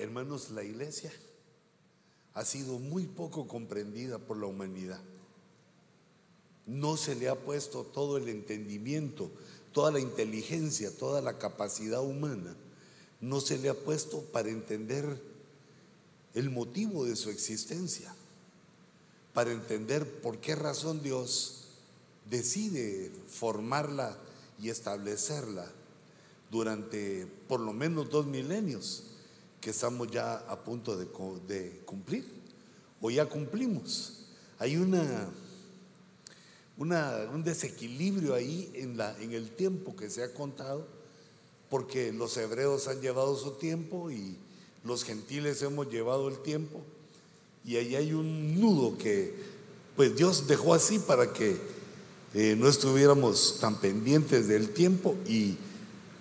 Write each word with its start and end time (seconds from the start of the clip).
Hermanos, 0.00 0.50
la 0.52 0.64
iglesia 0.64 1.12
ha 2.32 2.42
sido 2.46 2.78
muy 2.78 3.04
poco 3.04 3.46
comprendida 3.46 4.18
por 4.18 4.38
la 4.38 4.46
humanidad. 4.46 4.98
No 6.66 6.96
se 6.96 7.14
le 7.14 7.28
ha 7.28 7.34
puesto 7.34 7.82
todo 7.82 8.16
el 8.16 8.30
entendimiento, 8.30 9.30
toda 9.74 9.90
la 9.90 10.00
inteligencia, 10.00 10.90
toda 10.96 11.20
la 11.20 11.36
capacidad 11.36 12.02
humana. 12.02 12.56
No 13.20 13.42
se 13.42 13.58
le 13.58 13.68
ha 13.68 13.74
puesto 13.74 14.22
para 14.22 14.48
entender 14.48 15.20
el 16.32 16.48
motivo 16.48 17.04
de 17.04 17.14
su 17.14 17.28
existencia, 17.28 18.14
para 19.34 19.52
entender 19.52 20.22
por 20.22 20.38
qué 20.38 20.54
razón 20.54 21.02
Dios 21.02 21.66
decide 22.30 23.12
formarla 23.28 24.16
y 24.58 24.70
establecerla 24.70 25.70
durante 26.50 27.26
por 27.48 27.60
lo 27.60 27.74
menos 27.74 28.08
dos 28.08 28.24
milenios 28.24 29.09
que 29.60 29.70
estamos 29.70 30.10
ya 30.10 30.36
a 30.36 30.64
punto 30.64 30.96
de, 30.96 31.06
cumplir, 31.84 32.24
o 33.00 33.10
ya 33.10 33.26
cumplimos. 33.26 34.26
Hay 34.58 34.76
una, 34.76 35.28
un 36.76 37.44
desequilibrio 37.44 38.34
ahí 38.34 38.70
en, 38.74 38.96
la, 38.96 39.16
en 39.20 39.32
el 39.32 39.50
tiempo 39.50 39.94
que 39.94 40.08
se 40.08 40.22
ha 40.22 40.32
contado, 40.32 40.86
porque 41.68 42.12
los 42.12 42.36
hebreos 42.36 42.88
han 42.88 43.00
llevado 43.00 43.36
su 43.36 43.52
tiempo 43.52 44.10
y 44.10 44.36
los 44.84 45.04
gentiles 45.04 45.62
hemos 45.62 45.90
llevado 45.90 46.28
el 46.28 46.38
tiempo, 46.42 46.80
y 47.64 47.76
ahí 47.76 47.94
hay 47.94 48.12
un 48.14 48.58
nudo 48.58 48.96
que 48.96 49.34
pues 49.94 50.16
Dios 50.16 50.46
dejó 50.46 50.72
así 50.72 50.98
para 50.98 51.32
que 51.32 51.58
eh, 52.32 52.56
no 52.56 52.68
estuviéramos 52.68 53.58
tan 53.60 53.78
pendientes 53.80 54.48
del 54.48 54.70
tiempo 54.70 55.14
y 55.26 55.56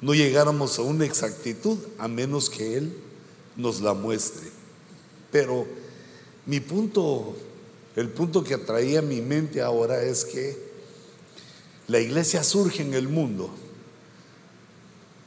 no 0.02 0.14
llegáramos 0.14 0.78
a 0.80 0.82
una 0.82 1.06
exactitud 1.06 1.78
a 1.98 2.10
menos 2.10 2.50
que 2.50 2.78
Él 2.78 2.94
nos 3.60 3.82
la 3.82 3.94
muestre. 3.94 4.48
Pero 5.32 5.68
mi 6.46 6.60
punto, 6.60 7.36
el 7.96 8.10
punto 8.10 8.44
que 8.44 8.56
atraía 8.56 9.02
mi 9.04 9.22
mente 9.22 9.62
ahora 9.62 10.02
es 10.02 10.26
que 10.26 10.58
la 11.88 12.00
iglesia 12.00 12.44
surge 12.44 12.82
en 12.82 12.94
el 12.94 13.08
mundo 13.08 13.50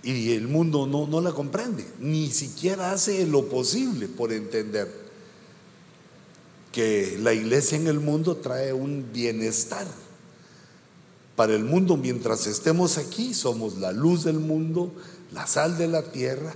y 0.02 0.32
el 0.32 0.48
mundo 0.48 0.86
no, 0.86 1.06
no 1.06 1.20
la 1.20 1.32
comprende, 1.32 1.86
ni 2.00 2.30
siquiera 2.30 2.90
hace 2.90 3.24
lo 3.26 3.48
posible 3.48 4.08
por 4.08 4.32
entender 4.32 5.02
que 6.72 7.18
la 7.20 7.34
iglesia 7.34 7.76
en 7.76 7.86
el 7.86 8.00
mundo 8.00 8.36
trae 8.36 8.72
un 8.72 9.12
bienestar. 9.12 9.86
Para 11.36 11.54
el 11.54 11.64
mundo, 11.64 11.96
mientras 11.96 12.46
estemos 12.46 12.98
aquí, 12.98 13.34
somos 13.34 13.78
la 13.78 13.92
luz 13.92 14.24
del 14.24 14.38
mundo, 14.38 14.92
la 15.32 15.46
sal 15.46 15.78
de 15.78 15.88
la 15.88 16.02
tierra, 16.02 16.54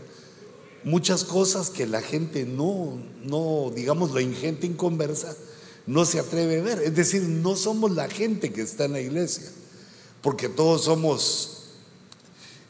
muchas 0.87 1.25
cosas 1.25 1.69
que 1.69 1.84
la 1.84 2.01
gente 2.01 2.47
no, 2.47 2.97
no, 3.25 3.73
digamos, 3.75 4.15
la 4.15 4.23
ingente 4.23 4.69
inconversa, 4.69 5.37
no 5.84 6.05
se 6.05 6.20
atreve 6.20 6.61
a 6.61 6.62
ver. 6.62 6.78
Es 6.78 6.95
decir, 6.95 7.23
no 7.23 7.56
somos 7.56 7.91
la 7.91 8.09
gente 8.09 8.53
que 8.53 8.62
está 8.62 8.84
en 8.84 8.93
la 8.93 9.01
iglesia, 9.01 9.51
porque 10.23 10.48
todos 10.48 10.84
somos, 10.84 11.65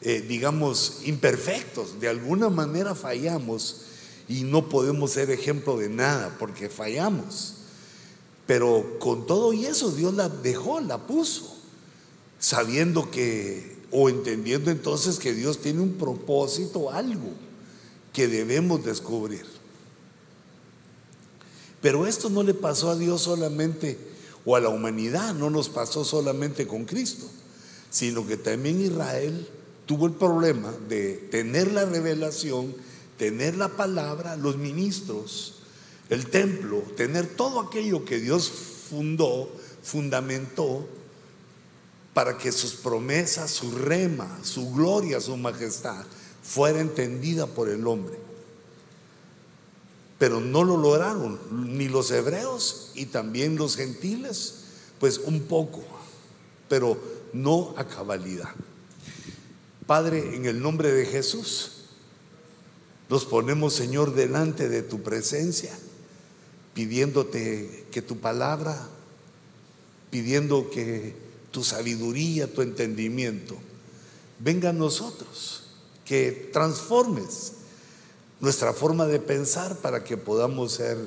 eh, 0.01 0.25
digamos, 0.27 1.01
imperfectos. 1.05 1.99
De 1.99 2.07
alguna 2.07 2.49
manera 2.49 2.95
fallamos 2.95 3.81
y 4.27 4.41
no 4.41 4.67
podemos 4.67 5.11
ser 5.11 5.29
ejemplo 5.29 5.77
de 5.77 5.87
nada, 5.87 6.35
porque 6.39 6.69
fallamos. 6.69 7.53
Pero 8.47 8.97
con 8.97 9.27
todo 9.27 9.53
y 9.53 9.67
eso, 9.67 9.91
Dios 9.91 10.15
la 10.15 10.27
dejó, 10.27 10.79
la 10.79 11.05
puso, 11.05 11.55
sabiendo 12.39 13.11
que, 13.11 13.77
o 13.91 14.09
entendiendo 14.09 14.71
entonces 14.71 15.19
que 15.19 15.35
Dios 15.35 15.59
tiene 15.59 15.81
un 15.81 15.93
propósito, 15.93 16.89
algo 16.89 17.46
que 18.17 18.27
debemos 18.27 18.83
descubrir. 18.83 19.45
Pero 21.83 22.07
esto 22.07 22.31
no 22.31 22.41
le 22.41 22.55
pasó 22.55 22.89
a 22.89 22.95
Dios 22.95 23.21
solamente, 23.21 23.95
o 24.43 24.55
a 24.55 24.59
la 24.59 24.69
humanidad, 24.69 25.35
no 25.35 25.51
nos 25.51 25.69
pasó 25.69 26.03
solamente 26.03 26.65
con 26.65 26.85
Cristo, 26.85 27.27
sino 27.91 28.25
que 28.25 28.35
también 28.35 28.81
Israel 28.81 29.47
tuvo 29.85 30.07
el 30.07 30.13
problema 30.13 30.73
de 30.89 31.27
tener 31.29 31.71
la 31.71 31.85
revelación, 31.85 32.73
tener 33.19 33.55
la 33.55 33.69
palabra, 33.77 34.35
los 34.35 34.57
ministros, 34.57 35.59
el 36.09 36.25
templo, 36.25 36.81
tener 36.95 37.27
todo 37.27 37.59
aquello 37.59 38.03
que 38.03 38.17
Dios 38.17 38.49
fundó, 38.89 39.47
fundamentó, 39.83 40.87
para 42.15 42.35
que 42.39 42.51
sus 42.51 42.73
promesas, 42.73 43.51
su 43.51 43.69
rema, 43.73 44.39
su 44.41 44.71
gloria, 44.71 45.21
su 45.21 45.37
majestad 45.37 46.03
fuera 46.47 46.79
entendida 46.79 47.45
por 47.45 47.67
el 47.67 47.85
hombre. 47.85 48.15
Pero 50.17 50.39
no 50.39 50.63
lo 50.63 50.77
lograron, 50.77 51.39
ni 51.75 51.89
los 51.89 52.09
hebreos 52.09 52.91
y 52.95 53.07
también 53.07 53.57
los 53.57 53.75
gentiles, 53.75 54.63
pues 54.99 55.19
un 55.19 55.41
poco, 55.41 55.83
pero 56.69 56.97
no 57.33 57.75
a 57.77 57.85
cabalidad. 57.85 58.49
Padre, 59.85 60.35
en 60.35 60.45
el 60.45 60.61
nombre 60.61 60.91
de 60.91 61.05
Jesús, 61.05 61.71
nos 63.09 63.25
ponemos, 63.25 63.73
Señor, 63.73 64.15
delante 64.15 64.69
de 64.69 64.81
tu 64.81 65.03
presencia, 65.03 65.77
pidiéndote 66.73 67.85
que 67.91 68.01
tu 68.01 68.19
palabra, 68.19 68.87
pidiendo 70.09 70.69
que 70.69 71.13
tu 71.51 71.63
sabiduría, 71.63 72.51
tu 72.51 72.61
entendimiento, 72.61 73.55
venga 74.39 74.69
a 74.69 74.73
nosotros 74.73 75.66
que 76.07 76.49
transformes 76.53 77.53
nuestra 78.39 78.71
forma 78.71 79.05
de 79.07 79.19
pensar 79.19 79.75
para 79.77 80.03
que 80.03 80.15
podamos 80.15 80.73
ser 80.73 80.97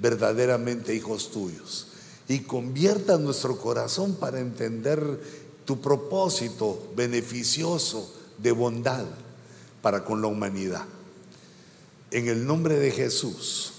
verdaderamente 0.00 0.94
hijos 0.94 1.30
tuyos. 1.30 1.88
Y 2.28 2.40
convierta 2.40 3.18
nuestro 3.18 3.58
corazón 3.58 4.14
para 4.14 4.40
entender 4.40 5.20
tu 5.64 5.80
propósito 5.80 6.90
beneficioso 6.96 8.14
de 8.38 8.52
bondad 8.52 9.04
para 9.82 10.04
con 10.04 10.22
la 10.22 10.28
humanidad. 10.28 10.84
En 12.10 12.28
el 12.28 12.46
nombre 12.46 12.78
de 12.78 12.90
Jesús, 12.90 13.72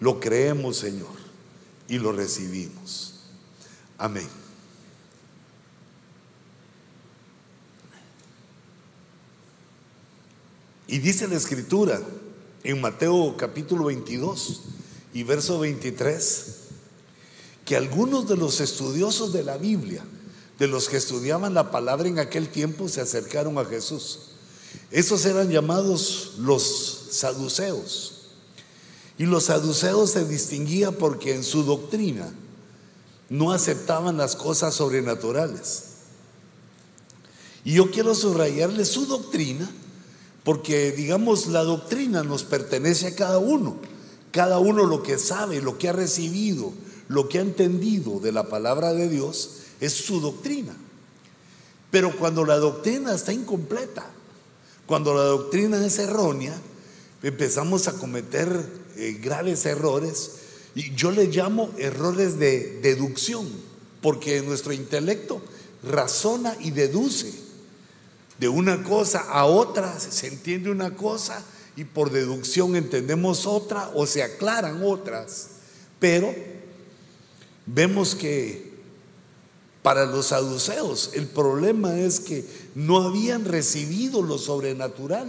lo 0.00 0.18
creemos, 0.18 0.76
Señor, 0.76 1.14
y 1.88 1.98
lo 1.98 2.10
recibimos. 2.12 3.14
Amén. 3.96 4.45
Y 10.88 10.98
dice 10.98 11.26
la 11.26 11.34
escritura 11.34 12.00
en 12.62 12.80
Mateo 12.80 13.36
capítulo 13.36 13.86
22 13.86 14.60
y 15.14 15.24
verso 15.24 15.58
23 15.58 16.56
que 17.64 17.76
algunos 17.76 18.28
de 18.28 18.36
los 18.36 18.60
estudiosos 18.60 19.32
de 19.32 19.42
la 19.42 19.56
Biblia, 19.56 20.04
de 20.60 20.68
los 20.68 20.88
que 20.88 20.96
estudiaban 20.96 21.54
la 21.54 21.72
palabra 21.72 22.08
en 22.08 22.20
aquel 22.20 22.48
tiempo, 22.48 22.88
se 22.88 23.00
acercaron 23.00 23.58
a 23.58 23.64
Jesús. 23.64 24.20
Esos 24.92 25.26
eran 25.26 25.50
llamados 25.50 26.34
los 26.38 27.08
saduceos. 27.10 28.12
Y 29.18 29.24
los 29.26 29.44
saduceos 29.44 30.10
se 30.10 30.24
distinguían 30.24 30.94
porque 30.94 31.34
en 31.34 31.42
su 31.42 31.64
doctrina 31.64 32.32
no 33.28 33.50
aceptaban 33.50 34.16
las 34.16 34.36
cosas 34.36 34.74
sobrenaturales. 34.74 35.82
Y 37.64 37.72
yo 37.72 37.90
quiero 37.90 38.14
subrayarle 38.14 38.84
su 38.84 39.06
doctrina 39.06 39.68
porque 40.46 40.92
digamos 40.92 41.48
la 41.48 41.64
doctrina 41.64 42.22
nos 42.22 42.44
pertenece 42.44 43.08
a 43.08 43.16
cada 43.16 43.38
uno, 43.38 43.78
cada 44.30 44.60
uno 44.60 44.86
lo 44.86 45.02
que 45.02 45.18
sabe, 45.18 45.60
lo 45.60 45.76
que 45.76 45.88
ha 45.88 45.92
recibido, 45.92 46.72
lo 47.08 47.28
que 47.28 47.38
ha 47.38 47.40
entendido 47.40 48.20
de 48.20 48.30
la 48.30 48.48
palabra 48.48 48.92
de 48.92 49.08
Dios 49.08 49.62
es 49.80 49.92
su 49.92 50.20
doctrina. 50.20 50.72
Pero 51.90 52.16
cuando 52.16 52.44
la 52.44 52.58
doctrina 52.58 53.12
está 53.12 53.32
incompleta, 53.32 54.06
cuando 54.86 55.14
la 55.14 55.24
doctrina 55.24 55.84
es 55.84 55.98
errónea, 55.98 56.54
empezamos 57.24 57.88
a 57.88 57.94
cometer 57.94 58.70
eh, 58.94 59.18
graves 59.20 59.66
errores 59.66 60.30
y 60.76 60.94
yo 60.94 61.10
le 61.10 61.26
llamo 61.26 61.70
errores 61.76 62.38
de 62.38 62.78
deducción, 62.82 63.48
porque 64.00 64.42
nuestro 64.42 64.72
intelecto 64.72 65.42
razona 65.82 66.56
y 66.60 66.70
deduce 66.70 67.45
de 68.38 68.48
una 68.48 68.82
cosa 68.82 69.20
a 69.20 69.46
otra, 69.46 69.98
se 69.98 70.26
entiende 70.26 70.70
una 70.70 70.94
cosa 70.94 71.42
y 71.76 71.84
por 71.84 72.10
deducción 72.10 72.76
entendemos 72.76 73.46
otra 73.46 73.90
o 73.94 74.06
se 74.06 74.22
aclaran 74.22 74.82
otras. 74.84 75.48
Pero 75.98 76.34
vemos 77.66 78.14
que 78.14 78.74
para 79.82 80.04
los 80.04 80.26
saduceos 80.26 81.10
el 81.14 81.26
problema 81.26 81.98
es 81.98 82.20
que 82.20 82.44
no 82.74 83.02
habían 83.02 83.44
recibido 83.44 84.22
lo 84.22 84.38
sobrenatural. 84.38 85.28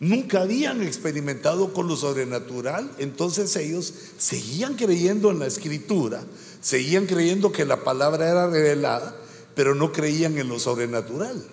Nunca 0.00 0.40
habían 0.42 0.82
experimentado 0.82 1.74
con 1.74 1.86
lo 1.86 1.94
sobrenatural, 1.94 2.90
entonces 2.98 3.54
ellos 3.56 3.92
seguían 4.16 4.74
creyendo 4.74 5.30
en 5.30 5.38
la 5.38 5.46
escritura, 5.46 6.22
seguían 6.62 7.04
creyendo 7.06 7.52
que 7.52 7.66
la 7.66 7.84
palabra 7.84 8.30
era 8.30 8.48
revelada, 8.48 9.14
pero 9.54 9.74
no 9.74 9.92
creían 9.92 10.38
en 10.38 10.48
lo 10.48 10.58
sobrenatural. 10.58 11.44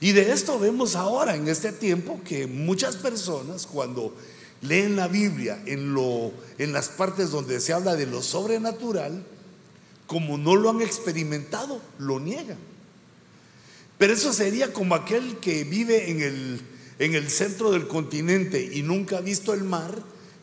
Y 0.00 0.12
de 0.12 0.32
esto 0.32 0.58
vemos 0.58 0.94
ahora 0.94 1.34
en 1.34 1.48
este 1.48 1.72
tiempo 1.72 2.20
que 2.24 2.46
muchas 2.46 2.96
personas 2.96 3.66
cuando 3.66 4.14
leen 4.62 4.96
la 4.96 5.08
Biblia 5.08 5.60
en, 5.66 5.92
lo, 5.94 6.32
en 6.58 6.72
las 6.72 6.88
partes 6.88 7.30
donde 7.30 7.60
se 7.60 7.72
habla 7.72 7.96
de 7.96 8.06
lo 8.06 8.22
sobrenatural, 8.22 9.24
como 10.06 10.38
no 10.38 10.56
lo 10.56 10.70
han 10.70 10.80
experimentado, 10.80 11.80
lo 11.98 12.20
niegan. 12.20 12.58
Pero 13.98 14.12
eso 14.12 14.32
sería 14.32 14.72
como 14.72 14.94
aquel 14.94 15.38
que 15.38 15.64
vive 15.64 16.10
en 16.10 16.22
el, 16.22 16.60
en 17.00 17.14
el 17.14 17.28
centro 17.28 17.72
del 17.72 17.88
continente 17.88 18.70
y 18.72 18.82
nunca 18.82 19.18
ha 19.18 19.20
visto 19.20 19.52
el 19.52 19.64
mar, 19.64 19.94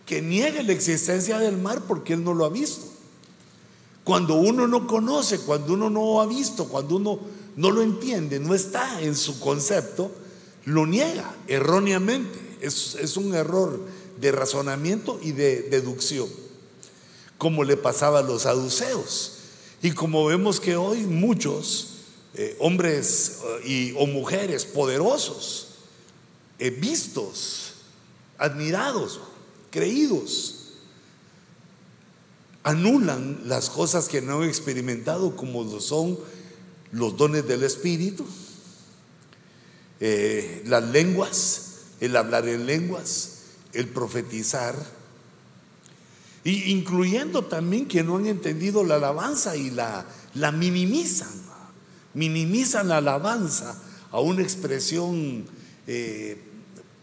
que 0.06 0.22
niegue 0.22 0.64
la 0.64 0.74
existencia 0.74 1.40
del 1.40 1.58
mar 1.58 1.84
porque 1.88 2.14
él 2.14 2.24
no 2.24 2.34
lo 2.34 2.46
ha 2.46 2.50
visto. 2.50 2.86
Cuando 4.04 4.36
uno 4.36 4.68
no 4.68 4.86
conoce, 4.86 5.40
cuando 5.40 5.74
uno 5.74 5.90
no 5.90 6.22
ha 6.22 6.28
visto, 6.28 6.68
cuando 6.68 6.98
uno 6.98 7.20
no 7.56 7.72
lo 7.72 7.82
entiende, 7.82 8.40
no 8.40 8.54
está 8.54 9.02
en 9.02 9.16
su 9.16 9.40
concepto, 9.40 10.12
lo 10.66 10.86
niega 10.86 11.36
erróneamente. 11.48 12.40
Es, 12.62 12.96
es 13.00 13.18
un 13.18 13.34
error 13.34 13.80
de 14.20 14.32
razonamiento 14.32 15.20
y 15.22 15.32
de 15.32 15.64
deducción, 15.64 16.28
como 17.38 17.64
le 17.64 17.78
pasaba 17.78 18.20
a 18.20 18.24
los 18.24 18.44
saduceos. 18.44 19.34
Y 19.82 19.92
como 19.92 20.26
vemos 20.26 20.60
que 20.60 20.76
hoy 20.76 21.02
muchos 21.02 21.96
eh, 22.34 22.56
hombres 22.60 23.40
eh, 23.64 23.68
y, 23.68 23.92
o 23.98 24.08
mujeres 24.08 24.66
poderosos, 24.66 25.68
eh, 26.60 26.70
vistos, 26.70 27.74
admirados, 28.38 29.22
creídos, 29.72 30.56
anulan 32.64 33.42
las 33.46 33.70
cosas 33.70 34.10
que 34.10 34.22
no 34.22 34.42
han 34.42 34.50
experimentado 34.50 35.36
como 35.36 35.80
son 35.80 36.18
los 36.92 37.18
dones 37.18 37.48
del 37.48 37.64
Espíritu, 37.64 38.26
las 40.00 40.84
lenguas, 40.84 41.62
el 42.00 42.16
hablar 42.16 42.48
en 42.48 42.66
lenguas, 42.66 43.40
el 43.74 43.88
profetizar, 43.88 44.76
y 46.44 46.72
incluyendo 46.72 47.46
también 47.46 47.88
que 47.88 48.04
no 48.04 48.18
han 48.18 48.28
entendido 48.28 48.84
la 48.84 48.96
alabanza 48.96 49.56
y 49.58 49.72
la, 49.72 50.06
la 50.36 50.52
minimizan, 50.52 51.34
minimizan 52.14 52.88
la 52.88 52.98
alabanza 52.98 53.82
a 54.12 54.20
una 54.20 54.44
expresión 54.44 55.46
eh, 55.88 56.38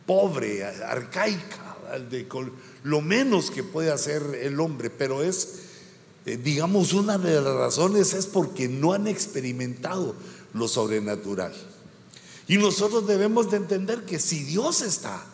pobre, 0.06 0.64
arcaica, 0.64 1.76
de 2.08 2.26
lo 2.84 3.00
menos 3.00 3.50
que 3.50 3.64
puede 3.64 3.90
hacer 3.90 4.22
el 4.40 4.60
hombre, 4.60 4.90
pero 4.90 5.22
es, 5.22 5.61
eh, 6.24 6.36
digamos, 6.36 6.92
una 6.92 7.18
de 7.18 7.40
las 7.40 7.54
razones 7.54 8.14
es 8.14 8.26
porque 8.26 8.68
no 8.68 8.92
han 8.92 9.08
experimentado 9.08 10.14
lo 10.54 10.68
sobrenatural. 10.68 11.52
Y 12.46 12.58
nosotros 12.58 13.06
debemos 13.06 13.50
de 13.50 13.56
entender 13.56 14.04
que 14.04 14.18
si 14.18 14.44
Dios 14.44 14.82
está 14.82 15.24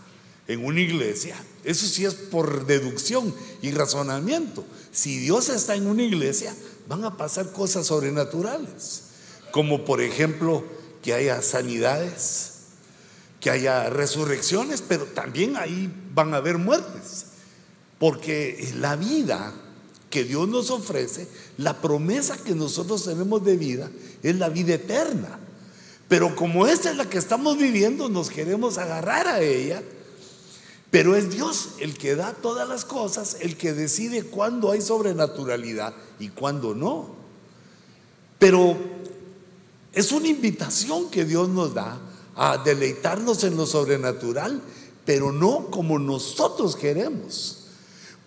en 0.46 0.64
una 0.64 0.81
iglesia, 0.81 1.37
eso 1.64 1.87
sí 1.87 2.05
es 2.05 2.14
por 2.14 2.67
deducción 2.67 3.35
y 3.61 3.70
razonamiento. 3.70 4.64
Si 4.93 5.19
Dios 5.19 5.50
está 5.50 5.75
en 5.75 5.87
una 5.87 6.02
iglesia, 6.02 6.55
van 6.88 7.05
a 7.05 7.17
pasar 7.17 7.52
cosas 7.52 7.87
sobrenaturales, 7.87 9.02
como 9.52 9.85
por 9.85 10.00
ejemplo 10.00 10.64
que 11.02 11.12
haya 11.12 11.43
sanidades, 11.43 12.52
que 13.40 13.50
haya 13.50 13.90
resurrecciones, 13.90 14.82
pero 14.87 15.05
también 15.05 15.56
ahí 15.56 15.93
van 16.14 16.32
a 16.32 16.38
haber 16.38 16.56
muertes, 16.56 17.26
porque 17.99 18.73
la 18.76 18.96
vida 18.96 19.52
que 20.11 20.25
Dios 20.25 20.49
nos 20.49 20.71
ofrece, 20.71 21.29
la 21.59 21.81
promesa 21.81 22.37
que 22.37 22.55
nosotros 22.55 23.05
tenemos 23.05 23.45
de 23.45 23.57
vida, 23.57 23.91
es 24.23 24.37
la 24.37 24.49
vida 24.49 24.75
eterna. 24.75 25.39
Pero 26.09 26.35
como 26.35 26.67
esta 26.67 26.91
es 26.91 26.97
la 26.97 27.09
que 27.09 27.19
estamos 27.19 27.59
viviendo, 27.59 28.09
nos 28.09 28.31
queremos 28.31 28.79
agarrar 28.79 29.27
a 29.29 29.41
ella 29.41 29.83
pero 30.91 31.17
es 31.17 31.31
Dios 31.31 31.71
el 31.81 31.99
que 31.99 32.15
da 32.15 32.33
todas 32.33 32.67
las 32.69 32.85
cosas, 32.85 33.37
el 33.41 33.57
que 33.57 33.75
decide 33.75 34.23
cuándo 34.23 34.71
hay 34.71 34.81
sobrenaturalidad 34.81 35.95
y 36.19 36.29
cuándo 36.31 36.75
no. 36.75 37.11
Pero 38.39 38.77
es 39.93 40.13
una 40.13 40.29
invitación 40.29 41.11
que 41.11 41.25
Dios 41.25 41.49
nos 41.49 41.75
da 41.75 42.01
a 42.37 42.57
deleitarnos 42.59 43.45
en 43.45 43.57
lo 43.57 43.67
sobrenatural, 43.67 44.63
pero 45.05 45.31
no 45.31 45.67
como 45.71 45.99
nosotros 45.99 46.75
queremos. 46.75 47.58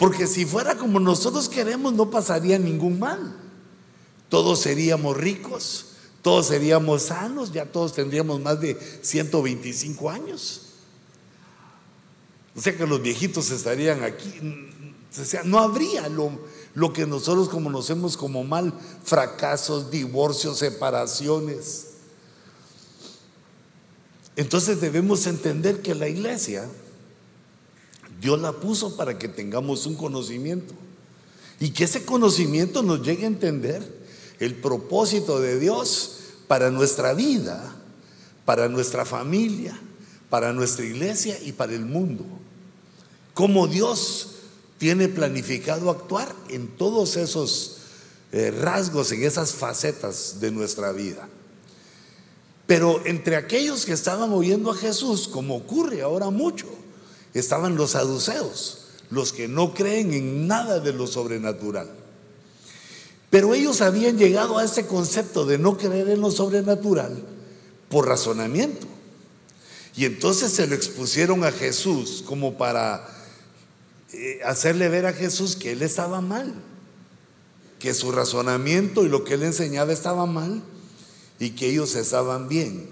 Porque 0.02 0.26
si 0.26 0.48
fuera 0.48 0.76
como 0.76 1.00
nosotros 1.00 1.48
queremos, 1.48 1.94
no 1.94 2.10
pasaría 2.10 2.58
ningún 2.58 2.98
mal. 2.98 3.38
Todos 4.30 4.60
seríamos 4.60 5.16
ricos, 5.16 5.90
todos 6.24 6.48
seríamos 6.48 7.04
sanos, 7.04 7.52
ya 7.52 7.68
todos 7.68 7.94
tendríamos 7.94 8.42
más 8.42 8.60
de 8.60 8.76
125 9.04 10.10
años. 10.10 10.62
O 12.56 12.62
sea 12.62 12.76
que 12.76 12.88
los 12.88 13.00
viejitos 13.00 13.52
estarían 13.52 14.04
aquí. 14.04 14.34
O 15.12 15.24
sea, 15.24 15.44
no 15.44 15.60
habría 15.60 16.10
lo, 16.10 16.32
lo 16.74 16.94
que 16.94 17.06
nosotros 17.06 17.48
conocemos 17.48 18.18
como 18.18 18.44
mal, 18.44 18.74
fracasos, 19.04 19.92
divorcios, 19.92 20.58
separaciones. 20.58 21.90
Entonces 24.36 24.82
debemos 24.82 25.28
entender 25.28 25.84
que 25.84 25.94
la 25.94 26.08
iglesia, 26.08 26.68
Dios 28.22 28.40
la 28.40 28.54
puso 28.54 28.96
para 28.96 29.20
que 29.20 29.28
tengamos 29.28 29.86
un 29.86 29.96
conocimiento. 29.96 30.74
Y 31.60 31.72
que 31.72 31.84
ese 31.84 32.06
conocimiento 32.06 32.84
nos 32.84 33.02
llegue 33.02 33.26
a 33.26 33.28
entender 33.28 33.84
el 34.40 34.56
propósito 34.56 35.42
de 35.42 35.60
Dios 35.60 36.20
para 36.48 36.72
nuestra 36.72 37.14
vida, 37.14 37.76
para 38.46 38.70
nuestra 38.70 39.04
familia, 39.04 39.78
para 40.30 40.54
nuestra 40.54 40.86
iglesia 40.86 41.38
y 41.44 41.52
para 41.52 41.74
el 41.74 41.86
mundo 41.86 42.26
cómo 43.34 43.68
Dios 43.68 44.28
tiene 44.78 45.08
planificado 45.08 45.90
actuar 45.90 46.34
en 46.50 46.68
todos 46.68 47.16
esos 47.18 47.78
eh, 48.32 48.52
rasgos, 48.52 49.12
en 49.12 49.24
esas 49.24 49.54
facetas 49.54 50.40
de 50.40 50.52
nuestra 50.52 50.92
vida. 50.92 51.28
Pero 52.66 53.02
entre 53.06 53.36
aquellos 53.36 53.86
que 53.86 53.94
estaban 53.94 54.32
oyendo 54.32 54.72
a 54.72 54.76
Jesús, 54.76 55.28
como 55.28 55.56
ocurre 55.58 56.02
ahora 56.02 56.30
mucho, 56.30 56.68
estaban 57.34 57.76
los 57.76 57.92
saduceos, 57.92 58.88
los 59.10 59.34
que 59.34 59.48
no 59.48 59.74
creen 59.74 60.14
en 60.14 60.48
nada 60.48 60.80
de 60.80 60.94
lo 60.94 61.08
sobrenatural. 61.08 61.90
Pero 63.30 63.54
ellos 63.54 63.82
habían 63.82 64.18
llegado 64.18 64.58
a 64.58 64.66
ese 64.66 64.86
concepto 64.86 65.46
de 65.46 65.58
no 65.58 65.78
creer 65.78 66.10
en 66.10 66.20
lo 66.20 66.32
sobrenatural 66.32 67.24
por 67.90 68.08
razonamiento. 68.08 68.88
Y 69.96 70.06
entonces 70.06 70.52
se 70.52 70.68
lo 70.68 70.76
expusieron 70.76 71.44
a 71.44 71.52
Jesús 71.52 72.24
como 72.26 72.58
para 72.58 73.08
eh, 74.14 74.40
hacerle 74.46 74.90
ver 74.90 75.06
a 75.06 75.14
Jesús 75.14 75.56
que 75.56 75.72
él 75.72 75.82
estaba 75.82 76.20
mal, 76.20 76.54
que 77.80 77.94
su 77.94 78.12
razonamiento 78.12 79.06
y 79.06 79.10
lo 79.10 79.24
que 79.24 79.36
él 79.36 79.44
enseñaba 79.44 79.94
estaba 79.94 80.26
mal 80.26 80.62
y 81.40 81.52
que 81.52 81.68
ellos 81.68 81.96
estaban 81.96 82.50
bien, 82.50 82.90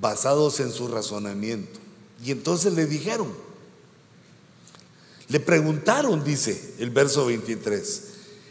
basados 0.00 0.60
en 0.60 0.70
su 0.70 0.88
razonamiento. 0.88 1.80
Y 2.24 2.30
entonces 2.30 2.74
le 2.74 2.86
dijeron, 2.86 3.28
le 5.32 5.40
preguntaron, 5.40 6.22
dice 6.22 6.74
el 6.78 6.90
verso 6.90 7.24
23, 7.24 8.02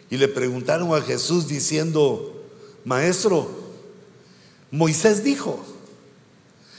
y 0.09 0.17
le 0.17 0.27
preguntaron 0.27 0.91
a 0.95 1.01
Jesús 1.01 1.47
diciendo, 1.47 2.43
maestro, 2.85 3.47
Moisés 4.71 5.23
dijo, 5.23 5.63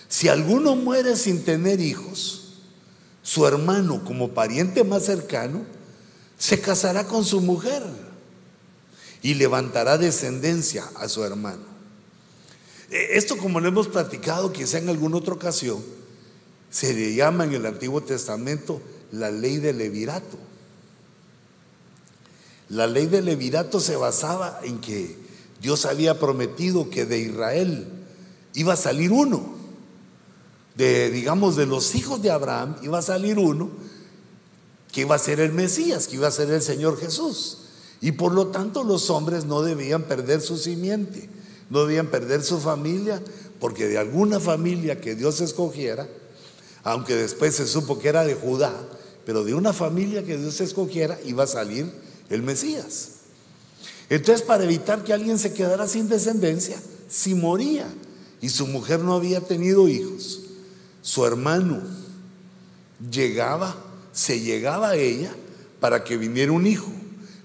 si 0.08 0.26
alguno 0.26 0.74
muere 0.74 1.14
sin 1.14 1.44
tener 1.44 1.80
hijos, 1.80 2.54
su 3.22 3.46
hermano 3.46 4.04
como 4.04 4.30
pariente 4.30 4.82
más 4.82 5.04
cercano, 5.04 5.62
se 6.36 6.60
casará 6.60 7.06
con 7.06 7.24
su 7.24 7.40
mujer 7.40 7.84
y 9.22 9.34
levantará 9.34 9.98
descendencia 9.98 10.90
a 10.96 11.08
su 11.08 11.22
hermano. 11.22 11.62
E, 12.90 13.16
esto 13.16 13.36
como 13.36 13.60
lo 13.60 13.68
hemos 13.68 13.86
platicado 13.86 14.52
quizá 14.52 14.78
en 14.78 14.88
alguna 14.88 15.18
otra 15.18 15.34
ocasión, 15.34 15.80
se 16.70 16.92
le 16.92 17.14
llama 17.14 17.44
en 17.44 17.52
el 17.52 17.66
Antiguo 17.66 18.02
Testamento 18.02 18.82
la 19.12 19.30
ley 19.30 19.58
del 19.58 19.78
levirato. 19.78 20.38
La 22.68 22.86
ley 22.86 23.06
del 23.06 23.26
levirato 23.26 23.80
se 23.80 23.96
basaba 23.96 24.60
en 24.62 24.80
que 24.80 25.16
Dios 25.60 25.84
había 25.84 26.18
prometido 26.18 26.90
que 26.90 27.04
de 27.04 27.18
Israel 27.18 27.86
iba 28.54 28.72
a 28.72 28.76
salir 28.76 29.12
uno 29.12 29.54
de, 30.74 31.10
digamos, 31.10 31.56
de 31.56 31.66
los 31.66 31.94
hijos 31.94 32.22
de 32.22 32.30
Abraham, 32.30 32.76
iba 32.82 32.98
a 32.98 33.02
salir 33.02 33.38
uno 33.38 33.70
que 34.90 35.02
iba 35.02 35.14
a 35.14 35.18
ser 35.18 35.40
el 35.40 35.52
Mesías, 35.52 36.06
que 36.06 36.16
iba 36.16 36.28
a 36.28 36.32
ser 36.32 36.50
el 36.50 36.62
Señor 36.62 36.98
Jesús. 36.98 37.58
Y 38.00 38.12
por 38.12 38.32
lo 38.32 38.48
tanto 38.48 38.84
los 38.84 39.10
hombres 39.10 39.44
no 39.44 39.62
debían 39.62 40.02
perder 40.02 40.40
su 40.40 40.58
simiente, 40.58 41.28
no 41.70 41.84
debían 41.84 42.08
perder 42.08 42.42
su 42.42 42.58
familia, 42.58 43.22
porque 43.60 43.86
de 43.86 43.98
alguna 43.98 44.40
familia 44.40 45.00
que 45.00 45.14
Dios 45.14 45.40
escogiera, 45.40 46.08
aunque 46.84 47.14
después 47.14 47.54
se 47.54 47.66
supo 47.66 47.98
que 47.98 48.08
era 48.08 48.24
de 48.24 48.34
Judá, 48.34 48.72
pero 49.24 49.44
de 49.44 49.54
una 49.54 49.72
familia 49.72 50.24
que 50.24 50.36
Dios 50.36 50.60
escogiera 50.60 51.18
iba 51.24 51.44
a 51.44 51.48
salir 51.48 51.90
el 52.28 52.42
Mesías. 52.42 53.10
Entonces, 54.08 54.42
para 54.42 54.64
evitar 54.64 55.04
que 55.04 55.12
alguien 55.12 55.38
se 55.38 55.54
quedara 55.54 55.86
sin 55.86 56.08
descendencia, 56.08 56.76
si 57.08 57.34
moría 57.34 57.86
y 58.40 58.48
su 58.48 58.66
mujer 58.66 59.00
no 59.00 59.14
había 59.14 59.40
tenido 59.40 59.88
hijos, 59.88 60.40
su 61.00 61.24
hermano 61.24 61.80
llegaba, 63.10 63.76
se 64.12 64.40
llegaba 64.40 64.90
a 64.90 64.96
ella 64.96 65.34
para 65.80 66.04
que 66.04 66.16
viniera 66.16 66.52
un 66.52 66.66
hijo. 66.66 66.90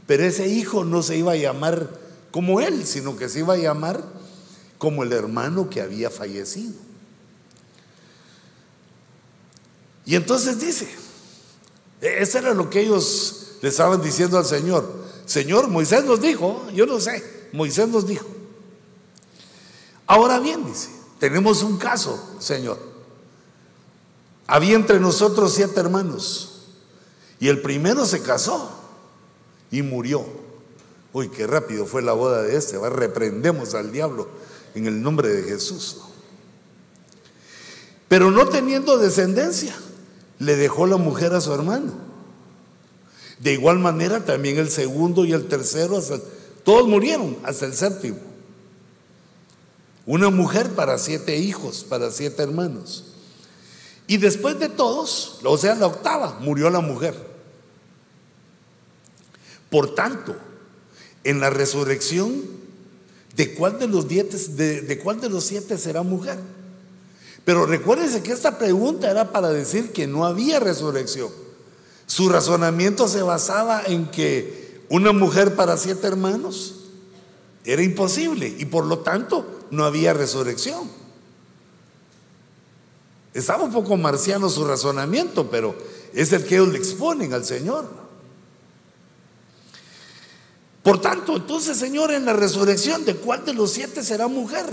Pero 0.05 0.23
ese 0.23 0.47
hijo 0.47 0.83
no 0.83 1.03
se 1.03 1.17
iba 1.17 1.33
a 1.33 1.37
llamar 1.37 1.89
como 2.31 2.61
él, 2.61 2.85
sino 2.85 3.17
que 3.17 3.29
se 3.29 3.39
iba 3.39 3.53
a 3.53 3.57
llamar 3.57 4.03
como 4.77 5.03
el 5.03 5.11
hermano 5.11 5.69
que 5.69 5.81
había 5.81 6.09
fallecido. 6.09 6.73
Y 10.05 10.15
entonces 10.15 10.59
dice, 10.59 10.87
eso 12.01 12.37
era 12.37 12.53
lo 12.53 12.69
que 12.69 12.81
ellos 12.81 13.57
le 13.61 13.69
estaban 13.69 14.01
diciendo 14.01 14.37
al 14.37 14.45
Señor. 14.45 15.07
Señor, 15.25 15.67
Moisés 15.67 16.05
nos 16.05 16.21
dijo, 16.21 16.65
yo 16.73 16.85
no 16.85 16.99
sé, 16.99 17.49
Moisés 17.51 17.87
nos 17.87 18.07
dijo. 18.07 18.25
Ahora 20.05 20.39
bien, 20.39 20.65
dice, 20.65 20.89
tenemos 21.19 21.63
un 21.63 21.77
caso, 21.77 22.35
Señor. 22.39 22.79
Había 24.47 24.75
entre 24.75 24.99
nosotros 24.99 25.53
siete 25.53 25.79
hermanos 25.79 26.61
y 27.39 27.49
el 27.49 27.61
primero 27.61 28.05
se 28.05 28.21
casó 28.21 28.71
y 29.69 29.81
murió. 29.81 30.25
Uy, 31.11 31.29
qué 31.29 31.45
rápido 31.45 31.85
fue 31.85 32.01
la 32.01 32.13
boda 32.13 32.43
de 32.43 32.55
este. 32.55 32.77
Va, 32.77 32.89
reprendemos 32.89 33.73
al 33.73 33.91
diablo 33.91 34.29
en 34.75 34.87
el 34.87 35.01
nombre 35.01 35.29
de 35.29 35.43
Jesús. 35.43 35.97
Pero 38.07 38.31
no 38.31 38.47
teniendo 38.47 38.97
descendencia, 38.97 39.75
le 40.39 40.55
dejó 40.55 40.85
la 40.85 40.97
mujer 40.97 41.33
a 41.33 41.41
su 41.41 41.53
hermano. 41.53 41.93
De 43.39 43.53
igual 43.53 43.79
manera 43.79 44.25
también 44.25 44.57
el 44.57 44.69
segundo 44.69 45.25
y 45.25 45.33
el 45.33 45.47
tercero, 45.47 46.01
todos 46.63 46.87
murieron 46.87 47.37
hasta 47.43 47.65
el 47.65 47.73
séptimo. 47.73 48.17
Una 50.05 50.29
mujer 50.29 50.71
para 50.71 50.97
siete 50.97 51.37
hijos, 51.37 51.83
para 51.83 52.11
siete 52.11 52.41
hermanos. 52.41 53.03
Y 54.07 54.17
después 54.17 54.57
de 54.57 54.69
todos, 54.69 55.39
o 55.43 55.57
sea, 55.57 55.75
la 55.75 55.87
octava, 55.87 56.39
murió 56.39 56.69
la 56.69 56.79
mujer. 56.79 57.13
Por 59.69 59.93
tanto, 59.95 60.35
en 61.25 61.41
la 61.41 61.49
resurrección, 61.49 62.41
¿de 63.35 63.53
cuál 63.53 63.79
de 63.79 63.87
los, 63.87 64.07
de, 64.07 64.99
cuál 65.03 65.19
de 65.19 65.29
los 65.29 65.43
siete 65.43 65.77
será 65.77 66.03
mujer? 66.03 66.39
Pero 67.47 67.65
recuérdense 67.65 68.21
que 68.21 68.33
esta 68.33 68.57
pregunta 68.57 69.09
era 69.09 69.31
para 69.31 69.47
decir 69.47 69.93
que 69.93 70.05
no 70.05 70.25
había 70.25 70.59
resurrección. 70.59 71.29
Su 72.05 72.27
razonamiento 72.27 73.07
se 73.07 73.21
basaba 73.21 73.83
en 73.85 74.11
que 74.11 74.83
una 74.89 75.13
mujer 75.13 75.55
para 75.55 75.77
siete 75.77 76.07
hermanos 76.07 76.75
era 77.63 77.81
imposible 77.81 78.53
y 78.57 78.65
por 78.65 78.85
lo 78.85 78.99
tanto 78.99 79.45
no 79.71 79.85
había 79.85 80.11
resurrección. 80.11 80.89
Estaba 83.33 83.63
un 83.63 83.71
poco 83.71 83.95
marciano 83.95 84.49
su 84.49 84.65
razonamiento, 84.65 85.49
pero 85.49 85.73
es 86.13 86.33
el 86.33 86.43
que 86.43 86.55
ellos 86.55 86.67
le 86.67 86.79
exponen 86.79 87.31
al 87.31 87.45
Señor. 87.45 87.87
Por 90.83 90.99
tanto, 90.99 91.37
entonces, 91.37 91.77
Señor, 91.77 92.11
en 92.11 92.25
la 92.25 92.33
resurrección, 92.33 93.05
¿de 93.05 93.15
cuál 93.15 93.45
de 93.45 93.53
los 93.53 93.71
siete 93.71 94.03
será 94.03 94.27
mujer? 94.27 94.65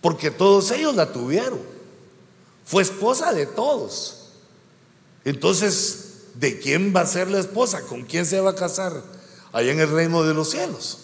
Porque 0.00 0.30
todos 0.30 0.70
ellos 0.70 0.94
la 0.94 1.12
tuvieron. 1.12 1.77
Fue 2.68 2.82
esposa 2.82 3.32
de 3.32 3.46
todos. 3.46 4.26
Entonces, 5.24 6.16
¿de 6.34 6.58
quién 6.58 6.92
va 6.94 7.00
a 7.00 7.06
ser 7.06 7.30
la 7.30 7.38
esposa? 7.38 7.80
¿Con 7.80 8.02
quién 8.02 8.26
se 8.26 8.42
va 8.42 8.50
a 8.50 8.54
casar? 8.54 9.02
Allá 9.52 9.72
en 9.72 9.80
el 9.80 9.90
reino 9.90 10.22
de 10.22 10.34
los 10.34 10.50
cielos. 10.50 10.98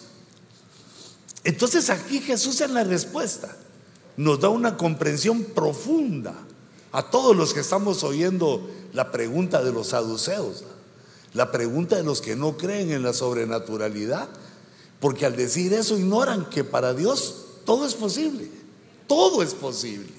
Entonces 1.43 1.89
aquí 1.89 2.19
Jesús 2.21 2.61
en 2.61 2.75
la 2.75 2.83
respuesta 2.83 3.57
nos 4.15 4.39
da 4.39 4.49
una 4.49 4.77
comprensión 4.77 5.43
profunda 5.43 6.35
a 6.91 7.09
todos 7.09 7.35
los 7.35 7.55
que 7.55 7.61
estamos 7.61 8.03
oyendo 8.03 8.69
la 8.93 9.11
pregunta 9.11 9.63
de 9.63 9.71
los 9.71 9.87
saduceos, 9.87 10.63
la 11.33 11.51
pregunta 11.51 11.95
de 11.95 12.03
los 12.03 12.21
que 12.21 12.35
no 12.35 12.57
creen 12.57 12.91
en 12.91 13.01
la 13.01 13.13
sobrenaturalidad, 13.13 14.29
porque 14.99 15.25
al 15.25 15.35
decir 15.35 15.73
eso 15.73 15.97
ignoran 15.97 16.47
que 16.47 16.63
para 16.63 16.93
Dios 16.93 17.45
todo 17.65 17.87
es 17.87 17.95
posible, 17.95 18.51
todo 19.07 19.41
es 19.41 19.55
posible. 19.55 20.14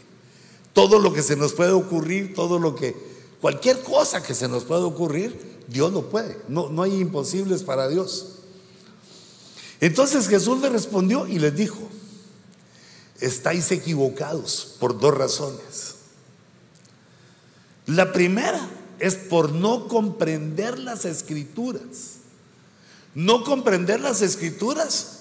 Todo 0.76 0.99
lo 0.99 1.14
que 1.14 1.23
se 1.23 1.37
nos 1.37 1.54
puede 1.54 1.73
ocurrir, 1.73 2.35
todo 2.35 2.59
lo 2.59 2.75
que, 2.76 2.95
cualquier 3.40 3.80
cosa 3.80 4.23
que 4.23 4.35
se 4.35 4.47
nos 4.47 4.64
pueda 4.64 4.85
ocurrir, 4.85 5.64
Dios 5.68 5.90
lo 5.90 6.11
puede. 6.11 6.37
No, 6.49 6.68
no 6.68 6.83
hay 6.83 7.00
imposibles 7.00 7.62
para 7.62 7.88
Dios. 7.88 8.40
Entonces 9.80 10.28
Jesús 10.28 10.61
le 10.61 10.68
respondió 10.68 11.26
y 11.26 11.38
les 11.38 11.56
dijo, 11.56 11.78
estáis 13.21 13.71
equivocados 13.73 14.76
por 14.78 15.00
dos 15.00 15.14
razones. 15.14 15.95
La 17.87 18.12
primera 18.12 18.61
es 18.99 19.14
por 19.14 19.52
no 19.52 19.88
comprender 19.88 20.78
las 20.78 21.06
escrituras. 21.06 22.16
No 23.14 23.45
comprender 23.45 24.00
las 24.00 24.21
escrituras 24.21 25.21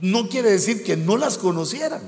no 0.00 0.28
quiere 0.28 0.50
decir 0.50 0.82
que 0.82 0.96
no 0.96 1.16
las 1.16 1.38
conocieran, 1.38 2.02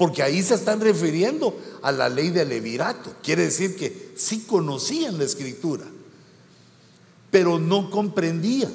porque 0.00 0.22
ahí 0.22 0.42
se 0.42 0.54
están 0.54 0.80
refiriendo 0.80 1.54
a 1.82 1.92
la 1.92 2.08
ley 2.08 2.30
del 2.30 2.48
levirato. 2.48 3.12
Quiere 3.22 3.42
decir 3.42 3.76
que 3.76 4.14
sí 4.16 4.46
conocían 4.46 5.18
la 5.18 5.24
escritura, 5.24 5.84
pero 7.30 7.58
no 7.58 7.90
comprendían. 7.90 8.72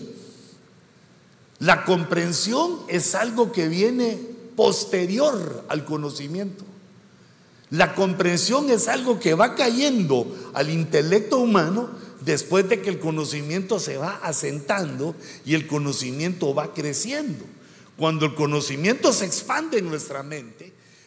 La 1.57 1.83
comprensión 1.83 2.77
es 2.89 3.15
algo 3.15 3.51
que 3.51 3.67
viene 3.67 4.19
posterior 4.55 5.65
al 5.67 5.83
conocimiento. 5.83 6.63
La 7.71 7.95
comprensión 7.95 8.69
es 8.69 8.87
algo 8.87 9.19
que 9.19 9.33
va 9.33 9.55
cayendo 9.55 10.27
al 10.53 10.69
intelecto 10.69 11.39
humano 11.39 11.89
después 12.21 12.69
de 12.69 12.83
que 12.83 12.91
el 12.91 12.99
conocimiento 12.99 13.79
se 13.79 13.97
va 13.97 14.19
asentando 14.21 15.15
y 15.43 15.55
el 15.55 15.65
conocimiento 15.65 16.53
va 16.53 16.71
creciendo. 16.75 17.45
Cuando 17.97 18.27
el 18.27 18.35
conocimiento 18.35 19.11
se 19.11 19.25
expande 19.25 19.79
en 19.79 19.89
nuestra 19.89 20.21
mente, 20.21 20.64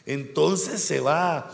entonces 0.09 0.83
se 0.83 0.99
va 0.99 1.53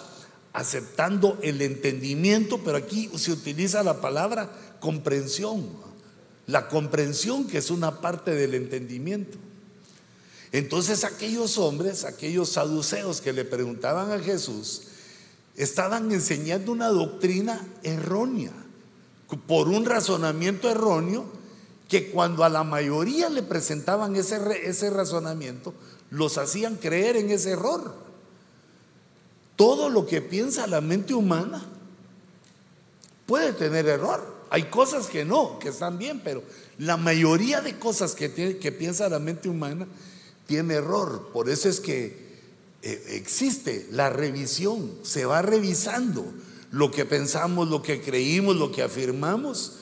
aceptando 0.54 1.36
el 1.42 1.60
entendimiento, 1.60 2.60
pero 2.64 2.78
aquí 2.78 3.10
se 3.16 3.32
utiliza 3.32 3.82
la 3.82 4.00
palabra 4.00 4.50
comprensión 4.80 5.84
la 6.46 6.68
comprensión 6.68 7.46
que 7.46 7.58
es 7.58 7.70
una 7.70 8.00
parte 8.00 8.32
del 8.32 8.54
entendimiento. 8.54 9.38
Entonces 10.52 11.04
aquellos 11.04 11.58
hombres, 11.58 12.04
aquellos 12.04 12.50
saduceos 12.50 13.20
que 13.20 13.32
le 13.32 13.44
preguntaban 13.44 14.12
a 14.12 14.20
Jesús, 14.20 14.82
estaban 15.56 16.12
enseñando 16.12 16.72
una 16.72 16.88
doctrina 16.88 17.66
errónea, 17.82 18.52
por 19.46 19.68
un 19.68 19.84
razonamiento 19.84 20.70
erróneo, 20.70 21.24
que 21.88 22.10
cuando 22.10 22.44
a 22.44 22.48
la 22.48 22.62
mayoría 22.62 23.28
le 23.28 23.42
presentaban 23.42 24.16
ese, 24.16 24.38
ese 24.64 24.90
razonamiento, 24.90 25.74
los 26.10 26.38
hacían 26.38 26.76
creer 26.76 27.16
en 27.16 27.30
ese 27.30 27.50
error. 27.50 27.94
Todo 29.56 29.88
lo 29.88 30.06
que 30.06 30.20
piensa 30.20 30.66
la 30.66 30.80
mente 30.80 31.14
humana 31.14 31.64
puede 33.26 33.52
tener 33.52 33.86
error. 33.86 34.34
Hay 34.50 34.64
cosas 34.64 35.06
que 35.06 35.24
no, 35.24 35.58
que 35.58 35.68
están 35.68 35.98
bien, 35.98 36.20
pero 36.22 36.42
la 36.78 36.96
mayoría 36.96 37.60
de 37.60 37.78
cosas 37.78 38.14
que, 38.14 38.58
que 38.58 38.72
piensa 38.72 39.08
la 39.08 39.18
mente 39.18 39.48
humana 39.48 39.86
tiene 40.46 40.74
error. 40.74 41.30
Por 41.32 41.48
eso 41.48 41.68
es 41.68 41.80
que 41.80 42.24
eh, 42.82 43.02
existe 43.10 43.88
la 43.90 44.10
revisión, 44.10 44.92
se 45.02 45.24
va 45.24 45.42
revisando 45.42 46.24
lo 46.70 46.90
que 46.90 47.04
pensamos, 47.04 47.68
lo 47.68 47.82
que 47.82 48.02
creímos, 48.02 48.56
lo 48.56 48.70
que 48.72 48.82
afirmamos. 48.82 49.78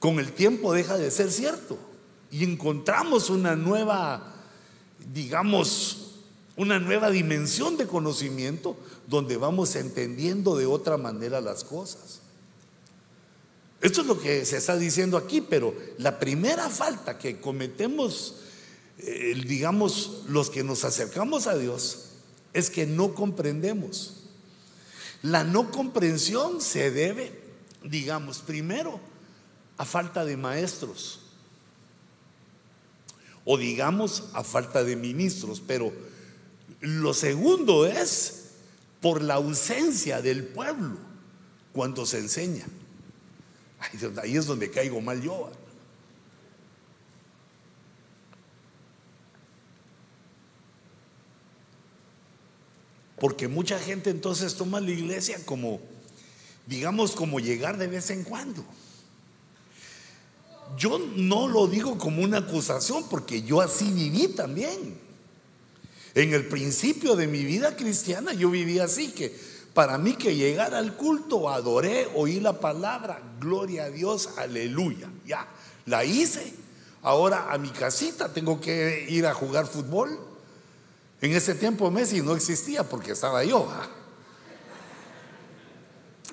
Con 0.00 0.18
el 0.18 0.32
tiempo 0.32 0.72
deja 0.72 0.98
de 0.98 1.10
ser 1.10 1.30
cierto 1.30 1.78
y 2.30 2.44
encontramos 2.44 3.30
una 3.30 3.54
nueva, 3.54 4.34
digamos, 5.12 6.03
una 6.56 6.78
nueva 6.78 7.10
dimensión 7.10 7.76
de 7.76 7.86
conocimiento 7.86 8.76
donde 9.06 9.36
vamos 9.36 9.74
entendiendo 9.76 10.56
de 10.56 10.66
otra 10.66 10.96
manera 10.96 11.40
las 11.40 11.64
cosas. 11.64 12.20
Esto 13.80 14.00
es 14.00 14.06
lo 14.06 14.18
que 14.18 14.44
se 14.46 14.56
está 14.56 14.76
diciendo 14.76 15.16
aquí, 15.16 15.40
pero 15.40 15.74
la 15.98 16.18
primera 16.18 16.70
falta 16.70 17.18
que 17.18 17.40
cometemos, 17.40 18.36
eh, 18.98 19.34
digamos, 19.46 20.22
los 20.28 20.48
que 20.48 20.64
nos 20.64 20.84
acercamos 20.84 21.46
a 21.46 21.58
Dios, 21.58 22.06
es 22.54 22.70
que 22.70 22.86
no 22.86 23.14
comprendemos. 23.14 24.14
La 25.22 25.44
no 25.44 25.70
comprensión 25.70 26.60
se 26.60 26.90
debe, 26.90 27.32
digamos, 27.82 28.38
primero 28.38 29.00
a 29.76 29.84
falta 29.84 30.24
de 30.24 30.36
maestros 30.36 31.20
o 33.44 33.58
digamos 33.58 34.24
a 34.32 34.42
falta 34.42 34.84
de 34.84 34.96
ministros, 34.96 35.62
pero 35.66 35.92
lo 36.84 37.14
segundo 37.14 37.86
es 37.86 38.44
por 39.00 39.22
la 39.22 39.34
ausencia 39.34 40.20
del 40.20 40.44
pueblo 40.44 40.98
cuando 41.72 42.06
se 42.06 42.18
enseña. 42.18 42.64
Ahí 44.22 44.36
es 44.36 44.46
donde 44.46 44.70
caigo 44.70 45.00
mal 45.00 45.20
yo. 45.20 45.50
Porque 53.18 53.48
mucha 53.48 53.78
gente 53.78 54.10
entonces 54.10 54.54
toma 54.54 54.80
la 54.80 54.90
iglesia 54.90 55.38
como, 55.46 55.80
digamos, 56.66 57.12
como 57.12 57.40
llegar 57.40 57.78
de 57.78 57.86
vez 57.86 58.10
en 58.10 58.24
cuando. 58.24 58.64
Yo 60.76 60.98
no 60.98 61.48
lo 61.48 61.66
digo 61.66 61.96
como 61.96 62.22
una 62.22 62.38
acusación 62.38 63.08
porque 63.08 63.42
yo 63.42 63.60
así 63.60 63.90
viví 63.90 64.28
también. 64.28 65.03
En 66.14 66.32
el 66.32 66.46
principio 66.46 67.16
de 67.16 67.26
mi 67.26 67.44
vida 67.44 67.76
cristiana 67.76 68.32
yo 68.32 68.50
viví 68.50 68.78
así, 68.78 69.12
que 69.12 69.36
para 69.74 69.98
mí 69.98 70.14
que 70.14 70.36
llegar 70.36 70.74
al 70.74 70.96
culto, 70.96 71.50
adoré, 71.50 72.08
oí 72.14 72.38
la 72.38 72.60
palabra, 72.60 73.20
gloria 73.40 73.84
a 73.84 73.90
Dios, 73.90 74.30
aleluya. 74.36 75.10
Ya, 75.26 75.48
la 75.86 76.04
hice. 76.04 76.54
Ahora 77.02 77.52
a 77.52 77.58
mi 77.58 77.70
casita 77.70 78.32
tengo 78.32 78.60
que 78.60 79.06
ir 79.08 79.26
a 79.26 79.34
jugar 79.34 79.66
fútbol. 79.66 80.18
En 81.20 81.32
ese 81.32 81.54
tiempo 81.54 81.90
Messi 81.90 82.20
no 82.22 82.36
existía 82.36 82.84
porque 82.84 83.12
estaba 83.12 83.44
yo. 83.44 83.68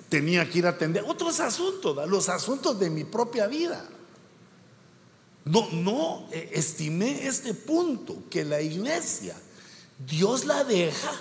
Tenía 0.08 0.48
que 0.50 0.60
ir 0.60 0.68
a 0.68 0.72
atender 0.72 1.04
otros 1.08 1.40
asuntos, 1.40 2.08
los 2.08 2.30
asuntos 2.30 2.80
de 2.80 2.90
mi 2.90 3.04
propia 3.04 3.48
vida. 3.48 3.84
No, 5.46 5.70
no 5.72 6.28
eh, 6.32 6.52
estimé 6.54 7.26
este 7.26 7.54
punto, 7.54 8.24
que 8.30 8.46
la 8.46 8.62
iglesia, 8.62 9.36
Dios 10.08 10.46
la 10.46 10.64
deja 10.64 11.12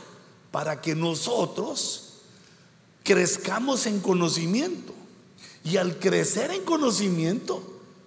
para 0.51 0.81
que 0.81 0.95
nosotros 0.95 2.21
crezcamos 3.03 3.87
en 3.87 4.01
conocimiento. 4.01 4.95
Y 5.63 5.77
al 5.77 5.99
crecer 5.99 6.51
en 6.51 6.65
conocimiento, 6.65 7.63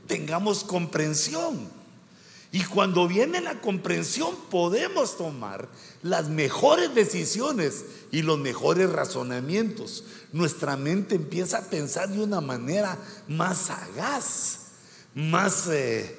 tengamos 0.08 0.64
comprensión. 0.64 1.70
Y 2.52 2.64
cuando 2.66 3.08
viene 3.08 3.42
la 3.42 3.62
comprensión, 3.62 4.36
podemos 4.50 5.18
tomar 5.18 5.70
las 6.04 6.30
mejores 6.30 6.94
decisiones 6.94 7.86
y 8.12 8.22
los 8.22 8.38
mejores 8.38 8.90
razonamientos. 8.92 10.04
Nuestra 10.32 10.78
mente 10.78 11.16
empieza 11.16 11.60
a 11.60 11.70
pensar 11.70 12.10
de 12.10 12.22
una 12.22 12.42
manera 12.42 12.98
más 13.28 13.58
sagaz 13.58 14.64
más 15.16 15.68
eh, 15.72 16.16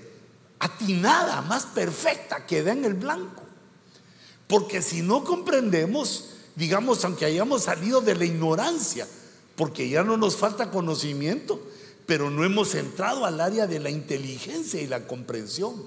atinada, 0.59 1.43
más 1.43 1.67
perfecta 1.67 2.47
que 2.47 2.63
da 2.63 2.73
en 2.73 2.85
el 2.85 2.95
blanco. 2.95 3.43
Porque 4.47 4.83
si 4.83 5.03
no 5.03 5.25
comprendemos, 5.25 6.31
digamos, 6.57 7.05
aunque 7.05 7.25
hayamos 7.25 7.63
salido 7.63 8.01
de 8.01 8.15
la 8.15 8.25
ignorancia, 8.25 9.07
porque 9.57 9.89
ya 9.89 10.03
no 10.03 10.17
nos 10.17 10.37
falta 10.37 10.71
conocimiento, 10.71 11.61
pero 12.07 12.31
no 12.31 12.45
hemos 12.45 12.75
entrado 12.75 13.25
al 13.25 13.41
área 13.41 13.67
de 13.67 13.81
la 13.81 13.91
inteligencia 13.91 14.81
y 14.81 14.87
la 14.87 15.07
comprensión. 15.07 15.83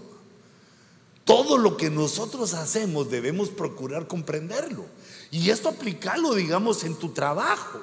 Todo 1.25 1.57
lo 1.57 1.75
que 1.75 1.89
nosotros 1.89 2.53
hacemos 2.53 3.11
debemos 3.11 3.49
procurar 3.49 4.07
comprenderlo. 4.07 4.85
Y 5.29 5.49
esto 5.49 5.69
aplicarlo, 5.69 6.33
digamos, 6.33 6.83
en 6.85 6.95
tu 6.95 7.09
trabajo. 7.09 7.81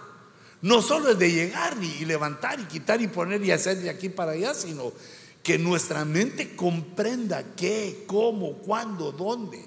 No 0.62 0.80
solo 0.80 1.10
es 1.10 1.18
de 1.18 1.30
llegar 1.30 1.76
y, 1.82 2.06
levantar 2.06 2.58
y 2.58 2.64
quitar 2.64 3.02
y 3.02 3.06
poner 3.06 3.44
y 3.44 3.50
hacer 3.50 3.78
de 3.80 3.90
aquí 3.90 4.08
para 4.08 4.32
allá, 4.32 4.54
sino 4.54 4.92
que 5.42 5.58
nuestra 5.58 6.06
mente 6.06 6.56
comprenda 6.56 7.44
qué, 7.54 8.04
cómo, 8.06 8.54
cuándo, 8.54 9.12
dónde. 9.12 9.62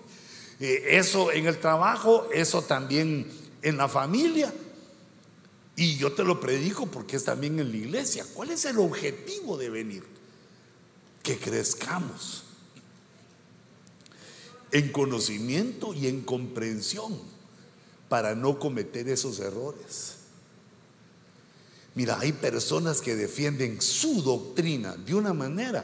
Eh, 0.60 0.98
eso 0.98 1.32
en 1.32 1.46
el 1.46 1.60
trabajo, 1.60 2.28
eso 2.34 2.62
también 2.62 3.30
en 3.62 3.78
la 3.78 3.88
familia. 3.88 4.54
Y 5.76 5.98
yo 5.98 6.12
te 6.14 6.24
lo 6.24 6.40
predico 6.40 6.88
porque 6.88 7.18
es 7.18 7.24
también 7.24 7.60
en 7.60 7.72
la 7.72 7.78
iglesia. 7.78 8.26
¿Cuál 8.34 8.52
es 8.52 8.66
el 8.66 8.80
objetivo 8.80 9.58
de 9.58 9.70
venir? 9.70 10.04
Que 11.22 11.38
crezcamos 11.38 12.44
en 14.72 14.92
conocimiento 14.92 15.94
y 15.94 16.08
en 16.08 16.22
comprensión 16.22 17.18
para 18.10 18.36
no 18.36 18.58
cometer 18.58 19.08
esos 19.08 19.40
errores. 19.40 20.16
Mira, 21.94 22.20
hay 22.20 22.32
personas 22.32 23.02
que 23.02 23.16
defienden 23.16 23.82
su 23.82 24.22
doctrina 24.22 24.96
de 24.96 25.16
una 25.16 25.34
manera 25.34 25.84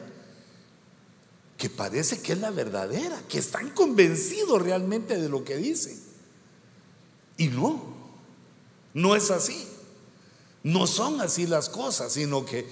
que 1.64 1.70
parece 1.70 2.20
que 2.20 2.34
es 2.34 2.40
la 2.40 2.52
verdadera, 2.52 3.18
que 3.30 3.40
están 3.40 3.70
convencidos 3.70 4.62
realmente 4.62 5.18
de 5.18 5.30
lo 5.30 5.46
que 5.46 5.56
dicen. 5.56 5.98
Y 7.38 7.48
no, 7.48 7.82
no 8.94 9.16
es 9.16 9.32
así. 9.32 9.66
No 10.62 10.88
son 10.88 11.22
así 11.22 11.48
las 11.48 11.70
cosas, 11.70 12.12
sino 12.12 12.46
que 12.46 12.68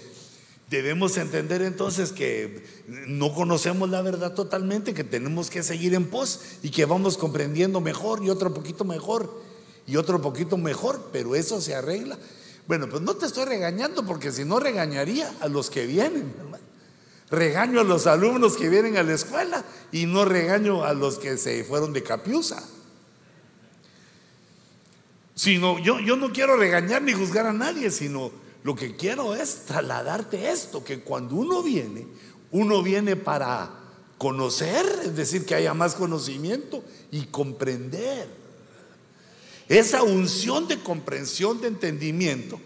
debemos 0.70 1.16
entender 1.16 1.62
entonces 1.62 2.12
que 2.12 2.66
no 3.08 3.34
conocemos 3.34 3.90
la 3.90 4.02
verdad 4.02 4.34
totalmente, 4.34 4.94
que 4.94 5.06
tenemos 5.06 5.50
que 5.50 5.64
seguir 5.64 5.94
en 5.94 6.10
pos 6.10 6.42
y 6.62 6.70
que 6.70 6.84
vamos 6.84 7.18
comprendiendo 7.18 7.80
mejor 7.80 8.22
y 8.22 8.30
otro 8.30 8.54
poquito 8.54 8.84
mejor 8.84 9.42
y 9.88 9.96
otro 9.96 10.22
poquito 10.22 10.58
mejor, 10.58 11.12
pero 11.14 11.36
eso 11.36 11.62
se 11.62 11.76
arregla 11.76 12.20
bueno, 12.68 12.88
pues 12.88 13.02
no 13.02 13.16
te 13.16 13.26
estoy 13.26 13.46
regañando 13.46 14.06
porque 14.06 14.32
si 14.32 14.46
no 14.46 14.60
regañaría 14.60 15.34
a 15.42 15.48
los 15.48 15.70
que 15.70 15.86
vienen, 15.86 16.34
Regaño 17.32 17.80
a 17.80 17.86
los 17.86 18.08
alumnos 18.08 18.58
que 18.58 18.68
vienen 18.68 18.98
a 18.98 19.04
la 19.04 19.14
escuela 19.14 19.64
y 19.92 20.06
no 20.06 20.26
regaño 20.26 20.84
a 20.84 20.94
los 20.94 21.18
que 21.18 21.38
se 21.38 21.64
fueron 21.64 21.94
de 21.94 22.04
capiusa. 22.04 22.62
Sino, 25.34 25.80
yo, 25.80 26.00
yo 26.02 26.18
no 26.18 26.34
quiero 26.34 26.58
regañar 26.58 27.02
ni 27.02 27.14
juzgar 27.14 27.48
a 27.48 27.54
nadie, 27.54 27.90
sino 27.90 28.32
lo 28.64 28.76
que 28.76 28.98
quiero 28.98 29.34
es 29.34 29.66
trasladarte 29.66 30.52
esto, 30.52 30.84
que 30.84 31.00
cuando 31.00 31.36
uno 31.36 31.64
viene, 31.64 32.06
uno 32.52 32.84
viene 32.84 33.16
para 33.16 33.72
conocer, 34.18 34.86
es 35.04 35.16
decir, 35.16 35.46
que 35.46 35.56
haya 35.56 35.74
más 35.74 35.96
conocimiento 35.96 36.84
y 37.12 37.24
comprender. 37.24 38.28
Esa 39.70 40.04
unción 40.04 40.68
de 40.68 40.80
comprensión, 40.80 41.62
de 41.62 41.70
entendimiento, 41.70 42.60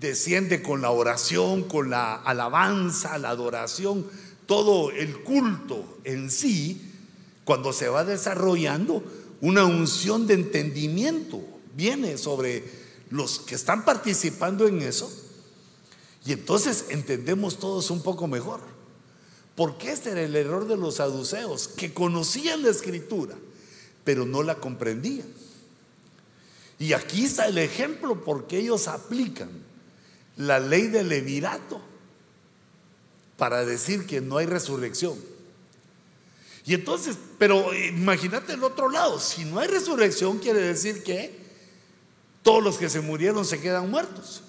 desciende 0.00 0.62
con 0.62 0.80
la 0.80 0.90
oración, 0.90 1.64
con 1.64 1.90
la 1.90 2.14
alabanza, 2.14 3.18
la 3.18 3.30
adoración, 3.30 4.06
todo 4.46 4.90
el 4.90 5.20
culto 5.20 5.98
en 6.04 6.30
sí, 6.30 6.80
cuando 7.44 7.72
se 7.72 7.88
va 7.88 8.04
desarrollando, 8.04 9.04
una 9.42 9.64
unción 9.64 10.26
de 10.26 10.34
entendimiento 10.34 11.42
viene 11.76 12.16
sobre 12.18 12.64
los 13.10 13.40
que 13.40 13.54
están 13.54 13.84
participando 13.84 14.66
en 14.66 14.82
eso. 14.82 15.10
Y 16.24 16.32
entonces 16.32 16.86
entendemos 16.88 17.58
todos 17.58 17.90
un 17.90 18.02
poco 18.02 18.26
mejor. 18.26 18.60
Porque 19.54 19.92
este 19.92 20.10
era 20.12 20.22
el 20.22 20.36
error 20.36 20.66
de 20.66 20.76
los 20.76 20.96
saduceos, 20.96 21.68
que 21.68 21.92
conocían 21.92 22.62
la 22.62 22.70
escritura, 22.70 23.36
pero 24.04 24.24
no 24.24 24.42
la 24.42 24.56
comprendían. 24.56 25.26
Y 26.78 26.94
aquí 26.94 27.24
está 27.24 27.46
el 27.46 27.58
ejemplo 27.58 28.24
porque 28.24 28.58
ellos 28.58 28.88
aplican 28.88 29.69
la 30.40 30.58
ley 30.58 30.86
del 30.86 31.08
levirato 31.08 31.80
para 33.36 33.64
decir 33.64 34.06
que 34.06 34.20
no 34.20 34.38
hay 34.38 34.46
resurrección. 34.46 35.18
Y 36.64 36.74
entonces, 36.74 37.16
pero 37.38 37.74
imagínate 37.74 38.54
el 38.54 38.64
otro 38.64 38.88
lado, 38.88 39.18
si 39.18 39.44
no 39.44 39.60
hay 39.60 39.68
resurrección 39.68 40.38
quiere 40.38 40.60
decir 40.60 41.02
que 41.02 41.38
todos 42.42 42.62
los 42.62 42.78
que 42.78 42.88
se 42.88 43.00
murieron 43.00 43.44
se 43.44 43.60
quedan 43.60 43.90
muertos. 43.90 44.42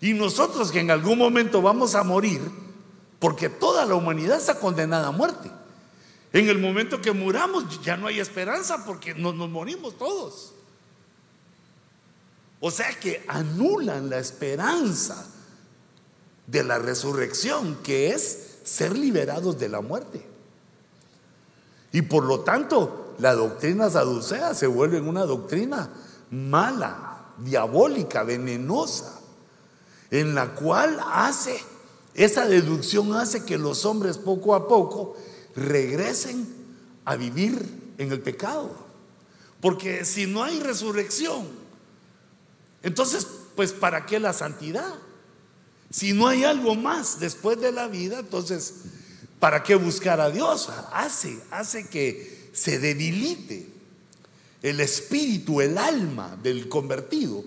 Y 0.00 0.12
nosotros 0.12 0.70
que 0.70 0.80
en 0.80 0.90
algún 0.90 1.18
momento 1.18 1.62
vamos 1.62 1.94
a 1.94 2.02
morir, 2.02 2.40
porque 3.18 3.48
toda 3.48 3.84
la 3.86 3.94
humanidad 3.94 4.38
está 4.38 4.58
condenada 4.58 5.08
a 5.08 5.12
muerte. 5.12 5.50
En 6.32 6.48
el 6.48 6.58
momento 6.58 7.00
que 7.00 7.12
muramos 7.12 7.82
ya 7.82 7.96
no 7.96 8.06
hay 8.06 8.20
esperanza 8.20 8.84
porque 8.84 9.14
nos, 9.14 9.34
nos 9.34 9.48
morimos 9.48 9.96
todos. 9.96 10.52
O 12.60 12.70
sea 12.70 12.90
que 12.98 13.24
anulan 13.28 14.10
la 14.10 14.18
esperanza 14.18 15.26
de 16.46 16.64
la 16.64 16.78
resurrección, 16.78 17.76
que 17.82 18.10
es 18.10 18.58
ser 18.64 18.96
liberados 18.96 19.58
de 19.58 19.68
la 19.68 19.80
muerte. 19.80 20.26
Y 21.92 22.02
por 22.02 22.24
lo 22.24 22.40
tanto, 22.40 23.14
la 23.18 23.34
doctrina 23.34 23.90
saducea 23.90 24.54
se 24.54 24.66
vuelve 24.66 25.00
una 25.00 25.24
doctrina 25.24 25.90
mala, 26.30 27.32
diabólica, 27.38 28.22
venenosa, 28.24 29.20
en 30.10 30.34
la 30.34 30.54
cual 30.54 30.98
hace, 31.12 31.58
esa 32.14 32.46
deducción 32.46 33.14
hace 33.14 33.44
que 33.44 33.58
los 33.58 33.84
hombres 33.84 34.18
poco 34.18 34.54
a 34.54 34.68
poco 34.68 35.16
regresen 35.54 36.48
a 37.04 37.16
vivir 37.16 37.94
en 37.98 38.12
el 38.12 38.20
pecado. 38.20 38.70
Porque 39.60 40.04
si 40.04 40.26
no 40.26 40.44
hay 40.44 40.60
resurrección, 40.60 41.46
entonces, 42.82 43.26
pues 43.56 43.72
¿para 43.72 44.06
qué 44.06 44.20
la 44.20 44.32
santidad? 44.32 44.94
Si 45.90 46.12
no 46.12 46.28
hay 46.28 46.44
algo 46.44 46.74
más 46.74 47.18
después 47.18 47.60
de 47.60 47.72
la 47.72 47.88
vida, 47.88 48.20
entonces, 48.20 48.74
¿para 49.40 49.62
qué 49.62 49.74
buscar 49.74 50.20
a 50.20 50.30
Dios? 50.30 50.68
Hace, 50.92 51.38
hace 51.50 51.88
que 51.88 52.50
se 52.52 52.78
debilite 52.78 53.66
el 54.62 54.80
espíritu, 54.80 55.60
el 55.60 55.78
alma 55.78 56.38
del 56.42 56.68
convertido, 56.68 57.44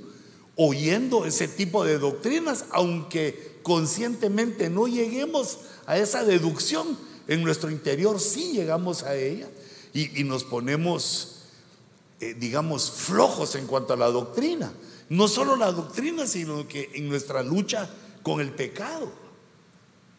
oyendo 0.56 1.26
ese 1.26 1.48
tipo 1.48 1.84
de 1.86 1.98
doctrinas, 1.98 2.66
aunque 2.72 3.60
conscientemente 3.64 4.70
no 4.70 4.88
lleguemos 4.88 5.60
a 5.86 5.98
esa 5.98 6.24
deducción, 6.24 6.98
en 7.28 7.44
nuestro 7.44 7.70
interior 7.70 8.20
sí 8.20 8.52
llegamos 8.54 9.04
a 9.04 9.16
ella 9.16 9.48
y, 9.94 10.24
nos 10.24 10.44
ponemos 10.44 11.38
eh, 12.20 12.36
digamos, 12.40 12.92
flojos 12.92 13.56
en 13.56 13.68
cuanto 13.68 13.94
a 13.94 13.98
la 13.98 14.08
doctrina. 14.08 14.72
No 15.12 15.28
solo 15.28 15.58
la 15.58 15.74
doctrina, 15.74 16.26
sino 16.26 16.66
que 16.70 16.90
en 16.94 17.10
nuestra 17.10 17.44
lucha 17.44 17.90
con 18.24 18.40
el 18.40 18.54
pecado. 18.54 19.12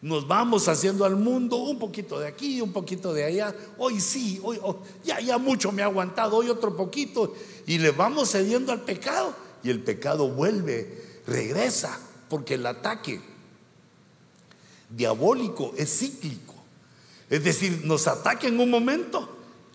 Nos 0.03 0.27
vamos 0.27 0.67
haciendo 0.67 1.03
al 1.03 1.15
mundo 1.15 1.55
un 1.55 1.79
poquito 1.79 2.19
de 2.19 2.27
aquí, 2.27 2.61
un 2.61 2.71
poquito 2.71 3.11
de 3.11 3.23
allá. 3.23 3.55
Hoy 3.79 3.99
sí, 3.99 4.39
hoy 4.43 4.59
oh, 4.61 4.83
ya, 5.03 5.19
ya 5.19 5.39
mucho 5.39 5.71
me 5.71 5.81
ha 5.81 5.85
aguantado, 5.85 6.35
hoy 6.35 6.49
otro 6.49 6.75
poquito. 6.75 7.33
Y 7.65 7.79
le 7.79 7.89
vamos 7.89 8.33
cediendo 8.33 8.71
al 8.71 8.81
pecado. 8.81 9.33
Y 9.63 9.71
el 9.71 9.81
pecado 9.81 10.29
vuelve, 10.29 11.21
regresa, 11.25 11.99
porque 12.29 12.53
el 12.53 12.65
ataque 12.67 13.19
diabólico 14.91 15.73
es 15.75 15.89
cíclico. 15.89 16.53
Es 17.31 17.43
decir, 17.43 17.81
nos 17.83 18.05
ataca 18.05 18.45
en 18.45 18.59
un 18.59 18.69
momento, 18.69 19.27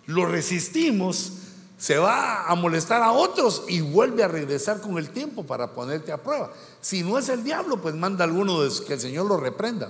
lo 0.06 0.26
resistimos, 0.26 1.37
se 1.78 1.96
va 1.96 2.44
a 2.46 2.54
molestar 2.56 3.02
a 3.02 3.12
otros 3.12 3.62
y 3.68 3.80
vuelve 3.80 4.24
a 4.24 4.28
regresar 4.28 4.80
con 4.80 4.98
el 4.98 5.10
tiempo 5.10 5.46
para 5.46 5.72
ponerte 5.74 6.10
a 6.10 6.20
prueba. 6.20 6.52
Si 6.80 7.04
no 7.04 7.16
es 7.18 7.28
el 7.28 7.44
diablo, 7.44 7.80
pues 7.80 7.94
manda 7.94 8.24
alguno 8.24 8.60
de 8.60 8.84
que 8.84 8.94
el 8.94 9.00
Señor 9.00 9.26
lo 9.26 9.36
reprenda. 9.36 9.88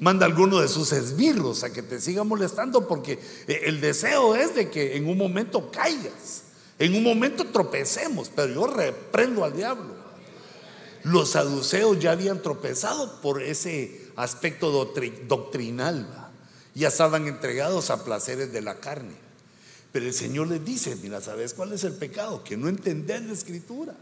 Manda 0.00 0.26
alguno 0.26 0.58
de 0.58 0.66
sus 0.66 0.92
esbirros 0.92 1.62
a 1.62 1.72
que 1.72 1.82
te 1.82 2.00
siga 2.00 2.24
molestando 2.24 2.88
porque 2.88 3.20
eh, 3.46 3.60
el 3.66 3.80
deseo 3.80 4.34
es 4.34 4.56
de 4.56 4.68
que 4.68 4.96
en 4.96 5.08
un 5.08 5.16
momento 5.16 5.70
caigas, 5.70 6.42
en 6.80 6.96
un 6.96 7.04
momento 7.04 7.46
tropecemos, 7.46 8.28
pero 8.34 8.52
yo 8.52 8.66
reprendo 8.66 9.44
al 9.44 9.56
diablo. 9.56 9.94
Los 11.04 11.30
saduceos 11.30 12.00
ya 12.00 12.10
habían 12.10 12.42
tropezado 12.42 13.20
por 13.20 13.40
ese 13.40 14.10
aspecto 14.16 14.70
doctrinal, 15.28 16.32
ya 16.74 16.88
estaban 16.88 17.28
entregados 17.28 17.90
a 17.90 18.04
placeres 18.04 18.52
de 18.52 18.62
la 18.62 18.80
carne. 18.80 19.23
Pero 19.94 20.06
el 20.06 20.12
Señor 20.12 20.48
les 20.48 20.64
dice, 20.64 20.96
mira, 20.96 21.20
¿sabes 21.20 21.54
cuál 21.54 21.72
es 21.72 21.84
el 21.84 21.92
pecado? 21.92 22.42
Que 22.42 22.56
no 22.56 22.68
entender 22.68 23.22
la 23.22 23.32
escritura. 23.32 23.94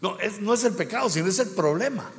No, 0.00 0.18
es, 0.20 0.40
no 0.40 0.54
es 0.54 0.64
el 0.64 0.72
pecado, 0.72 1.10
sino 1.10 1.26
es 1.26 1.38
el 1.38 1.50
problema. 1.50 2.10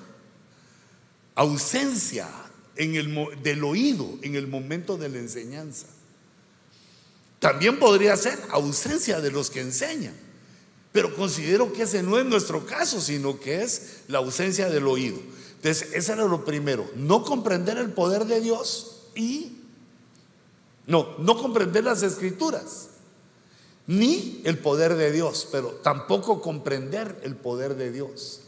Ausencia 1.34 2.30
en 2.76 2.94
el, 2.94 3.42
del 3.42 3.64
oído 3.64 4.20
en 4.22 4.36
el 4.36 4.48
momento 4.48 4.96
de 4.96 5.10
la 5.10 5.18
enseñanza. 5.18 5.88
También 7.40 7.80
podría 7.80 8.16
ser 8.16 8.38
ausencia 8.52 9.20
de 9.20 9.32
los 9.32 9.50
que 9.50 9.62
enseñan. 9.62 10.14
Pero 10.92 11.16
considero 11.16 11.74
que 11.74 11.82
ese 11.82 12.04
no 12.04 12.20
es 12.20 12.26
nuestro 12.28 12.64
caso, 12.64 13.02
sino 13.02 13.40
que 13.40 13.64
es 13.64 14.02
la 14.08 14.20
ausencia 14.20 14.70
del 14.70 14.86
oído. 14.86 15.18
Entonces, 15.56 15.90
eso 15.94 16.14
era 16.14 16.26
lo 16.26 16.46
primero, 16.46 16.88
no 16.96 17.24
comprender 17.24 17.80
el 17.80 17.90
poder 17.90 18.26
de 18.26 18.40
Dios 18.40 19.08
y 19.16 19.63
no, 20.86 21.16
no 21.20 21.38
comprender 21.38 21.84
las 21.84 22.04
escrituras, 22.04 22.90
ni 23.88 24.42
el 24.46 24.58
poder 24.58 24.96
de 24.96 25.12
Dios, 25.12 25.48
pero 25.52 25.70
tampoco 25.84 26.42
comprender 26.42 27.20
el 27.24 27.36
poder 27.36 27.76
de 27.76 27.92
Dios. 27.92 28.42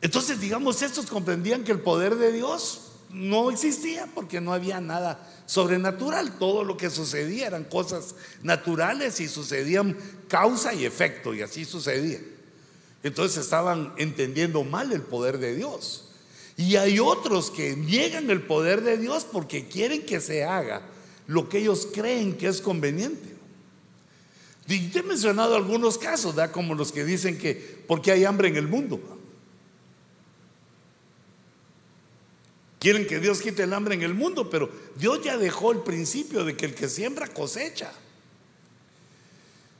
Entonces, 0.00 0.40
digamos, 0.40 0.82
estos 0.82 1.06
comprendían 1.06 1.64
que 1.64 1.72
el 1.72 1.80
poder 1.80 2.16
de 2.16 2.32
Dios 2.32 2.82
no 3.10 3.50
existía 3.50 4.08
porque 4.14 4.40
no 4.40 4.52
había 4.52 4.80
nada 4.80 5.18
sobrenatural. 5.46 6.38
Todo 6.38 6.64
lo 6.64 6.76
que 6.76 6.90
sucedía 6.90 7.46
eran 7.46 7.64
cosas 7.64 8.14
naturales 8.42 9.20
y 9.20 9.28
sucedían 9.28 9.96
causa 10.28 10.74
y 10.74 10.84
efecto, 10.84 11.34
y 11.34 11.42
así 11.42 11.64
sucedía. 11.64 12.20
Entonces 13.02 13.44
estaban 13.44 13.94
entendiendo 13.96 14.64
mal 14.64 14.92
el 14.92 15.02
poder 15.02 15.38
de 15.38 15.54
Dios. 15.54 16.05
Y 16.56 16.76
hay 16.76 16.98
otros 16.98 17.50
que 17.50 17.76
niegan 17.76 18.30
el 18.30 18.42
poder 18.42 18.82
de 18.82 18.96
Dios 18.96 19.26
porque 19.30 19.68
quieren 19.68 20.06
que 20.06 20.20
se 20.20 20.44
haga 20.44 20.82
lo 21.26 21.48
que 21.48 21.58
ellos 21.58 21.88
creen 21.92 22.36
que 22.36 22.46
es 22.46 22.60
conveniente. 22.60 23.36
Y 24.68 24.88
te 24.88 25.00
he 25.00 25.02
mencionado 25.02 25.54
algunos 25.54 25.98
casos, 25.98 26.34
como 26.52 26.74
los 26.74 26.92
que 26.92 27.04
dicen 27.04 27.38
que 27.38 27.54
porque 27.86 28.10
hay 28.10 28.24
hambre 28.24 28.48
en 28.48 28.56
el 28.56 28.66
mundo. 28.66 29.00
Quieren 32.78 33.06
que 33.06 33.20
Dios 33.20 33.40
quite 33.40 33.64
el 33.64 33.72
hambre 33.72 33.94
en 33.94 34.02
el 34.02 34.14
mundo, 34.14 34.48
pero 34.48 34.70
Dios 34.96 35.20
ya 35.22 35.36
dejó 35.36 35.72
el 35.72 35.80
principio 35.80 36.44
de 36.44 36.56
que 36.56 36.66
el 36.66 36.74
que 36.74 36.88
siembra 36.88 37.26
cosecha. 37.28 37.92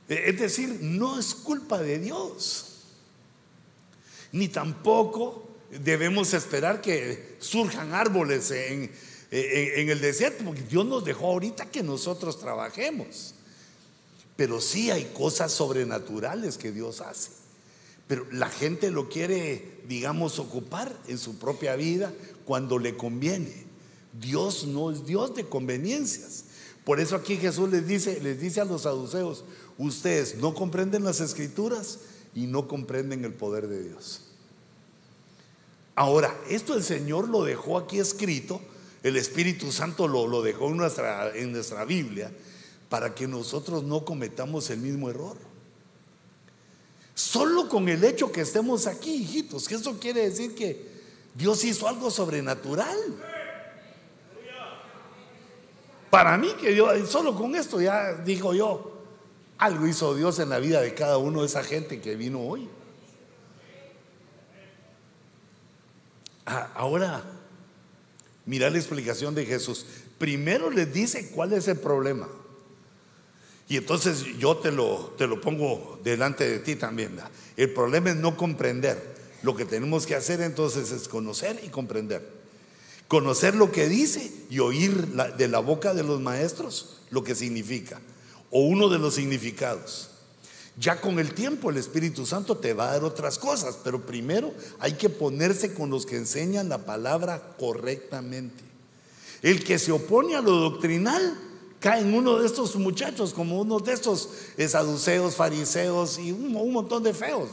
Es 0.07 0.39
decir, 0.39 0.79
no 0.81 1.19
es 1.19 1.35
culpa 1.35 1.79
de 1.79 1.99
Dios, 1.99 2.83
ni 4.31 4.47
tampoco 4.47 5.46
debemos 5.71 6.33
esperar 6.33 6.81
que 6.81 7.35
surjan 7.39 7.93
árboles 7.93 8.51
en, 8.51 8.91
el 9.29 9.99
desierto, 9.99 10.45
porque 10.45 10.61
Dios 10.61 10.85
nos 10.85 11.03
dejó 11.03 11.27
ahorita 11.27 11.69
que 11.69 11.83
nosotros 11.83 12.39
trabajemos. 12.39 13.33
Pero 14.35 14.61
sí 14.61 14.91
hay 14.91 15.05
cosas 15.15 15.51
sobrenaturales 15.51 16.57
que 16.57 16.71
Dios 16.71 17.01
hace. 17.01 17.31
Pero 18.07 18.25
la 18.31 18.49
gente 18.49 18.89
lo 18.91 19.09
quiere, 19.09 19.81
digamos, 19.87 20.39
ocupar 20.39 20.95
en 21.07 21.17
su 21.17 21.37
propia 21.37 21.75
vida 21.75 22.13
cuando 22.45 22.79
le 22.79 22.95
conviene. 22.95 23.65
Dios 24.19 24.65
no 24.65 24.91
es 24.91 25.05
Dios 25.05 25.35
de 25.35 25.45
conveniencias. 25.45 26.45
Por 26.85 27.01
eso 27.01 27.17
aquí 27.17 27.35
Jesús 27.35 27.69
les 27.69 27.85
dice, 27.85 28.21
les 28.21 28.39
dice 28.39 28.61
a 28.61 28.65
los 28.65 28.83
saduceos, 28.83 29.43
ustedes 29.77 30.35
no 30.35 30.53
comprenden 30.53 31.03
las 31.03 31.19
escrituras 31.19 31.99
y 32.33 32.45
no 32.47 32.69
comprenden 32.69 33.25
el 33.25 33.33
poder 33.33 33.67
de 33.67 33.83
Dios. 33.83 34.26
Ahora, 35.97 36.37
esto 36.47 36.75
el 36.75 36.83
Señor 36.83 37.27
lo 37.27 37.43
dejó 37.43 37.75
aquí 37.75 37.97
escrito, 37.97 38.61
el 39.01 39.17
Espíritu 39.17 39.71
Santo 39.71 40.07
lo, 40.07 40.27
lo 40.27 40.43
dejó 40.43 40.67
en 40.67 40.77
nuestra, 40.77 41.35
en 41.35 41.51
nuestra 41.51 41.85
Biblia, 41.85 42.31
para 42.87 43.15
que 43.15 43.27
nosotros 43.27 43.81
no 43.81 44.05
cometamos 44.05 44.69
el 44.69 44.77
mismo 44.77 45.09
error. 45.09 45.37
Solo 47.15 47.67
con 47.67 47.89
el 47.89 48.03
hecho 48.03 48.31
que 48.31 48.41
estemos 48.41 48.85
aquí, 48.85 49.23
hijitos, 49.23 49.67
que 49.67 49.73
eso 49.73 49.99
quiere 49.99 50.29
decir 50.29 50.53
que 50.53 50.85
Dios 51.33 51.63
hizo 51.63 51.87
algo 51.87 52.11
sobrenatural. 52.11 52.95
Para 56.11 56.37
mí 56.37 56.49
que 56.61 56.75
yo, 56.75 57.07
solo 57.07 57.33
con 57.33 57.55
esto 57.55 57.81
ya 57.81 58.13
digo 58.13 58.53
yo, 58.53 59.01
algo 59.57 59.87
hizo 59.87 60.13
Dios 60.13 60.37
en 60.37 60.49
la 60.49 60.59
vida 60.59 60.79
de 60.79 60.93
cada 60.93 61.17
uno 61.17 61.41
de 61.41 61.47
esa 61.47 61.63
gente 61.63 61.99
que 61.99 62.15
vino 62.15 62.41
hoy. 62.41 62.69
Ah, 66.49 66.71
ahora, 66.75 67.23
mira 68.45 68.69
la 68.69 68.77
explicación 68.77 69.35
de 69.35 69.45
Jesús. 69.45 69.85
Primero 70.17 70.71
les 70.71 70.93
dice 70.93 71.29
cuál 71.29 71.51
es 71.51 71.67
el 71.67 71.77
problema. 71.77 72.29
Y 73.67 73.75
entonces 73.75 74.23
yo 74.39 74.55
te 74.55 74.71
lo, 74.71 75.13
te 75.17 75.27
lo 75.27 75.41
pongo 75.41 75.99
delante 76.05 76.49
de 76.49 76.59
ti 76.59 76.77
también. 76.77 77.19
El 77.57 77.73
problema 77.73 78.11
es 78.11 78.15
no 78.15 78.37
comprender. 78.37 79.17
Lo 79.43 79.57
que 79.57 79.65
tenemos 79.65 80.07
que 80.07 80.15
hacer 80.15 80.39
entonces 80.39 80.91
es 80.91 81.09
conocer 81.09 81.59
y 81.65 81.67
comprender. 81.67 82.25
Conocer 83.09 83.53
lo 83.53 83.73
que 83.73 83.89
dice 83.89 84.31
y 84.49 84.59
oír 84.59 85.07
de 85.07 85.47
la 85.49 85.59
boca 85.59 85.93
de 85.93 86.03
los 86.03 86.21
maestros 86.21 87.01
lo 87.09 87.25
que 87.25 87.35
significa. 87.35 87.99
O 88.51 88.61
uno 88.61 88.87
de 88.87 88.99
los 88.99 89.15
significados. 89.15 90.11
Ya 90.79 91.01
con 91.01 91.17
el 91.17 91.33
tiempo 91.33 91.71
el 91.71 91.77
Espíritu 91.77 92.25
Santo 92.25 92.57
te 92.57 92.73
va 92.73 92.89
a 92.89 92.93
dar 92.93 93.03
otras 93.03 93.39
cosas, 93.39 93.79
pero 93.83 94.05
primero 94.05 94.53
hay 94.79 94.93
que 94.93 95.09
ponerse 95.09 95.73
con 95.73 95.89
los 95.89 96.05
que 96.05 96.17
enseñan 96.17 96.69
la 96.69 96.85
palabra 96.85 97.55
correctamente. 97.57 98.63
El 99.41 99.63
que 99.63 99.79
se 99.79 99.91
opone 99.91 100.35
a 100.35 100.41
lo 100.41 100.51
doctrinal 100.51 101.39
cae 101.79 102.01
en 102.01 102.13
uno 102.13 102.37
de 102.37 102.45
estos 102.45 102.75
muchachos, 102.75 103.33
como 103.33 103.59
uno 103.59 103.79
de 103.79 103.93
estos 103.93 104.29
saduceos, 104.67 105.35
fariseos 105.35 106.19
y 106.19 106.31
un, 106.31 106.55
un 106.55 106.71
montón 106.71 107.01
de 107.01 107.13
feos. 107.13 107.49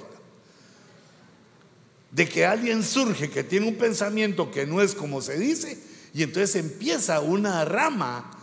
De 2.11 2.29
que 2.29 2.45
alguien 2.45 2.83
surge 2.83 3.31
que 3.31 3.43
tiene 3.43 3.67
un 3.67 3.77
pensamiento 3.77 4.51
que 4.51 4.67
no 4.67 4.83
es 4.83 4.95
como 4.95 5.23
se 5.23 5.39
dice, 5.39 5.79
y 6.13 6.23
entonces 6.23 6.57
empieza 6.57 7.21
una 7.21 7.65
rama 7.65 8.34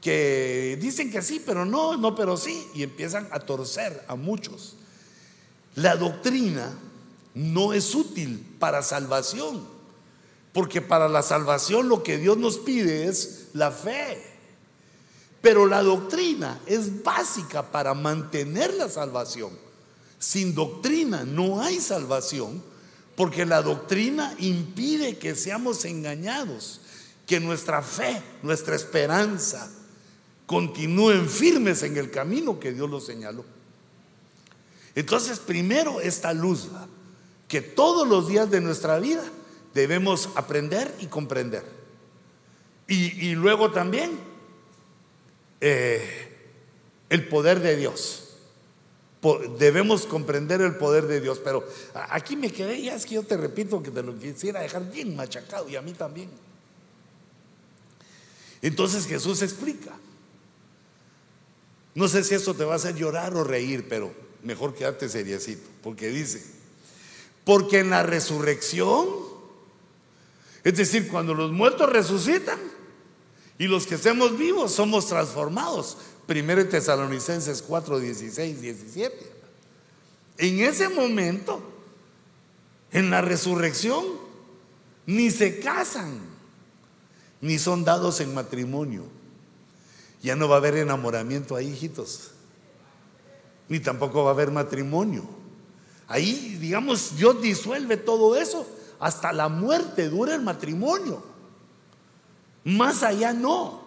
que 0.00 0.78
dicen 0.80 1.10
que 1.10 1.22
sí, 1.22 1.42
pero 1.44 1.64
no, 1.64 1.96
no, 1.96 2.14
pero 2.14 2.36
sí, 2.36 2.66
y 2.74 2.82
empiezan 2.82 3.28
a 3.30 3.40
torcer 3.40 4.04
a 4.08 4.14
muchos. 4.14 4.76
La 5.74 5.96
doctrina 5.96 6.72
no 7.34 7.72
es 7.72 7.94
útil 7.94 8.44
para 8.58 8.82
salvación, 8.82 9.62
porque 10.52 10.80
para 10.80 11.08
la 11.08 11.22
salvación 11.22 11.88
lo 11.88 12.02
que 12.02 12.18
Dios 12.18 12.38
nos 12.38 12.58
pide 12.58 13.08
es 13.08 13.48
la 13.52 13.70
fe. 13.70 14.26
Pero 15.42 15.66
la 15.66 15.82
doctrina 15.82 16.60
es 16.66 17.02
básica 17.02 17.70
para 17.70 17.94
mantener 17.94 18.74
la 18.74 18.88
salvación. 18.88 19.56
Sin 20.18 20.54
doctrina 20.54 21.24
no 21.24 21.62
hay 21.62 21.80
salvación, 21.80 22.62
porque 23.16 23.46
la 23.46 23.62
doctrina 23.62 24.34
impide 24.38 25.18
que 25.18 25.34
seamos 25.34 25.84
engañados, 25.84 26.80
que 27.26 27.40
nuestra 27.40 27.80
fe, 27.80 28.22
nuestra 28.42 28.74
esperanza, 28.74 29.70
continúen 30.50 31.28
firmes 31.28 31.84
en 31.84 31.96
el 31.96 32.10
camino 32.10 32.58
que 32.58 32.72
Dios 32.72 32.90
los 32.90 33.06
señaló. 33.06 33.44
Entonces, 34.96 35.38
primero 35.38 36.00
esta 36.00 36.32
luz, 36.32 36.66
que 37.46 37.60
todos 37.60 38.08
los 38.08 38.26
días 38.26 38.50
de 38.50 38.60
nuestra 38.60 38.98
vida 38.98 39.22
debemos 39.74 40.28
aprender 40.34 40.92
y 40.98 41.06
comprender. 41.06 41.62
Y, 42.88 43.36
luego 43.36 43.70
también, 43.70 44.18
eh, 45.60 46.36
el 47.10 47.28
poder 47.28 47.60
de 47.60 47.76
Dios. 47.76 48.34
Debemos 49.56 50.04
comprender 50.04 50.62
el 50.62 50.74
poder 50.74 51.06
de 51.06 51.20
Dios, 51.20 51.40
pero 51.44 51.64
aquí 52.08 52.34
me 52.34 52.50
quedé, 52.50 52.82
ya 52.82 52.96
es 52.96 53.06
que 53.06 53.14
yo 53.14 53.22
te 53.22 53.36
repito 53.36 53.80
que 53.84 53.92
te 53.92 54.02
lo 54.02 54.18
quisiera 54.18 54.62
dejar 54.62 54.90
bien 54.90 55.14
machacado 55.14 55.68
y 55.68 55.76
a 55.76 55.80
mí 55.80 55.92
también. 55.92 56.28
Entonces 58.60 59.06
Jesús 59.06 59.42
explica. 59.42 59.92
No 61.94 62.08
sé 62.08 62.22
si 62.24 62.34
esto 62.34 62.54
te 62.54 62.64
va 62.64 62.74
a 62.74 62.76
hacer 62.76 62.94
llorar 62.94 63.34
o 63.34 63.44
reír, 63.44 63.86
pero 63.88 64.12
mejor 64.42 64.74
quedarte 64.74 65.08
seriecito, 65.08 65.68
porque 65.82 66.08
dice, 66.08 66.42
porque 67.44 67.80
en 67.80 67.90
la 67.90 68.02
resurrección, 68.02 69.08
es 70.62 70.76
decir, 70.76 71.08
cuando 71.08 71.34
los 71.34 71.52
muertos 71.52 71.90
resucitan 71.90 72.58
y 73.58 73.66
los 73.66 73.86
que 73.86 73.96
estemos 73.96 74.38
vivos 74.38 74.72
somos 74.72 75.06
transformados. 75.06 75.98
Primero 76.26 76.66
Tesalonicenses 76.66 77.60
4, 77.60 77.98
16, 77.98 78.60
17. 78.60 79.32
En 80.38 80.60
ese 80.60 80.88
momento, 80.88 81.60
en 82.92 83.10
la 83.10 83.20
resurrección, 83.20 84.04
ni 85.06 85.30
se 85.30 85.60
casan, 85.60 86.20
ni 87.40 87.58
son 87.58 87.84
dados 87.84 88.20
en 88.20 88.32
matrimonio. 88.32 89.04
Ya 90.22 90.36
no 90.36 90.48
va 90.48 90.56
a 90.56 90.58
haber 90.58 90.76
enamoramiento 90.76 91.56
ahí, 91.56 91.68
hijitos. 91.68 92.32
Ni 93.68 93.80
tampoco 93.80 94.24
va 94.24 94.30
a 94.30 94.34
haber 94.34 94.50
matrimonio. 94.50 95.24
Ahí, 96.08 96.56
digamos, 96.60 97.16
Dios 97.16 97.40
disuelve 97.40 97.96
todo 97.96 98.36
eso. 98.36 98.66
Hasta 98.98 99.32
la 99.32 99.48
muerte 99.48 100.08
dura 100.08 100.34
el 100.34 100.42
matrimonio. 100.42 101.22
Más 102.64 103.02
allá 103.02 103.32
no. 103.32 103.80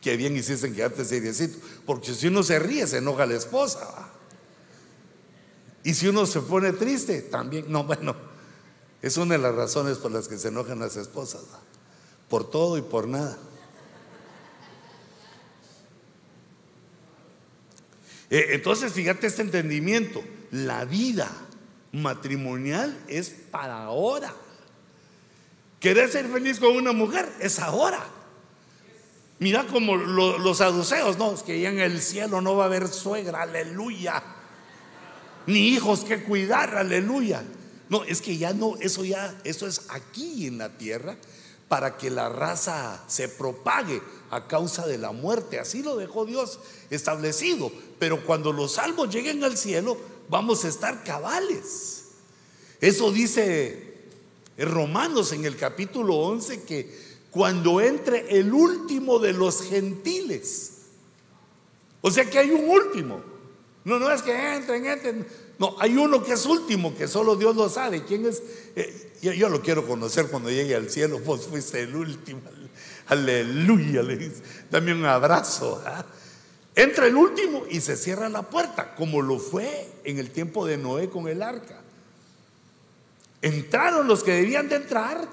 Qué 0.00 0.16
bien 0.16 0.36
hiciste 0.36 0.66
en 0.66 0.74
quedarte 0.74 1.04
seriecito. 1.04 1.58
Porque 1.84 2.14
si 2.14 2.28
uno 2.28 2.42
se 2.42 2.58
ríe, 2.58 2.86
se 2.86 2.98
enoja 2.98 3.26
la 3.26 3.34
esposa. 3.34 4.10
Y 5.82 5.94
si 5.94 6.08
uno 6.08 6.26
se 6.26 6.40
pone 6.42 6.72
triste, 6.72 7.22
también. 7.22 7.64
No, 7.68 7.84
bueno, 7.84 8.14
es 9.02 9.16
una 9.16 9.34
de 9.34 9.40
las 9.40 9.54
razones 9.54 9.98
por 9.98 10.12
las 10.12 10.28
que 10.28 10.38
se 10.38 10.48
enojan 10.48 10.78
las 10.78 10.96
esposas. 10.96 11.42
Por 12.28 12.48
todo 12.48 12.78
y 12.78 12.82
por 12.82 13.08
nada. 13.08 13.36
Entonces, 18.30 18.92
fíjate 18.92 19.26
este 19.26 19.42
entendimiento. 19.42 20.22
La 20.52 20.84
vida 20.84 21.30
matrimonial 21.92 22.96
es 23.08 23.30
para 23.50 23.82
ahora. 23.82 24.32
¿Querés 25.80 26.12
ser 26.12 26.28
feliz 26.28 26.60
con 26.60 26.76
una 26.76 26.92
mujer? 26.92 27.28
Es 27.40 27.58
ahora. 27.58 28.04
Mira 29.40 29.66
como 29.66 29.96
los 29.96 30.58
saduceos, 30.58 31.16
no, 31.16 31.32
es 31.32 31.42
que 31.42 31.58
ya 31.60 31.70
en 31.70 31.80
el 31.80 32.00
cielo 32.00 32.40
no 32.42 32.56
va 32.56 32.64
a 32.64 32.66
haber 32.66 32.88
suegra, 32.88 33.42
aleluya. 33.42 34.22
Ni 35.46 35.68
hijos 35.68 36.04
que 36.04 36.22
cuidar, 36.22 36.76
aleluya. 36.76 37.42
No, 37.88 38.04
es 38.04 38.20
que 38.20 38.36
ya 38.36 38.52
no, 38.52 38.76
eso 38.80 39.04
ya, 39.04 39.34
eso 39.42 39.66
es 39.66 39.86
aquí 39.88 40.46
en 40.46 40.58
la 40.58 40.68
tierra 40.76 41.16
para 41.70 41.96
que 41.96 42.10
la 42.10 42.28
raza 42.28 43.00
se 43.06 43.28
propague 43.28 44.02
a 44.30 44.48
causa 44.48 44.88
de 44.88 44.98
la 44.98 45.12
muerte. 45.12 45.60
Así 45.60 45.84
lo 45.84 45.96
dejó 45.96 46.26
Dios 46.26 46.58
establecido. 46.90 47.70
Pero 48.00 48.26
cuando 48.26 48.52
los 48.52 48.72
salvos 48.72 49.14
lleguen 49.14 49.44
al 49.44 49.56
cielo, 49.56 49.96
vamos 50.28 50.64
a 50.64 50.68
estar 50.68 51.04
cabales. 51.04 52.06
Eso 52.80 53.12
dice 53.12 54.00
Romanos 54.58 55.30
en 55.30 55.44
el 55.44 55.56
capítulo 55.56 56.16
11 56.16 56.64
que 56.64 56.92
cuando 57.30 57.80
entre 57.80 58.36
el 58.36 58.52
último 58.52 59.20
de 59.20 59.32
los 59.32 59.62
gentiles. 59.62 60.72
O 62.00 62.10
sea 62.10 62.28
que 62.28 62.40
hay 62.40 62.50
un 62.50 62.68
último. 62.68 63.22
No, 63.84 64.00
no 64.00 64.10
es 64.10 64.22
que 64.22 64.56
entren, 64.56 64.86
entren. 64.86 65.24
No, 65.56 65.76
hay 65.78 65.96
uno 65.96 66.24
que 66.24 66.32
es 66.32 66.46
último, 66.46 66.96
que 66.96 67.06
solo 67.06 67.36
Dios 67.36 67.54
lo 67.54 67.68
sabe. 67.68 68.02
¿Quién 68.02 68.26
es? 68.26 68.42
Eh, 68.74 69.09
yo, 69.20 69.48
lo 69.48 69.60
quiero 69.60 69.86
conocer 69.86 70.28
cuando 70.28 70.50
llegue 70.50 70.74
al 70.74 70.90
cielo. 70.90 71.18
Vos 71.20 71.46
fuiste 71.46 71.80
el 71.82 71.94
último. 71.94 72.40
Aleluya. 73.06 74.02
Le. 74.02 74.32
Dame 74.70 74.94
un 74.94 75.04
abrazo. 75.04 75.82
¿ah? 75.86 76.04
Entra 76.74 77.06
el 77.06 77.16
último 77.16 77.64
y 77.68 77.80
se 77.80 77.96
cierra 77.96 78.28
la 78.28 78.42
puerta, 78.42 78.94
como 78.94 79.20
lo 79.20 79.38
fue 79.38 79.88
en 80.04 80.18
el 80.18 80.30
tiempo 80.30 80.66
de 80.66 80.78
Noé 80.78 81.10
con 81.10 81.28
el 81.28 81.42
arca. 81.42 81.80
Entraron 83.42 84.06
los 84.06 84.22
que 84.22 84.32
debían 84.32 84.68
de 84.68 84.76
entrar, 84.76 85.28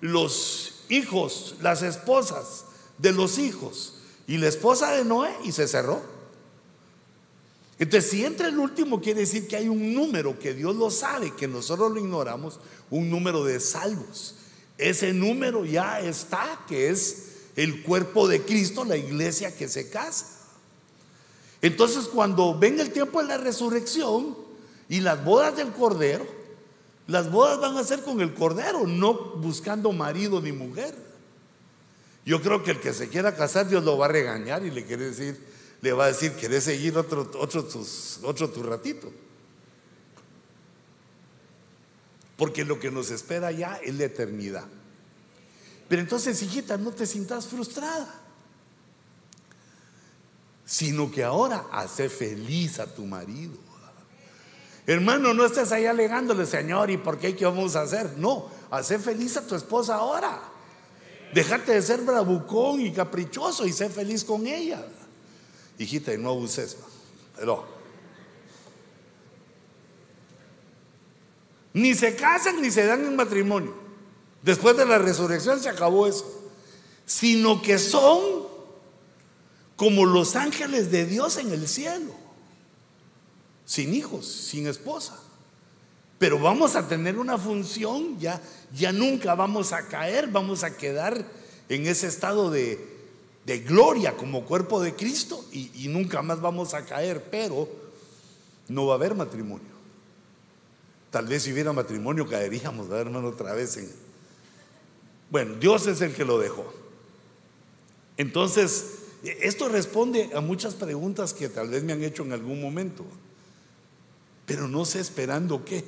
los 0.00 0.84
hijos, 0.88 1.56
las 1.60 1.82
esposas 1.82 2.64
de 2.98 3.12
los 3.12 3.38
hijos 3.38 3.94
y 4.26 4.38
la 4.38 4.48
esposa 4.48 4.92
de 4.92 5.04
Noé 5.04 5.30
y 5.44 5.52
se 5.52 5.68
cerró. 5.68 6.19
Entonces, 7.80 8.10
si 8.10 8.26
entra 8.26 8.48
el 8.48 8.58
último, 8.58 9.00
quiere 9.00 9.20
decir 9.20 9.48
que 9.48 9.56
hay 9.56 9.66
un 9.66 9.94
número 9.94 10.38
que 10.38 10.52
Dios 10.52 10.76
lo 10.76 10.90
sabe, 10.90 11.34
que 11.34 11.48
nosotros 11.48 11.90
lo 11.90 11.98
ignoramos, 11.98 12.60
un 12.90 13.08
número 13.08 13.42
de 13.42 13.58
salvos. 13.58 14.34
Ese 14.76 15.14
número 15.14 15.64
ya 15.64 15.98
está, 15.98 16.60
que 16.68 16.90
es 16.90 17.28
el 17.56 17.82
cuerpo 17.82 18.28
de 18.28 18.42
Cristo, 18.42 18.84
la 18.84 18.98
iglesia 18.98 19.56
que 19.56 19.66
se 19.66 19.88
casa. 19.88 20.26
Entonces, 21.62 22.04
cuando 22.04 22.58
venga 22.58 22.82
el 22.82 22.92
tiempo 22.92 23.22
de 23.22 23.28
la 23.28 23.38
resurrección 23.38 24.36
y 24.90 25.00
las 25.00 25.24
bodas 25.24 25.56
del 25.56 25.72
Cordero, 25.72 26.26
las 27.06 27.30
bodas 27.30 27.58
van 27.60 27.78
a 27.78 27.82
ser 27.82 28.02
con 28.02 28.20
el 28.20 28.34
cordero, 28.34 28.86
no 28.86 29.14
buscando 29.36 29.90
marido 29.90 30.40
ni 30.42 30.52
mujer. 30.52 30.94
Yo 32.26 32.42
creo 32.42 32.62
que 32.62 32.72
el 32.72 32.80
que 32.80 32.92
se 32.92 33.08
quiera 33.08 33.34
casar, 33.34 33.68
Dios 33.68 33.82
lo 33.82 33.96
va 33.96 34.04
a 34.04 34.10
regañar 34.10 34.64
y 34.66 34.70
le 34.70 34.84
quiere 34.84 35.06
decir, 35.06 35.49
le 35.82 35.92
va 35.92 36.04
a 36.04 36.08
decir, 36.08 36.32
¿querés 36.32 36.64
seguir 36.64 36.96
otro, 36.96 37.30
otro, 37.38 37.66
otro 38.22 38.50
tu 38.50 38.62
ratito? 38.62 39.10
Porque 42.36 42.64
lo 42.64 42.78
que 42.78 42.90
nos 42.90 43.10
espera 43.10 43.50
ya 43.52 43.76
es 43.76 43.94
la 43.94 44.04
eternidad. 44.04 44.66
Pero 45.88 46.02
entonces, 46.02 46.40
hijita, 46.42 46.76
no 46.76 46.92
te 46.92 47.06
sientas 47.06 47.46
frustrada, 47.46 48.14
sino 50.64 51.10
que 51.10 51.24
ahora 51.24 51.66
hace 51.72 52.08
feliz 52.08 52.78
a 52.78 52.86
tu 52.86 53.04
marido. 53.04 53.58
Hermano, 54.86 55.34
no 55.34 55.44
estés 55.44 55.72
ahí 55.72 55.86
alegándole, 55.86 56.46
Señor, 56.46 56.90
¿y 56.90 56.96
por 56.96 57.18
qué? 57.18 57.36
¿Qué 57.36 57.44
vamos 57.44 57.76
a 57.76 57.82
hacer? 57.82 58.16
No, 58.16 58.48
hace 58.70 58.98
feliz 58.98 59.36
a 59.36 59.46
tu 59.46 59.54
esposa 59.54 59.96
ahora. 59.96 60.40
Déjate 61.34 61.72
de 61.72 61.82
ser 61.82 62.00
bravucón 62.00 62.80
y 62.80 62.92
caprichoso 62.92 63.66
y 63.66 63.72
sé 63.72 63.88
feliz 63.88 64.24
con 64.24 64.46
ella. 64.46 64.84
Hijita, 65.80 66.12
y 66.12 66.18
no 66.18 66.28
abuses, 66.28 66.76
pero. 67.36 67.66
Ni 71.72 71.94
se 71.94 72.14
casan 72.14 72.60
ni 72.60 72.70
se 72.70 72.84
dan 72.84 73.04
en 73.04 73.16
matrimonio. 73.16 73.74
Después 74.42 74.76
de 74.76 74.84
la 74.84 74.98
resurrección 74.98 75.58
se 75.58 75.70
acabó 75.70 76.06
eso. 76.06 76.26
Sino 77.06 77.62
que 77.62 77.78
son 77.78 78.20
como 79.76 80.04
los 80.04 80.36
ángeles 80.36 80.90
de 80.90 81.06
Dios 81.06 81.38
en 81.38 81.50
el 81.52 81.66
cielo 81.66 82.20
sin 83.70 83.94
hijos, 83.94 84.26
sin 84.26 84.66
esposa. 84.66 85.16
Pero 86.18 86.40
vamos 86.40 86.74
a 86.74 86.88
tener 86.88 87.18
una 87.18 87.38
función, 87.38 88.18
ya, 88.18 88.42
ya 88.74 88.90
nunca 88.90 89.36
vamos 89.36 89.72
a 89.72 89.86
caer, 89.86 90.26
vamos 90.26 90.64
a 90.64 90.76
quedar 90.76 91.24
en 91.68 91.86
ese 91.86 92.08
estado 92.08 92.50
de, 92.50 92.89
gloria 93.58 94.16
como 94.16 94.44
cuerpo 94.44 94.80
de 94.80 94.94
Cristo 94.94 95.44
y, 95.52 95.88
nunca 95.88 96.22
más 96.22 96.40
vamos 96.40 96.74
a 96.74 96.84
caer, 96.84 97.24
pero 97.30 97.68
no 98.68 98.86
va 98.86 98.94
a 98.94 98.96
haber 98.96 99.14
matrimonio. 99.14 99.68
Tal 101.10 101.26
vez 101.26 101.42
si 101.42 101.52
hubiera 101.52 101.72
matrimonio 101.72 102.28
caeríamos, 102.28 102.88
hermano, 102.90 103.28
otra 103.28 103.52
vez 103.52 103.76
en... 103.76 103.90
Bueno, 105.30 105.56
Dios 105.56 105.86
es 105.86 106.00
el 106.00 106.14
que 106.14 106.24
lo 106.24 106.38
dejó. 106.38 106.72
Entonces, 108.16 108.98
esto 109.22 109.68
responde 109.68 110.30
a 110.34 110.40
muchas 110.40 110.74
preguntas 110.74 111.34
que 111.34 111.48
tal 111.48 111.68
vez 111.68 111.82
me 111.82 111.92
han 111.92 112.02
hecho 112.02 112.22
en 112.22 112.32
algún 112.32 112.60
momento 112.60 113.04
pero 114.50 114.66
no 114.66 114.84
sé 114.84 114.98
esperando 114.98 115.64
qué. 115.64 115.84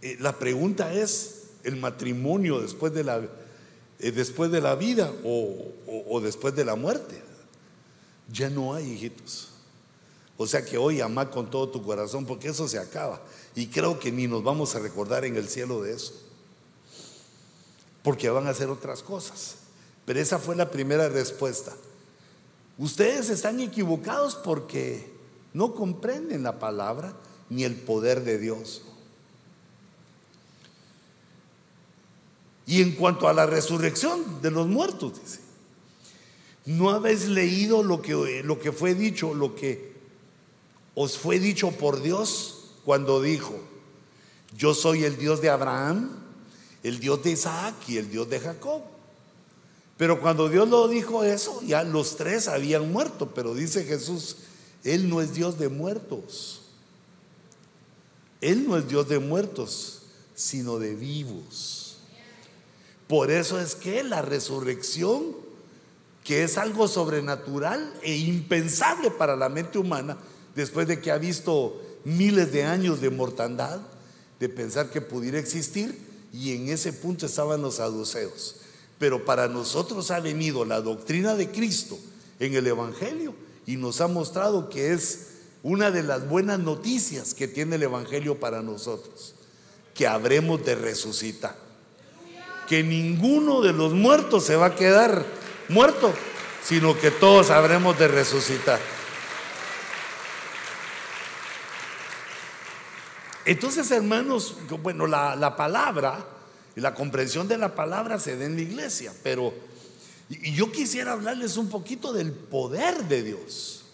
Eh, 0.00 0.16
la 0.20 0.38
pregunta 0.38 0.94
es, 0.94 1.48
¿el 1.64 1.76
matrimonio 1.76 2.62
después 2.62 2.94
de 2.94 3.04
la, 3.04 3.20
después 3.98 4.50
de 4.50 4.60
la 4.60 4.74
vida 4.74 5.12
o, 5.24 6.20
después 6.20 6.54
de 6.54 6.64
la 6.64 6.76
muerte? 6.76 7.22
Ya 8.30 8.50
no 8.50 8.74
hay, 8.74 8.92
hijitos. 8.92 9.48
O 10.36 10.46
sea 10.46 10.64
que 10.64 10.76
hoy 10.76 11.00
ama 11.00 11.30
con 11.30 11.50
todo 11.50 11.68
tu 11.68 11.82
corazón 11.82 12.26
porque 12.26 12.48
eso 12.48 12.68
se 12.68 12.78
acaba. 12.78 13.22
Y 13.54 13.68
creo 13.68 13.98
que 13.98 14.12
ni 14.12 14.26
nos 14.26 14.42
vamos 14.42 14.74
a 14.74 14.80
recordar 14.80 15.24
en 15.24 15.36
el 15.36 15.48
cielo 15.48 15.82
de 15.82 15.94
eso. 15.94 16.12
Porque 18.02 18.28
van 18.28 18.46
a 18.46 18.50
hacer 18.50 18.68
otras 18.68 19.02
cosas. 19.02 19.56
Pero 20.04 20.20
esa 20.20 20.38
fue 20.38 20.54
la 20.54 20.70
primera 20.70 21.08
respuesta. 21.08 21.72
Ustedes 22.78 23.30
están 23.30 23.60
equivocados 23.60 24.36
porque 24.36 25.10
no 25.54 25.74
comprenden 25.74 26.42
la 26.42 26.58
palabra 26.58 27.14
ni 27.48 27.64
el 27.64 27.74
poder 27.74 28.22
de 28.22 28.38
Dios. 28.38 28.82
Y 32.66 32.82
en 32.82 32.92
cuanto 32.92 33.28
a 33.28 33.32
la 33.32 33.46
resurrección 33.46 34.42
de 34.42 34.50
los 34.50 34.66
muertos, 34.66 35.20
dice, 35.22 35.40
¿No 36.66 36.90
habéis 36.90 37.28
leído 37.28 37.84
lo 37.84 38.02
que, 38.02 38.42
lo 38.42 38.58
que 38.58 38.72
fue 38.72 38.94
dicho, 38.94 39.34
lo 39.34 39.54
que 39.54 39.94
os 40.96 41.16
fue 41.16 41.38
dicho 41.38 41.70
por 41.70 42.02
Dios 42.02 42.72
cuando 42.84 43.22
dijo, 43.22 43.54
yo 44.56 44.74
soy 44.74 45.04
el 45.04 45.16
Dios 45.16 45.40
de 45.40 45.48
Abraham, 45.48 46.10
el 46.82 46.98
Dios 46.98 47.22
de 47.22 47.30
Isaac 47.30 47.76
y 47.86 47.98
el 47.98 48.10
Dios 48.10 48.28
de 48.28 48.40
Jacob? 48.40 48.82
Pero 49.96 50.20
cuando 50.20 50.48
Dios 50.48 50.68
lo 50.68 50.88
dijo 50.88 51.22
eso, 51.22 51.62
ya 51.62 51.84
los 51.84 52.16
tres 52.16 52.48
habían 52.48 52.90
muerto, 52.90 53.32
pero 53.32 53.54
dice 53.54 53.84
Jesús, 53.84 54.38
Él 54.82 55.08
no 55.08 55.22
es 55.22 55.34
Dios 55.34 55.60
de 55.60 55.68
muertos. 55.68 56.62
Él 58.40 58.66
no 58.66 58.76
es 58.76 58.88
Dios 58.88 59.08
de 59.08 59.20
muertos, 59.20 60.02
sino 60.34 60.78
de 60.80 60.96
vivos. 60.96 61.85
Por 63.08 63.30
eso 63.30 63.60
es 63.60 63.74
que 63.74 64.02
la 64.02 64.22
resurrección, 64.22 65.36
que 66.24 66.42
es 66.42 66.58
algo 66.58 66.88
sobrenatural 66.88 67.94
e 68.02 68.16
impensable 68.16 69.10
para 69.10 69.36
la 69.36 69.48
mente 69.48 69.78
humana, 69.78 70.18
después 70.54 70.88
de 70.88 71.00
que 71.00 71.12
ha 71.12 71.18
visto 71.18 71.80
miles 72.04 72.52
de 72.52 72.64
años 72.64 73.00
de 73.00 73.10
mortandad, 73.10 73.80
de 74.40 74.48
pensar 74.48 74.90
que 74.90 75.00
pudiera 75.00 75.38
existir, 75.38 75.98
y 76.32 76.54
en 76.54 76.68
ese 76.68 76.92
punto 76.92 77.26
estaban 77.26 77.62
los 77.62 77.76
saduceos. 77.76 78.56
Pero 78.98 79.24
para 79.24 79.48
nosotros 79.48 80.10
ha 80.10 80.20
venido 80.20 80.64
la 80.64 80.80
doctrina 80.80 81.34
de 81.34 81.50
Cristo 81.50 81.98
en 82.40 82.54
el 82.54 82.66
Evangelio 82.66 83.34
y 83.66 83.76
nos 83.76 84.00
ha 84.00 84.08
mostrado 84.08 84.68
que 84.68 84.92
es 84.92 85.28
una 85.62 85.90
de 85.90 86.02
las 86.02 86.28
buenas 86.28 86.58
noticias 86.58 87.34
que 87.34 87.48
tiene 87.48 87.76
el 87.76 87.82
Evangelio 87.82 88.38
para 88.38 88.62
nosotros, 88.62 89.34
que 89.94 90.06
habremos 90.06 90.64
de 90.64 90.74
resucitar. 90.74 91.65
Que 92.66 92.82
ninguno 92.82 93.60
de 93.60 93.72
los 93.72 93.92
muertos 93.92 94.44
se 94.44 94.56
va 94.56 94.66
a 94.66 94.74
quedar 94.74 95.24
muerto, 95.68 96.12
sino 96.64 96.98
que 96.98 97.10
todos 97.10 97.50
habremos 97.50 97.98
de 97.98 98.08
resucitar. 98.08 98.80
Entonces, 103.44 103.90
hermanos, 103.92 104.56
bueno, 104.82 105.06
la, 105.06 105.36
la 105.36 105.54
palabra 105.54 106.26
y 106.74 106.80
la 106.80 106.94
comprensión 106.94 107.46
de 107.46 107.58
la 107.58 107.74
palabra 107.74 108.18
se 108.18 108.36
da 108.36 108.44
en 108.44 108.56
la 108.56 108.62
iglesia, 108.62 109.12
pero 109.22 109.54
y 110.28 110.54
yo 110.54 110.72
quisiera 110.72 111.12
hablarles 111.12 111.56
un 111.56 111.68
poquito 111.68 112.12
del 112.12 112.32
poder 112.32 113.04
de 113.04 113.22
Dios. 113.22 113.84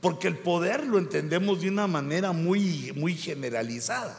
Porque 0.00 0.28
el 0.28 0.36
poder 0.36 0.86
lo 0.86 0.98
entendemos 0.98 1.62
de 1.62 1.70
una 1.70 1.86
manera 1.86 2.32
muy, 2.32 2.92
muy 2.94 3.14
generalizada. 3.14 4.18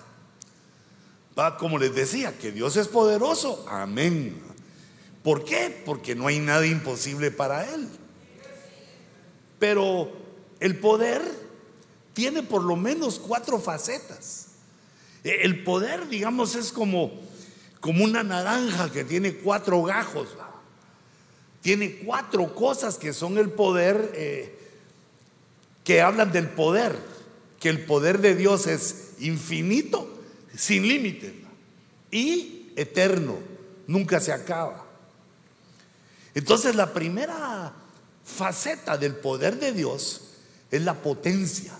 Va, 1.37 1.57
como 1.57 1.77
les 1.77 1.93
decía, 1.93 2.37
que 2.37 2.51
Dios 2.51 2.77
es 2.77 2.87
poderoso. 2.87 3.65
Amén. 3.69 4.41
¿Por 5.23 5.43
qué? 5.43 5.81
Porque 5.85 6.15
no 6.15 6.27
hay 6.27 6.39
nada 6.39 6.65
imposible 6.65 7.31
para 7.31 7.73
Él. 7.73 7.89
Pero 9.59 10.11
el 10.59 10.79
poder 10.79 11.21
tiene 12.13 12.43
por 12.43 12.63
lo 12.63 12.75
menos 12.75 13.19
cuatro 13.19 13.59
facetas. 13.59 14.47
El 15.23 15.63
poder, 15.63 16.07
digamos, 16.07 16.55
es 16.55 16.71
como 16.71 17.25
como 17.85 18.03
una 18.03 18.23
naranja 18.23 18.91
que 18.91 19.03
tiene 19.03 19.35
cuatro 19.35 19.83
gajos. 19.83 20.29
Tiene 21.61 21.97
cuatro 21.97 22.55
cosas 22.55 22.97
que 22.97 23.13
son 23.13 23.37
el 23.37 23.51
poder, 23.51 24.11
eh, 24.15 24.57
que 25.83 26.01
hablan 26.01 26.31
del 26.31 26.49
poder, 26.49 26.97
que 27.59 27.69
el 27.69 27.85
poder 27.85 28.21
de 28.21 28.33
Dios 28.33 28.65
es 28.65 29.11
infinito, 29.19 30.14
sin 30.57 30.87
límites 30.87 31.33
y 32.11 32.71
eterno, 32.75 33.37
nunca 33.87 34.19
se 34.19 34.31
acaba. 34.31 34.85
Entonces 36.33 36.75
la 36.75 36.93
primera 36.93 37.73
faceta 38.23 38.97
del 38.97 39.15
poder 39.15 39.59
de 39.59 39.71
Dios 39.71 40.21
es 40.71 40.81
la 40.81 40.95
potencia. 40.95 41.73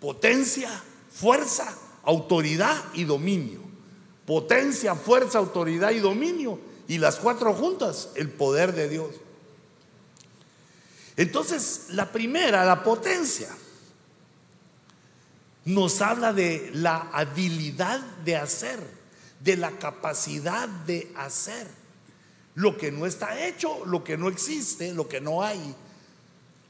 Potencia, 0.00 0.70
fuerza, 1.10 1.76
autoridad 2.04 2.76
y 2.94 3.04
dominio 3.04 3.72
potencia, 4.26 4.94
fuerza, 4.94 5.38
autoridad 5.38 5.90
y 5.90 5.98
dominio. 5.98 6.58
Y 6.88 6.98
las 6.98 7.16
cuatro 7.16 7.54
juntas, 7.54 8.10
el 8.14 8.30
poder 8.30 8.74
de 8.74 8.88
Dios. 8.88 9.10
Entonces, 11.16 11.86
la 11.90 12.10
primera, 12.10 12.64
la 12.64 12.82
potencia, 12.82 13.48
nos 15.64 16.00
habla 16.02 16.32
de 16.32 16.70
la 16.74 17.08
habilidad 17.12 18.00
de 18.24 18.36
hacer, 18.36 18.80
de 19.40 19.56
la 19.56 19.72
capacidad 19.72 20.68
de 20.68 21.12
hacer. 21.16 21.66
Lo 22.54 22.76
que 22.76 22.92
no 22.92 23.06
está 23.06 23.46
hecho, 23.46 23.84
lo 23.86 24.04
que 24.04 24.16
no 24.16 24.28
existe, 24.28 24.92
lo 24.92 25.08
que 25.08 25.20
no 25.20 25.42
hay. 25.42 25.74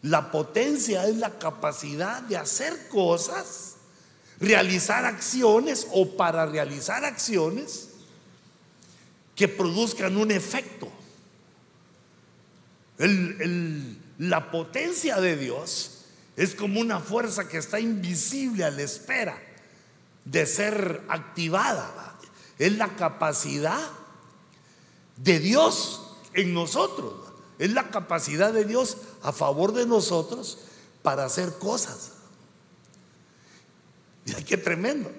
La 0.03 0.31
potencia 0.31 1.07
es 1.07 1.17
la 1.17 1.39
capacidad 1.39 2.23
de 2.23 2.37
hacer 2.37 2.89
cosas 2.89 3.77
realizar 4.43 5.05
acciones 5.05 5.87
o 5.93 6.17
para 6.17 6.45
realizar 6.47 7.05
acciones 7.05 7.91
que 9.37 9.49
produzcan 9.49 10.17
un 10.17 10.31
efecto. 10.31 10.91
la 14.19 14.51
potencia 14.51 15.21
de 15.21 15.37
Dios 15.37 15.92
es 16.37 16.55
como 16.55 16.81
una 16.81 17.01
fuerza 17.01 17.49
que 17.49 17.59
está 17.59 17.79
invisible 17.81 18.65
a 18.65 18.71
la 18.71 18.83
espera 18.83 19.39
de 20.25 20.47
ser 20.47 21.03
activada. 21.09 22.17
Es 22.59 22.77
la 22.77 22.97
capacidad 22.97 23.81
de 25.17 25.39
Dios 25.39 26.17
en 26.33 26.55
nosotros. 26.55 27.15
Es 27.59 27.73
la 27.73 27.91
capacidad 27.91 28.53
de 28.53 28.65
Dios 28.65 28.97
a 29.23 29.33
favor 29.33 29.73
de 29.73 29.87
nosotros 29.87 30.59
para 31.03 31.25
hacer 31.25 31.59
cosas. 31.59 32.13
Mira 34.25 34.43
qué 34.45 34.57
tremendo. 34.57 35.11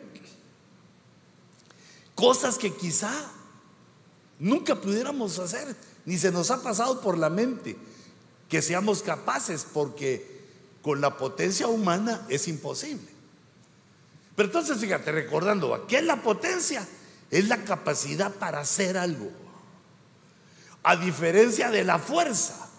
Cosas 2.15 2.57
que 2.57 2.73
quizá 2.73 3.11
nunca 4.39 4.79
pudiéramos 4.79 5.39
hacer, 5.39 5.75
ni 6.05 6.17
se 6.17 6.31
nos 6.31 6.51
ha 6.51 6.61
pasado 6.61 7.01
por 7.01 7.17
la 7.17 7.29
mente 7.29 7.77
que 8.49 8.61
seamos 8.61 9.01
capaces, 9.01 9.65
porque 9.71 10.32
con 10.83 11.01
la 11.01 11.17
potencia 11.17 11.65
humana 11.65 12.23
es 12.29 12.47
imposible. 12.47 13.07
Pero 14.35 14.47
entonces, 14.49 14.77
fíjate, 14.77 15.11
recordando, 15.11 15.87
¿qué 15.87 15.97
es 15.97 16.03
la 16.03 16.21
potencia? 16.21 16.87
Es 17.31 17.47
la 17.47 17.63
capacidad 17.63 18.31
para 18.31 18.59
hacer 18.59 18.99
algo. 18.99 19.31
A 20.83 20.95
diferencia 20.95 21.71
de 21.71 21.83
la 21.83 21.97
fuerza, 21.97 22.69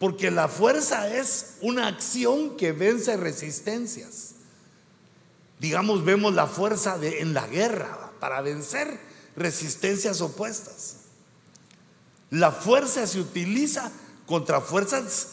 porque 0.00 0.32
la 0.32 0.48
fuerza 0.48 1.14
es 1.14 1.58
una 1.60 1.86
acción 1.86 2.56
que 2.56 2.72
vence 2.72 3.16
resistencias 3.16 4.34
digamos, 5.60 6.04
vemos 6.04 6.34
la 6.34 6.46
fuerza 6.46 6.98
de, 6.98 7.20
en 7.20 7.34
la 7.34 7.46
guerra 7.46 8.12
para 8.18 8.40
vencer 8.40 8.98
resistencias 9.36 10.20
opuestas. 10.20 10.96
La 12.30 12.50
fuerza 12.50 13.06
se 13.06 13.20
utiliza 13.20 13.92
contra 14.26 14.60
fuerzas, 14.60 15.28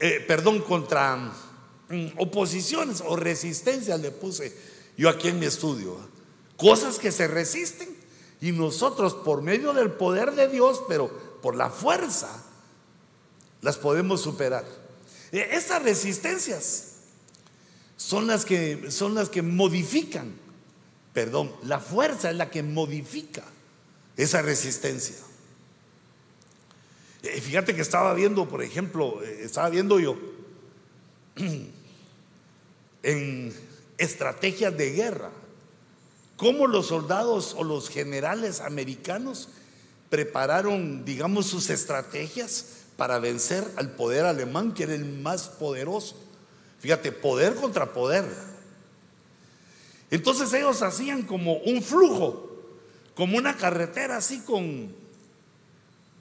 eh, 0.00 0.24
perdón, 0.26 0.60
contra 0.62 1.16
mm, 1.16 2.06
oposiciones 2.18 3.02
o 3.04 3.16
resistencias, 3.16 4.00
le 4.00 4.10
puse 4.10 4.56
yo 4.96 5.08
aquí 5.08 5.28
en 5.28 5.38
mi 5.38 5.46
estudio. 5.46 5.96
Cosas 6.56 6.98
que 6.98 7.12
se 7.12 7.28
resisten 7.28 7.88
y 8.40 8.52
nosotros 8.52 9.14
por 9.14 9.42
medio 9.42 9.72
del 9.72 9.92
poder 9.92 10.32
de 10.32 10.48
Dios, 10.48 10.82
pero 10.88 11.08
por 11.42 11.56
la 11.56 11.70
fuerza, 11.70 12.44
las 13.60 13.76
podemos 13.76 14.20
superar. 14.20 14.64
Eh, 15.32 15.48
estas 15.52 15.82
resistencias 15.82 16.94
son 17.96 18.26
las 18.26 18.44
que, 18.44 18.90
son 18.90 19.14
las 19.14 19.28
que 19.28 19.42
modifican, 19.42 20.34
perdón, 21.12 21.52
la 21.64 21.80
fuerza 21.80 22.30
es 22.30 22.36
la 22.36 22.50
que 22.50 22.62
modifica 22.62 23.42
esa 24.16 24.42
resistencia. 24.42 25.16
Eh, 27.22 27.40
fíjate 27.40 27.74
que 27.74 27.82
estaba 27.82 28.14
viendo, 28.14 28.48
por 28.48 28.62
ejemplo, 28.62 29.22
eh, 29.22 29.40
estaba 29.42 29.68
viendo 29.70 29.98
yo 29.98 30.16
en 33.02 33.52
estrategias 33.98 34.76
de 34.76 34.92
guerra, 34.92 35.30
cómo 36.36 36.66
los 36.66 36.86
soldados 36.86 37.54
o 37.58 37.64
los 37.64 37.88
generales 37.88 38.60
americanos 38.60 39.48
prepararon, 40.10 41.04
digamos, 41.04 41.46
sus 41.46 41.70
estrategias 41.70 42.84
para 42.96 43.18
vencer 43.18 43.64
al 43.76 43.90
poder 43.92 44.24
alemán, 44.24 44.72
que 44.72 44.84
era 44.84 44.94
el 44.94 45.04
más 45.04 45.48
poderoso. 45.48 46.16
Fíjate, 46.80 47.10
poder 47.10 47.54
contra 47.56 47.92
poder. 47.92 48.24
Entonces 50.10 50.52
ellos 50.52 50.82
hacían 50.82 51.22
como 51.22 51.54
un 51.58 51.82
flujo, 51.82 52.48
como 53.14 53.36
una 53.36 53.56
carretera 53.56 54.16
así 54.16 54.40
con 54.40 54.92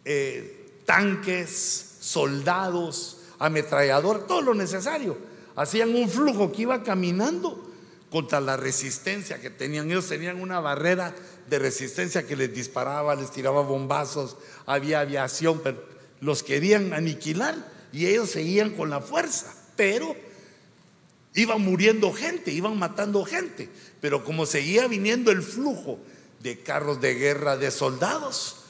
eh, 0.03 0.56
tanques, 0.87 1.97
soldados, 1.99 3.17
ametrallador, 3.39 4.25
todo 4.25 4.41
lo 4.41 4.53
necesario. 4.53 5.17
Hacían 5.57 5.93
un 5.93 6.09
flujo 6.09 6.51
que 6.53 6.61
iba 6.61 6.81
caminando 6.81 7.61
contra 8.09 8.39
la 8.39 8.55
resistencia 8.55 9.41
que 9.41 9.49
tenían. 9.49 9.91
Ellos 9.91 10.07
tenían 10.07 10.41
una 10.41 10.61
barrera 10.61 11.13
de 11.49 11.59
resistencia 11.59 12.25
que 12.25 12.37
les 12.37 12.53
disparaba, 12.53 13.15
les 13.15 13.31
tiraba 13.31 13.61
bombazos, 13.61 14.37
había 14.65 15.01
aviación, 15.01 15.61
los 16.21 16.41
querían 16.41 16.93
aniquilar 16.93 17.55
y 17.91 18.05
ellos 18.05 18.29
seguían 18.29 18.69
con 18.71 18.89
la 18.89 19.01
fuerza, 19.01 19.53
pero 19.75 20.15
iban 21.35 21.61
muriendo 21.61 22.13
gente, 22.13 22.51
iban 22.51 22.79
matando 22.79 23.25
gente, 23.25 23.69
pero 23.99 24.23
como 24.23 24.45
seguía 24.45 24.87
viniendo 24.87 25.31
el 25.31 25.41
flujo 25.41 25.99
de 26.39 26.59
carros 26.59 27.01
de 27.01 27.13
guerra, 27.15 27.57
de 27.57 27.71
soldados, 27.71 28.66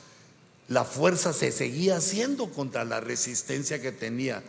la 0.67 0.83
fuerza 0.83 1.33
se 1.33 1.51
seguía 1.51 1.97
haciendo 1.97 2.51
contra 2.51 2.83
la 2.83 2.99
resistencia 2.99 3.81
que 3.81 3.91
tenía 3.91 4.43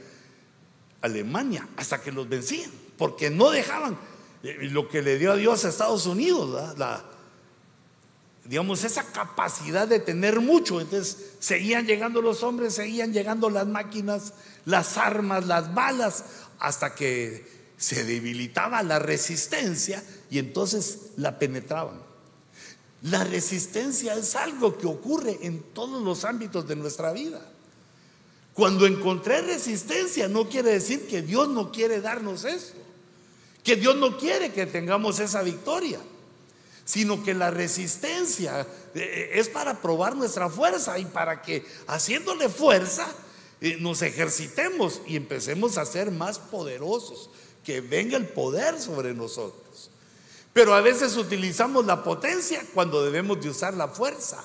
Alemania 1.00 1.68
hasta 1.76 2.00
que 2.00 2.12
los 2.12 2.28
vencían, 2.28 2.70
porque 2.96 3.30
no 3.30 3.50
dejaban 3.50 3.96
eh, 4.42 4.56
lo 4.62 4.88
que 4.88 5.02
le 5.02 5.18
dio 5.18 5.32
a 5.32 5.36
Dios 5.36 5.64
a 5.64 5.68
Estados 5.68 6.06
Unidos, 6.06 6.76
la, 6.76 7.04
digamos, 8.44 8.82
esa 8.82 9.04
capacidad 9.04 9.86
de 9.86 10.00
tener 10.00 10.40
mucho. 10.40 10.80
Entonces 10.80 11.34
seguían 11.38 11.86
llegando 11.86 12.20
los 12.20 12.42
hombres, 12.42 12.74
seguían 12.74 13.12
llegando 13.12 13.50
las 13.50 13.66
máquinas, 13.66 14.32
las 14.64 14.96
armas, 14.96 15.46
las 15.46 15.74
balas, 15.74 16.24
hasta 16.58 16.94
que 16.94 17.46
se 17.76 18.04
debilitaba 18.04 18.82
la 18.82 18.98
resistencia 18.98 20.02
y 20.30 20.38
entonces 20.38 21.10
la 21.16 21.38
penetraban. 21.38 22.07
La 23.02 23.24
resistencia 23.24 24.14
es 24.14 24.34
algo 24.34 24.76
que 24.76 24.86
ocurre 24.86 25.38
en 25.42 25.62
todos 25.72 26.02
los 26.02 26.24
ámbitos 26.24 26.66
de 26.66 26.76
nuestra 26.76 27.12
vida. 27.12 27.40
Cuando 28.54 28.86
encontré 28.86 29.40
resistencia 29.42 30.26
no 30.28 30.48
quiere 30.48 30.72
decir 30.72 31.06
que 31.06 31.22
Dios 31.22 31.48
no 31.48 31.70
quiere 31.70 32.00
darnos 32.00 32.44
eso, 32.44 32.74
que 33.62 33.76
Dios 33.76 33.96
no 33.96 34.18
quiere 34.18 34.52
que 34.52 34.66
tengamos 34.66 35.20
esa 35.20 35.42
victoria 35.42 36.00
sino 36.88 37.22
que 37.22 37.34
la 37.34 37.50
resistencia 37.50 38.66
eh, 38.94 39.32
es 39.34 39.50
para 39.50 39.82
probar 39.82 40.16
nuestra 40.16 40.48
fuerza 40.48 40.98
y 40.98 41.04
para 41.04 41.42
que 41.42 41.62
haciéndole 41.86 42.48
fuerza 42.48 43.06
eh, 43.60 43.76
nos 43.78 44.00
ejercitemos 44.00 45.02
y 45.06 45.16
empecemos 45.16 45.76
a 45.76 45.84
ser 45.84 46.10
más 46.10 46.38
poderosos, 46.38 47.28
que 47.62 47.82
venga 47.82 48.16
el 48.16 48.26
poder 48.26 48.80
sobre 48.80 49.12
nosotros. 49.12 49.67
Pero 50.58 50.74
a 50.74 50.80
veces 50.80 51.16
utilizamos 51.16 51.86
la 51.86 52.02
potencia 52.02 52.66
cuando 52.74 53.04
debemos 53.04 53.40
de 53.40 53.48
usar 53.48 53.74
la 53.74 53.86
fuerza, 53.86 54.42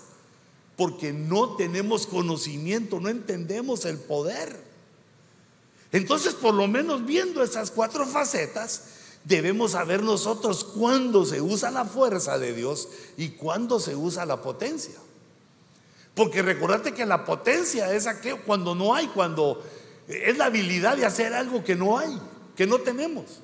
porque 0.78 1.12
no 1.12 1.56
tenemos 1.56 2.06
conocimiento, 2.06 3.00
no 3.00 3.10
entendemos 3.10 3.84
el 3.86 3.98
poder. 3.98 4.64
Entonces, 5.92 6.36
por 6.36 6.54
lo 6.54 6.68
menos 6.68 7.04
viendo 7.08 7.42
esas 7.42 7.72
cuatro 7.72 8.06
facetas, 8.06 8.84
debemos 9.24 9.72
saber 9.72 10.04
nosotros 10.04 10.64
cuándo 10.64 11.26
se 11.26 11.42
usa 11.42 11.72
la 11.72 11.84
fuerza 11.84 12.38
de 12.38 12.54
Dios 12.54 12.90
y 13.18 13.30
cuándo 13.30 13.80
se 13.80 13.96
usa 13.96 14.28
la 14.28 14.40
potencia. 14.40 15.00
Porque 16.14 16.44
recordate 16.44 16.94
que 16.94 17.08
la 17.08 17.26
potencia 17.26 17.92
es 17.92 18.06
aquello 18.06 18.44
cuando 18.46 18.76
no 18.76 18.94
hay, 18.94 19.08
cuando 19.08 19.64
es 20.08 20.38
la 20.38 20.46
habilidad 20.46 20.96
de 20.96 21.08
hacer 21.08 21.34
algo 21.34 21.64
que 21.64 21.76
no 21.76 21.98
hay, 21.98 22.16
que 22.56 22.68
no 22.68 22.78
tenemos. 22.78 23.40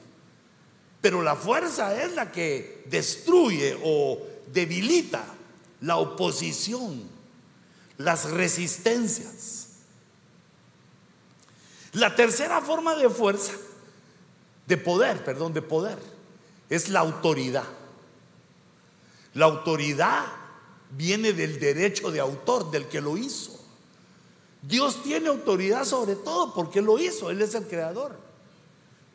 Pero 1.01 1.21
la 1.21 1.35
fuerza 1.35 2.01
es 2.03 2.13
la 2.13 2.31
que 2.31 2.83
destruye 2.87 3.77
o 3.83 4.19
debilita 4.51 5.23
la 5.81 5.97
oposición, 5.97 7.03
las 7.97 8.29
resistencias. 8.31 9.67
La 11.93 12.15
tercera 12.15 12.61
forma 12.61 12.95
de 12.95 13.09
fuerza 13.09 13.53
de 14.69 14.77
poder, 14.77 15.23
perdón, 15.23 15.51
de 15.53 15.63
poder, 15.63 15.97
es 16.69 16.89
la 16.89 16.99
autoridad. 16.99 17.63
La 19.33 19.45
autoridad 19.45 20.25
viene 20.91 21.33
del 21.33 21.59
derecho 21.59 22.11
de 22.11 22.19
autor, 22.19 22.69
del 22.69 22.87
que 22.87 23.01
lo 23.01 23.17
hizo. 23.17 23.59
Dios 24.61 25.01
tiene 25.01 25.29
autoridad 25.29 25.85
sobre 25.85 26.15
todo 26.15 26.53
porque 26.53 26.81
lo 26.81 26.99
hizo, 26.99 27.31
Él 27.31 27.41
es 27.41 27.55
el 27.55 27.67
creador. 27.67 28.28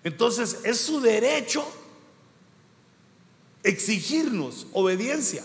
Entonces 0.04 0.58
es 0.64 0.78
su 0.78 1.00
derecho 1.00 1.66
exigirnos 3.62 4.66
obediencia. 4.72 5.42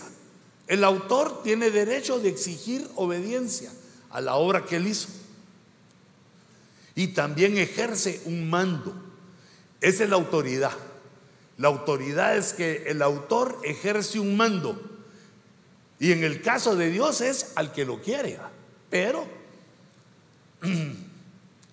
El 0.68 0.84
autor 0.84 1.42
tiene 1.42 1.70
derecho 1.70 2.20
de 2.20 2.28
exigir 2.28 2.86
obediencia 2.94 3.72
a 4.10 4.20
la 4.20 4.36
obra 4.36 4.66
que 4.66 4.76
él 4.76 4.86
hizo. 4.86 5.08
Y 6.94 7.08
también 7.08 7.56
ejerce 7.56 8.20
un 8.26 8.48
mando. 8.48 8.94
Esa 9.80 10.04
es 10.04 10.10
la 10.10 10.16
autoridad. 10.16 10.76
La 11.56 11.68
autoridad 11.68 12.36
es 12.36 12.52
que 12.52 12.84
el 12.86 13.00
autor 13.02 13.58
ejerce 13.64 14.20
un 14.20 14.36
mando. 14.36 14.80
Y 15.98 16.12
en 16.12 16.22
el 16.22 16.42
caso 16.42 16.76
de 16.76 16.90
Dios 16.90 17.22
es 17.22 17.52
al 17.54 17.72
que 17.72 17.86
lo 17.86 18.00
quiere. 18.00 18.38
Pero 18.90 19.26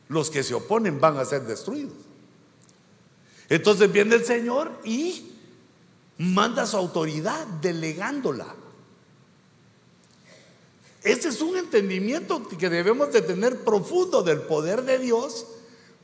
los 0.08 0.30
que 0.32 0.44
se 0.44 0.54
oponen 0.54 1.02
van 1.02 1.18
a 1.18 1.26
ser 1.26 1.42
destruidos. 1.44 2.07
Entonces 3.50 3.92
viene 3.92 4.16
el 4.16 4.26
Señor 4.26 4.72
y 4.84 5.32
manda 6.18 6.66
su 6.66 6.78
autoridad 6.78 7.46
delegándola. 7.62 8.56
Este 11.04 11.30
es 11.30 11.42
un 11.42 11.56
entendimiento 11.56 12.46
que 12.48 12.70
debemos 12.70 13.14
de 13.14 13.22
tener 13.22 13.64
profundo 13.64 14.24
del 14.24 14.42
poder 14.42 14.84
de 14.84 15.00
Dios, 15.00 15.46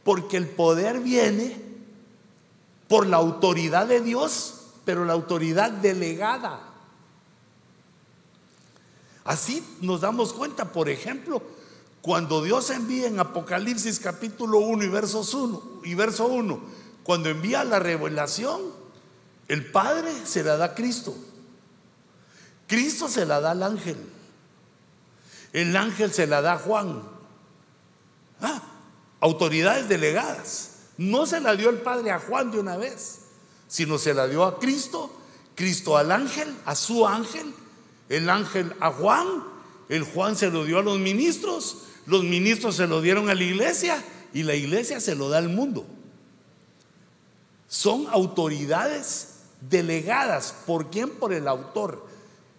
porque 0.03 0.37
el 0.37 0.47
poder 0.47 0.99
viene 0.99 1.61
por 2.87 3.07
la 3.07 3.17
autoridad 3.17 3.87
de 3.87 4.01
Dios, 4.01 4.61
pero 4.85 5.03
la 5.03 5.13
autoridad 5.13 5.71
delegada. 5.71 6.69
Así 9.25 9.63
nos 9.81 10.01
damos 10.01 10.33
cuenta, 10.33 10.71
por 10.71 10.89
ejemplo, 10.89 11.41
cuando 12.01 12.43
Dios 12.43 12.69
envía 12.69 13.07
en 13.07 13.19
Apocalipsis 13.19 13.99
capítulo 13.99 14.59
1 14.59 14.83
y, 14.83 14.89
versos 14.89 15.33
1, 15.33 15.81
y 15.85 15.95
verso 15.95 16.27
1, 16.27 16.59
cuando 17.03 17.29
envía 17.29 17.63
la 17.63 17.79
revelación, 17.79 18.61
el 19.47 19.69
Padre 19.71 20.11
se 20.25 20.43
la 20.43 20.57
da 20.57 20.65
a 20.65 20.75
Cristo. 20.75 21.15
Cristo 22.67 23.09
se 23.09 23.25
la 23.25 23.39
da 23.41 23.51
al 23.51 23.63
ángel. 23.63 23.97
El 25.51 25.75
ángel 25.75 26.11
se 26.13 26.27
la 26.27 26.41
da 26.41 26.53
a 26.53 26.57
Juan. 26.57 27.03
Ah, 28.41 28.61
autoridades 29.19 29.87
delegadas. 29.89 30.71
No 30.97 31.25
se 31.25 31.39
la 31.39 31.55
dio 31.55 31.69
el 31.69 31.79
Padre 31.79 32.11
a 32.11 32.19
Juan 32.19 32.51
de 32.51 32.59
una 32.59 32.77
vez, 32.77 33.19
sino 33.67 33.97
se 33.97 34.13
la 34.13 34.27
dio 34.27 34.43
a 34.43 34.59
Cristo, 34.59 35.11
Cristo 35.55 35.97
al 35.97 36.11
ángel, 36.11 36.55
a 36.65 36.75
su 36.75 37.07
ángel, 37.07 37.53
el 38.09 38.29
ángel 38.29 38.73
a 38.79 38.91
Juan, 38.91 39.43
el 39.89 40.03
Juan 40.03 40.35
se 40.35 40.49
lo 40.49 40.65
dio 40.65 40.79
a 40.79 40.83
los 40.83 40.99
ministros, 40.99 41.83
los 42.05 42.23
ministros 42.23 42.75
se 42.75 42.87
lo 42.87 43.01
dieron 43.01 43.29
a 43.29 43.35
la 43.35 43.43
iglesia 43.43 44.03
y 44.33 44.43
la 44.43 44.55
iglesia 44.55 44.99
se 44.99 45.15
lo 45.15 45.29
da 45.29 45.39
al 45.39 45.49
mundo. 45.49 45.85
Son 47.73 48.05
autoridades 48.11 49.29
delegadas. 49.59 50.53
¿Por 50.67 50.91
quién? 50.91 51.09
Por 51.09 51.33
el 51.33 51.47
autor. 51.47 52.05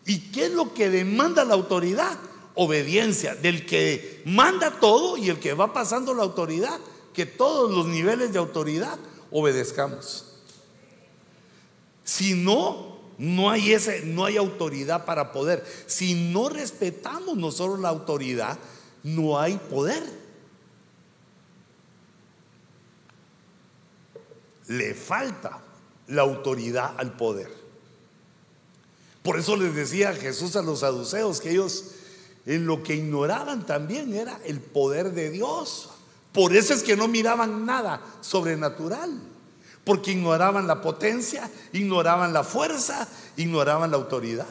¿Y 0.04 0.32
qué 0.32 0.46
es 0.46 0.50
lo 0.52 0.74
que 0.74 0.90
demanda 0.90 1.44
la 1.44 1.54
autoridad? 1.54 2.18
Obediencia 2.56 3.36
del 3.36 3.64
que 3.64 4.22
manda 4.24 4.80
todo 4.80 5.16
y 5.16 5.28
el 5.28 5.38
que 5.38 5.54
va 5.54 5.72
pasando 5.72 6.14
la 6.14 6.24
autoridad 6.24 6.80
que 7.12 7.26
todos 7.26 7.70
los 7.70 7.86
niveles 7.86 8.32
de 8.32 8.40
autoridad 8.40 8.98
obedezcamos. 9.30 10.24
Si 12.02 12.34
no, 12.34 12.98
no 13.16 13.50
hay 13.50 13.72
ese, 13.72 14.04
no 14.04 14.24
hay 14.24 14.36
autoridad 14.36 15.04
para 15.04 15.30
poder. 15.30 15.64
Si 15.86 16.32
no 16.32 16.48
respetamos 16.48 17.36
nosotros 17.36 17.78
la 17.78 17.90
autoridad, 17.90 18.58
no 19.04 19.38
hay 19.38 19.58
poder. 19.70 20.02
Le 24.68 24.94
falta 24.94 25.60
la 26.08 26.22
autoridad 26.22 26.94
al 26.96 27.16
poder. 27.16 27.50
Por 29.22 29.38
eso 29.38 29.56
les 29.56 29.74
decía 29.74 30.12
Jesús 30.12 30.54
a 30.56 30.62
los 30.62 30.80
saduceos 30.80 31.40
que 31.40 31.50
ellos 31.50 31.92
en 32.46 32.66
lo 32.66 32.82
que 32.82 32.94
ignoraban 32.94 33.64
también 33.64 34.12
era 34.14 34.38
el 34.44 34.60
poder 34.60 35.12
de 35.12 35.30
Dios. 35.30 35.88
Por 36.32 36.54
eso 36.54 36.74
es 36.74 36.82
que 36.82 36.96
no 36.96 37.08
miraban 37.08 37.64
nada 37.64 38.02
sobrenatural, 38.20 39.10
porque 39.84 40.12
ignoraban 40.12 40.66
la 40.66 40.82
potencia, 40.82 41.50
ignoraban 41.72 42.32
la 42.32 42.44
fuerza, 42.44 43.08
ignoraban 43.36 43.90
la 43.90 43.96
autoridad. 43.96 44.48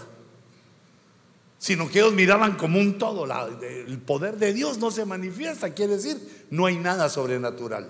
Sino 1.59 1.89
que 1.89 1.99
ellos 1.99 2.14
miraban 2.14 2.55
como 2.57 2.80
un 2.80 2.97
todo, 2.97 3.26
el 3.61 3.99
poder 3.99 4.38
de 4.38 4.53
Dios 4.53 4.80
no 4.80 4.91
se 4.91 5.05
manifiesta, 5.05 5.74
quiere 5.74 5.97
decir, 5.97 6.45
no 6.49 6.66
hay 6.66 6.78
nada 6.78 7.09
sobrenatural, 7.09 7.89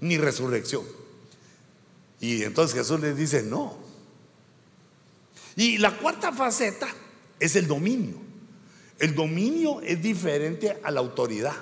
ni 0.00 0.18
resurrección. 0.18 0.82
Y 2.24 2.42
entonces 2.42 2.74
Jesús 2.74 3.00
les 3.00 3.14
dice, 3.14 3.42
no. 3.42 3.76
Y 5.56 5.76
la 5.76 5.94
cuarta 5.98 6.32
faceta 6.32 6.88
es 7.38 7.54
el 7.54 7.66
dominio. 7.66 8.16
El 8.98 9.14
dominio 9.14 9.82
es 9.82 10.00
diferente 10.00 10.80
a 10.82 10.90
la 10.90 11.00
autoridad. 11.00 11.52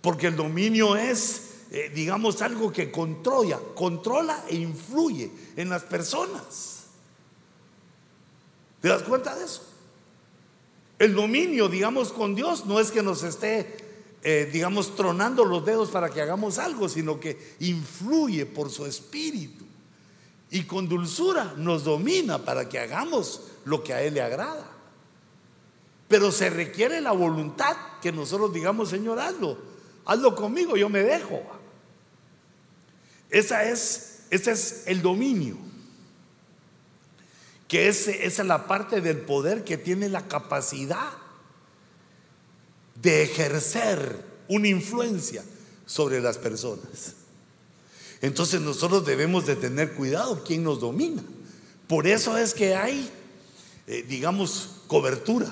Porque 0.00 0.26
el 0.26 0.34
dominio 0.34 0.96
es, 0.96 1.50
eh, 1.70 1.92
digamos, 1.94 2.42
algo 2.42 2.72
que 2.72 2.90
controla, 2.90 3.60
controla 3.76 4.44
e 4.48 4.56
influye 4.56 5.30
en 5.54 5.68
las 5.68 5.84
personas. 5.84 6.86
¿Te 8.80 8.88
das 8.88 9.04
cuenta 9.04 9.36
de 9.36 9.44
eso? 9.44 9.62
El 10.98 11.14
dominio, 11.14 11.68
digamos, 11.68 12.12
con 12.12 12.34
Dios 12.34 12.66
no 12.66 12.80
es 12.80 12.90
que 12.90 13.04
nos 13.04 13.22
esté 13.22 13.87
eh, 14.22 14.48
digamos, 14.52 14.96
tronando 14.96 15.44
los 15.44 15.64
dedos 15.64 15.90
para 15.90 16.10
que 16.10 16.20
hagamos 16.20 16.58
algo, 16.58 16.88
sino 16.88 17.20
que 17.20 17.54
influye 17.60 18.46
por 18.46 18.70
su 18.70 18.84
espíritu. 18.84 19.64
Y 20.50 20.64
con 20.64 20.88
dulzura 20.88 21.54
nos 21.56 21.84
domina 21.84 22.38
para 22.38 22.68
que 22.68 22.78
hagamos 22.78 23.42
lo 23.64 23.84
que 23.84 23.94
a 23.94 24.02
Él 24.02 24.14
le 24.14 24.22
agrada. 24.22 24.68
Pero 26.08 26.32
se 26.32 26.50
requiere 26.50 27.00
la 27.00 27.12
voluntad 27.12 27.76
que 28.00 28.10
nosotros 28.10 28.52
digamos, 28.52 28.88
Señor, 28.88 29.20
hazlo, 29.20 29.58
hazlo 30.04 30.34
conmigo, 30.34 30.76
yo 30.76 30.88
me 30.88 31.02
dejo. 31.02 31.42
Esa 33.30 33.64
es, 33.64 34.24
ese 34.30 34.52
es 34.52 34.82
el 34.86 35.02
dominio, 35.02 35.58
que 37.68 37.88
es, 37.88 38.08
esa 38.08 38.42
es 38.42 38.48
la 38.48 38.66
parte 38.66 39.02
del 39.02 39.18
poder 39.18 39.64
que 39.64 39.76
tiene 39.76 40.08
la 40.08 40.26
capacidad 40.26 41.27
de 43.02 43.22
ejercer 43.22 44.24
una 44.48 44.68
influencia 44.68 45.44
sobre 45.86 46.20
las 46.20 46.38
personas. 46.38 47.14
Entonces 48.20 48.60
nosotros 48.60 49.06
debemos 49.06 49.46
de 49.46 49.56
tener 49.56 49.92
cuidado 49.94 50.42
quién 50.44 50.64
nos 50.64 50.80
domina. 50.80 51.22
Por 51.86 52.06
eso 52.06 52.36
es 52.36 52.52
que 52.52 52.74
hay, 52.74 53.08
eh, 53.86 54.04
digamos, 54.08 54.82
cobertura. 54.86 55.50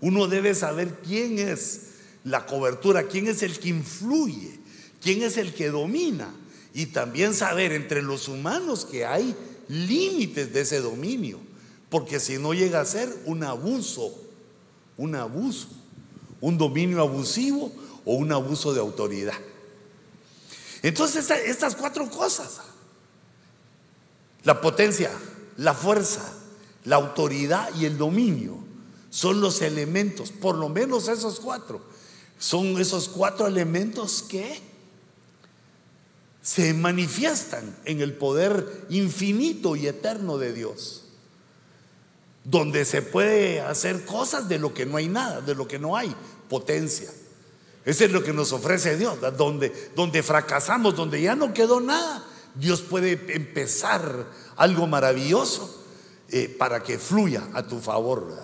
Uno 0.00 0.26
debe 0.26 0.54
saber 0.54 0.98
quién 1.06 1.38
es 1.38 1.82
la 2.24 2.46
cobertura, 2.46 3.04
quién 3.04 3.28
es 3.28 3.42
el 3.42 3.58
que 3.58 3.68
influye, 3.68 4.58
quién 5.00 5.22
es 5.22 5.36
el 5.36 5.54
que 5.54 5.70
domina. 5.70 6.34
Y 6.74 6.86
también 6.86 7.34
saber 7.34 7.72
entre 7.72 8.02
los 8.02 8.28
humanos 8.28 8.84
que 8.84 9.06
hay 9.06 9.34
límites 9.68 10.52
de 10.52 10.60
ese 10.60 10.80
dominio. 10.80 11.38
Porque 11.88 12.20
si 12.20 12.38
no 12.38 12.52
llega 12.52 12.80
a 12.80 12.84
ser 12.84 13.08
un 13.24 13.44
abuso, 13.44 14.14
un 14.96 15.14
abuso 15.14 15.68
un 16.40 16.58
dominio 16.58 17.00
abusivo 17.00 17.72
o 18.04 18.14
un 18.14 18.32
abuso 18.32 18.72
de 18.72 18.80
autoridad. 18.80 19.38
Entonces, 20.82 21.30
estas 21.30 21.74
cuatro 21.74 22.08
cosas, 22.08 22.58
la 24.44 24.60
potencia, 24.60 25.10
la 25.56 25.74
fuerza, 25.74 26.32
la 26.84 26.96
autoridad 26.96 27.68
y 27.74 27.84
el 27.84 27.98
dominio, 27.98 28.58
son 29.10 29.40
los 29.40 29.62
elementos, 29.62 30.30
por 30.30 30.56
lo 30.56 30.68
menos 30.68 31.08
esos 31.08 31.40
cuatro, 31.40 31.80
son 32.38 32.78
esos 32.80 33.08
cuatro 33.08 33.46
elementos 33.46 34.22
que 34.22 34.60
se 36.42 36.72
manifiestan 36.72 37.76
en 37.84 38.00
el 38.00 38.14
poder 38.14 38.86
infinito 38.90 39.76
y 39.76 39.86
eterno 39.86 40.38
de 40.38 40.52
Dios 40.52 41.07
donde 42.50 42.86
se 42.86 43.02
puede 43.02 43.60
hacer 43.60 44.06
cosas 44.06 44.48
de 44.48 44.58
lo 44.58 44.72
que 44.72 44.86
no 44.86 44.96
hay 44.96 45.06
nada, 45.06 45.42
de 45.42 45.54
lo 45.54 45.68
que 45.68 45.78
no 45.78 45.96
hay, 45.96 46.14
potencia. 46.48 47.10
Eso 47.84 48.04
es 48.04 48.10
lo 48.10 48.24
que 48.24 48.32
nos 48.32 48.52
ofrece 48.52 48.96
Dios, 48.96 49.18
donde, 49.36 49.90
donde 49.94 50.22
fracasamos, 50.22 50.96
donde 50.96 51.20
ya 51.20 51.36
no 51.36 51.52
quedó 51.52 51.80
nada, 51.80 52.24
Dios 52.54 52.80
puede 52.80 53.12
empezar 53.34 54.26
algo 54.56 54.86
maravilloso 54.86 55.84
eh, 56.30 56.54
para 56.58 56.82
que 56.82 56.98
fluya 56.98 57.48
a 57.52 57.66
tu 57.66 57.80
favor. 57.80 58.34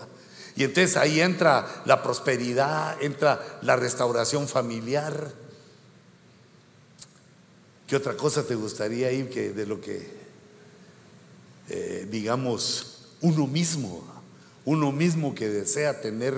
Y 0.55 0.65
entonces 0.65 0.99
ahí 0.99 1.21
entra 1.21 1.83
la 1.87 2.03
prosperidad, 2.03 3.03
entra 3.03 3.59
la 3.63 3.75
restauración 3.77 4.49
familiar. 4.49 5.33
¿Qué 7.87 7.97
otra 7.97 8.17
cosa 8.19 8.47
te 8.47 8.55
gustaría 8.55 9.11
ir 9.13 9.31
que 9.31 9.51
de 9.51 9.67
lo 9.67 9.81
que, 9.81 10.11
eh, 11.71 12.07
digamos, 12.11 12.94
uno 13.25 13.47
mismo, 13.47 14.05
uno 14.67 14.93
mismo 14.93 15.35
que 15.35 15.49
desea 15.49 16.03
tener 16.03 16.35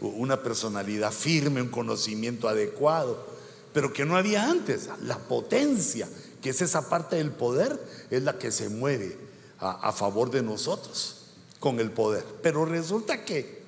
una 0.00 0.42
personalidad 0.42 1.12
firme, 1.12 1.60
un 1.60 1.68
conocimiento 1.68 2.48
adecuado, 2.48 3.26
pero 3.74 3.92
que 3.92 4.06
no 4.06 4.16
había 4.16 4.48
antes. 4.48 4.88
La 5.02 5.18
potencia, 5.18 6.08
que 6.40 6.50
es 6.50 6.62
esa 6.62 6.88
parte 6.88 7.16
del 7.16 7.32
poder, 7.32 7.78
es 8.10 8.22
la 8.22 8.38
que 8.38 8.50
se 8.50 8.70
mueve 8.70 9.14
a, 9.58 9.92
favor 9.92 10.30
de 10.30 10.42
nosotros 10.42 11.34
con 11.60 11.80
el 11.80 11.90
poder. 11.90 12.24
Pero 12.42 12.64
resulta 12.64 13.26
que 13.26 13.60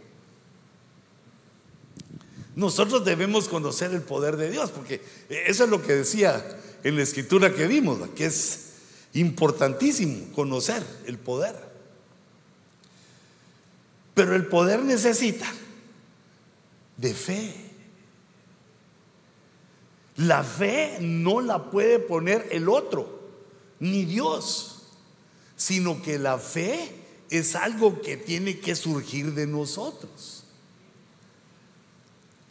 nosotros 2.56 3.04
debemos 3.04 3.46
conocer 3.46 3.90
el 3.92 4.02
poder 4.02 4.38
de 4.38 4.50
Dios, 4.50 4.70
porque 4.70 5.02
eso 5.28 5.64
es 5.64 5.70
lo 5.70 5.82
que 5.82 5.96
decía 5.96 6.42
en 6.82 6.96
la 6.96 7.02
escritura 7.02 7.52
que 7.52 7.66
vimos, 7.66 7.98
que 8.16 8.24
es 8.24 8.60
importantísimo 9.12 10.32
conocer 10.32 10.82
el 11.04 11.18
poder. 11.18 11.73
Pero 14.14 14.34
el 14.34 14.46
poder 14.46 14.82
necesita 14.82 15.46
de 16.96 17.12
fe. 17.14 17.54
La 20.16 20.44
fe 20.44 20.98
no 21.00 21.40
la 21.40 21.70
puede 21.70 21.98
poner 21.98 22.48
el 22.52 22.68
otro, 22.68 23.20
ni 23.80 24.04
Dios, 24.04 24.82
sino 25.56 26.00
que 26.00 26.20
la 26.20 26.38
fe 26.38 27.04
es 27.30 27.56
algo 27.56 28.00
que 28.00 28.16
tiene 28.16 28.60
que 28.60 28.76
surgir 28.76 29.34
de 29.34 29.48
nosotros. 29.48 30.44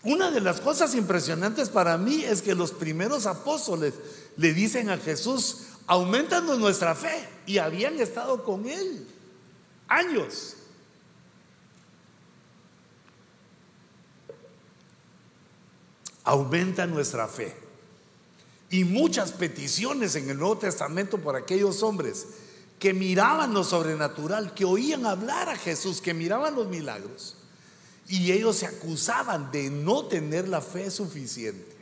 Una 0.04 0.32
de 0.32 0.42
las 0.42 0.60
cosas 0.60 0.94
impresionantes 0.96 1.70
para 1.70 1.98
mí 1.98 2.26
es 2.26 2.42
que 2.42 2.56
los 2.56 2.72
primeros 2.72 3.26
apóstoles 3.26 3.94
le 4.36 4.54
dicen 4.54 4.90
a 4.90 4.98
Jesús, 4.98 5.68
aumentanos 5.88 6.60
nuestra 6.60 6.94
fe, 6.96 7.30
y 7.46 7.60
habían 7.60 7.98
estado 8.02 8.44
con 8.44 8.68
él 8.68 9.08
años. 9.88 10.58
Aumenta 16.24 16.86
nuestra 16.86 17.28
fe. 17.28 17.56
Y 18.70 18.86
muchas 18.86 19.32
peticiones 19.32 20.16
en 20.16 20.30
el 20.30 20.38
Nuevo 20.40 20.58
Testamento 20.58 21.18
por 21.20 21.36
aquellos 21.36 21.84
hombres 21.84 22.26
que 22.80 22.94
miraban 22.94 23.54
lo 23.54 23.64
sobrenatural, 23.64 24.54
que 24.54 24.66
oían 24.66 25.06
hablar 25.06 25.48
a 25.50 25.56
Jesús, 25.56 26.02
que 26.02 26.14
miraban 26.14 26.56
los 26.56 26.68
milagros. 26.68 27.36
Y 28.08 28.32
ellos 28.32 28.58
se 28.58 28.66
acusaban 28.66 29.52
de 29.52 29.70
no 29.70 30.06
tener 30.06 30.48
la 30.50 30.60
fe 30.60 30.92
suficiente. 30.92 31.74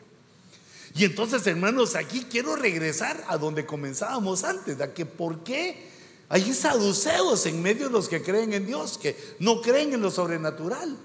Y 0.93 1.05
entonces, 1.05 1.47
hermanos, 1.47 1.95
aquí 1.95 2.25
quiero 2.29 2.55
regresar 2.55 3.23
a 3.29 3.37
donde 3.37 3.65
comenzábamos 3.65 4.43
antes, 4.43 4.77
de 4.77 4.91
que 4.91 5.05
por 5.05 5.43
qué 5.43 5.89
hay 6.29 6.53
saduceos 6.53 7.45
en 7.45 7.61
medio 7.61 7.87
de 7.87 7.93
los 7.93 8.07
que 8.07 8.21
creen 8.21 8.53
en 8.53 8.65
Dios, 8.65 8.97
que 8.97 9.17
no 9.39 9.61
creen 9.61 9.93
en 9.93 10.01
lo 10.01 10.11
sobrenatural. 10.11 10.97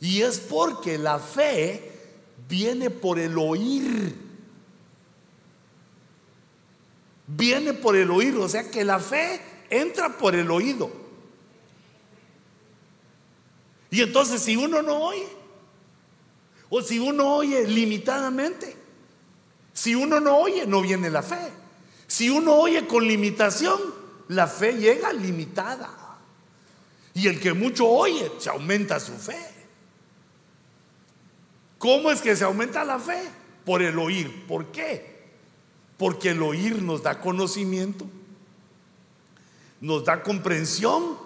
Y 0.00 0.22
es 0.22 0.40
porque 0.40 0.98
la 0.98 1.18
fe 1.18 1.93
viene 2.48 2.90
por 2.90 3.18
el 3.18 3.36
oír. 3.38 4.14
Viene 7.26 7.72
por 7.72 7.96
el 7.96 8.10
oír, 8.10 8.36
o 8.36 8.48
sea 8.48 8.70
que 8.70 8.84
la 8.84 8.98
fe 8.98 9.40
entra 9.70 10.16
por 10.16 10.34
el 10.34 10.50
oído. 10.50 10.90
Y 13.90 14.02
entonces 14.02 14.42
si 14.42 14.56
uno 14.56 14.82
no 14.82 14.96
oye, 15.04 15.28
o 16.68 16.82
si 16.82 16.98
uno 16.98 17.36
oye 17.36 17.66
limitadamente, 17.66 18.76
si 19.72 19.94
uno 19.94 20.20
no 20.20 20.38
oye, 20.38 20.66
no 20.66 20.82
viene 20.82 21.10
la 21.10 21.22
fe. 21.22 21.52
Si 22.06 22.30
uno 22.30 22.54
oye 22.54 22.86
con 22.86 23.06
limitación, 23.06 23.80
la 24.28 24.46
fe 24.46 24.74
llega 24.74 25.12
limitada. 25.12 25.90
Y 27.14 27.28
el 27.28 27.40
que 27.40 27.52
mucho 27.52 27.86
oye, 27.86 28.32
se 28.38 28.50
aumenta 28.50 28.98
su 29.00 29.12
fe. 29.12 29.53
¿Cómo 31.84 32.10
es 32.10 32.22
que 32.22 32.34
se 32.34 32.44
aumenta 32.44 32.82
la 32.82 32.98
fe? 32.98 33.28
Por 33.62 33.82
el 33.82 33.98
oír. 33.98 34.46
¿Por 34.46 34.72
qué? 34.72 35.04
Porque 35.98 36.30
el 36.30 36.42
oír 36.42 36.80
nos 36.80 37.02
da 37.02 37.20
conocimiento, 37.20 38.06
nos 39.82 40.02
da 40.02 40.22
comprensión 40.22 41.18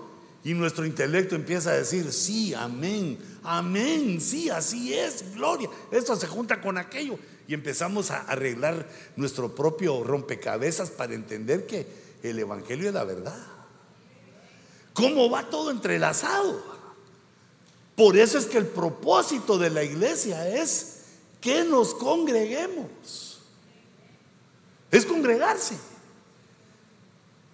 y 0.43 0.55
nuestro 0.55 0.85
intelecto 0.85 1.37
empieza 1.37 1.71
a 1.71 1.75
decir, 1.75 2.13
sí, 2.13 2.55
amén, 2.55 3.21
amén, 3.45 4.21
sí, 4.21 4.51
así 4.51 4.93
es, 4.93 5.33
gloria. 5.33 5.71
Esto 5.93 6.17
se 6.17 6.27
junta 6.27 6.61
con 6.61 6.77
aquello 6.77 7.21
y 7.47 7.55
empezamos 7.55 8.11
a 8.11 8.23
arreglar 8.23 8.89
nuestro 9.15 9.55
propio 9.55 10.03
rompecabezas 10.03 10.91
para 10.91 11.15
entender 11.15 11.69
que 11.69 11.87
el 12.25 12.37
Evangelio 12.37 12.89
es 12.89 12.95
la 12.95 13.05
verdad. 13.05 13.47
¿Cómo 14.93 15.31
va 15.31 15.49
todo 15.51 15.71
entrelazado? 15.71 16.78
Por 17.99 18.17
eso 18.17 18.39
es 18.39 18.47
que 18.47 18.59
el 18.59 18.67
propósito 18.69 19.59
de 19.59 19.71
la 19.71 19.83
iglesia 19.83 20.49
es 20.49 20.99
que 21.41 21.65
nos 21.65 21.95
congreguemos. 21.95 23.41
Es 24.93 25.05
congregarse. 25.05 25.77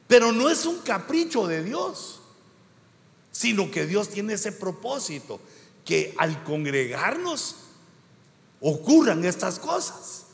Pero 0.07 0.32
no 0.32 0.51
es 0.51 0.66
un 0.66 0.80
capricho 0.80 1.47
de 1.47 1.64
Dios, 1.64 2.20
sino 3.32 3.70
que 3.70 3.86
Dios 3.86 4.11
tiene 4.11 4.34
ese 4.34 4.53
propósito, 4.53 5.40
que 5.82 6.14
al 6.18 6.45
congregarnos 6.45 7.57
ocurran 8.61 9.24
estas 9.24 9.59
cosas, 9.59 10.24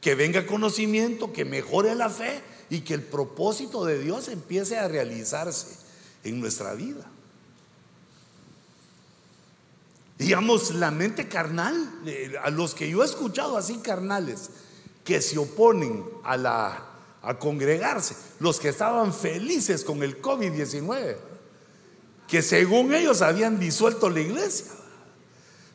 que 0.00 0.16
venga 0.16 0.46
conocimiento, 0.46 1.32
que 1.32 1.44
mejore 1.44 1.94
la 1.94 2.10
fe 2.10 2.42
y 2.70 2.80
que 2.80 2.94
el 2.94 3.04
propósito 3.04 3.84
de 3.84 4.00
Dios 4.00 4.26
empiece 4.26 4.76
a 4.78 4.88
realizarse 4.88 5.76
en 6.24 6.40
nuestra 6.40 6.74
vida. 6.74 7.08
Digamos, 10.18 10.74
la 10.74 10.90
mente 10.90 11.28
carnal, 11.28 12.00
eh, 12.04 12.32
a 12.42 12.50
los 12.50 12.74
que 12.74 12.90
yo 12.90 13.02
he 13.02 13.06
escuchado 13.06 13.56
así 13.56 13.78
carnales, 13.78 14.50
que 15.04 15.22
se 15.22 15.38
oponen 15.38 16.04
a, 16.24 16.36
la, 16.36 16.86
a 17.22 17.38
congregarse, 17.38 18.16
los 18.40 18.58
que 18.58 18.68
estaban 18.68 19.14
felices 19.14 19.84
con 19.84 20.02
el 20.02 20.20
COVID-19, 20.20 21.16
que 22.26 22.42
según 22.42 22.92
ellos 22.92 23.22
habían 23.22 23.60
disuelto 23.60 24.10
la 24.10 24.20
iglesia. 24.20 24.66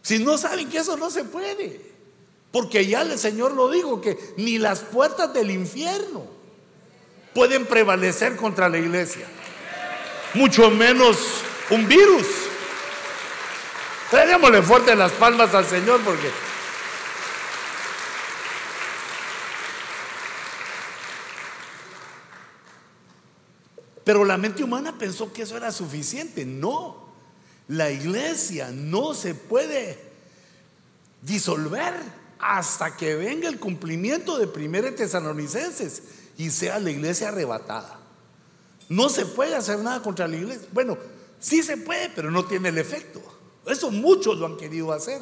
Si 0.02 0.20
no 0.20 0.38
saben 0.38 0.70
que 0.70 0.80
eso 0.80 0.98
no 0.98 1.10
se 1.10 1.24
puede, 1.24 1.94
porque 2.52 2.86
ya 2.86 3.02
el 3.02 3.18
Señor 3.18 3.54
lo 3.54 3.72
dijo, 3.72 4.02
que 4.02 4.20
ni 4.38 4.60
las 4.60 4.82
puertas 4.82 5.34
del 5.34 5.52
infierno 5.52 6.26
pueden 7.34 7.66
prevalecer 7.66 8.36
contra 8.36 8.68
la 8.68 8.78
iglesia, 8.78 9.26
mucho 10.34 10.70
menos 10.70 11.18
un 11.70 11.88
virus. 11.88 12.28
Démosle 14.14 14.62
fuerte 14.62 14.96
las 14.96 15.12
palmas 15.14 15.54
al 15.56 15.66
Señor 15.66 16.00
porque... 16.02 16.30
Pero 24.04 24.24
la 24.24 24.38
mente 24.38 24.64
humana 24.64 24.98
pensó 24.98 25.34
que 25.34 25.42
eso 25.42 25.58
era 25.58 25.72
suficiente. 25.72 26.46
No, 26.46 27.08
la 27.68 27.90
iglesia 27.90 28.70
no 28.72 29.14
se 29.14 29.34
puede 29.34 29.98
disolver 31.22 31.94
hasta 32.38 32.96
que 32.98 33.16
venga 33.16 33.48
el 33.48 33.60
cumplimiento 33.60 34.38
de 34.38 34.48
Primera 34.48 34.94
Tesalonicenses 34.94 36.04
y 36.38 36.50
sea 36.52 36.80
la 36.80 36.92
iglesia 36.92 37.30
arrebatada. 37.30 38.00
No 38.90 39.10
se 39.10 39.26
puede 39.26 39.56
hacer 39.56 39.80
nada 39.80 40.02
contra 40.02 40.28
la 40.28 40.36
iglesia. 40.36 40.68
Bueno, 40.72 40.98
sí 41.40 41.64
se 41.64 41.78
puede, 41.78 42.10
pero 42.10 42.30
no 42.30 42.46
tiene 42.46 42.70
el 42.70 42.78
efecto. 42.78 43.33
Eso 43.66 43.92
muchos 43.92 44.38
lo 44.38 44.46
han 44.46 44.58
querido 44.58 44.92
hacer. 44.92 45.22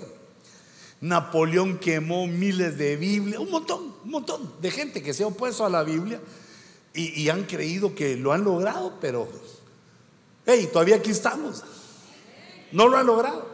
Napoleón 1.01 1.79
quemó 1.79 2.27
miles 2.27 2.77
de 2.77 2.95
Biblias, 2.95 3.39
un 3.39 3.49
montón, 3.49 3.95
un 4.03 4.11
montón 4.11 4.53
de 4.61 4.69
gente 4.69 5.01
que 5.01 5.13
se 5.13 5.23
ha 5.23 5.27
opuesto 5.27 5.65
a 5.65 5.69
la 5.69 5.83
Biblia 5.83 6.21
y, 6.93 7.29
han 7.29 7.45
creído 7.45 7.95
que 7.95 8.17
lo 8.17 8.33
han 8.33 8.43
logrado, 8.43 8.97
pero, 8.99 9.27
hey, 10.45 10.69
todavía 10.71 10.97
aquí 10.97 11.09
estamos. 11.09 11.63
No 12.71 12.87
lo 12.87 12.97
han 12.97 13.05
logrado. 13.05 13.49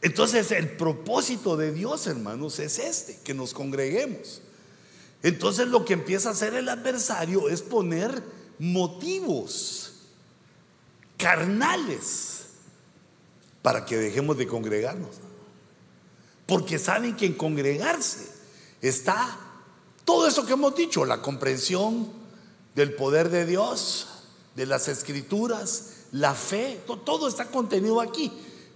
Entonces 0.00 0.52
el 0.52 0.70
propósito 0.70 1.56
de 1.56 1.72
Dios, 1.72 2.06
hermanos, 2.06 2.58
es 2.60 2.78
este, 2.78 3.18
que 3.24 3.34
nos 3.34 3.52
congreguemos. 3.52 4.40
Entonces 5.22 5.66
lo 5.66 5.84
que 5.84 5.94
empieza 5.94 6.28
a 6.28 6.32
hacer 6.32 6.54
el 6.54 6.68
adversario 6.68 7.48
es 7.48 7.62
poner 7.62 8.22
motivos 8.60 9.87
carnales 11.18 12.46
para 13.60 13.84
que 13.84 13.98
dejemos 13.98 14.38
de 14.38 14.46
congregarnos. 14.46 15.16
Porque 16.46 16.78
saben 16.78 17.14
que 17.14 17.26
en 17.26 17.34
congregarse 17.34 18.30
está 18.80 19.38
todo 20.06 20.26
eso 20.26 20.46
que 20.46 20.54
hemos 20.54 20.74
dicho, 20.74 21.04
la 21.04 21.20
comprensión 21.20 22.10
del 22.74 22.94
poder 22.94 23.28
de 23.28 23.44
Dios, 23.44 24.06
de 24.56 24.64
las 24.64 24.88
escrituras, 24.88 25.90
la 26.12 26.32
fe, 26.32 26.80
todo 27.04 27.28
está 27.28 27.50
contenido 27.50 28.00
aquí. 28.00 28.32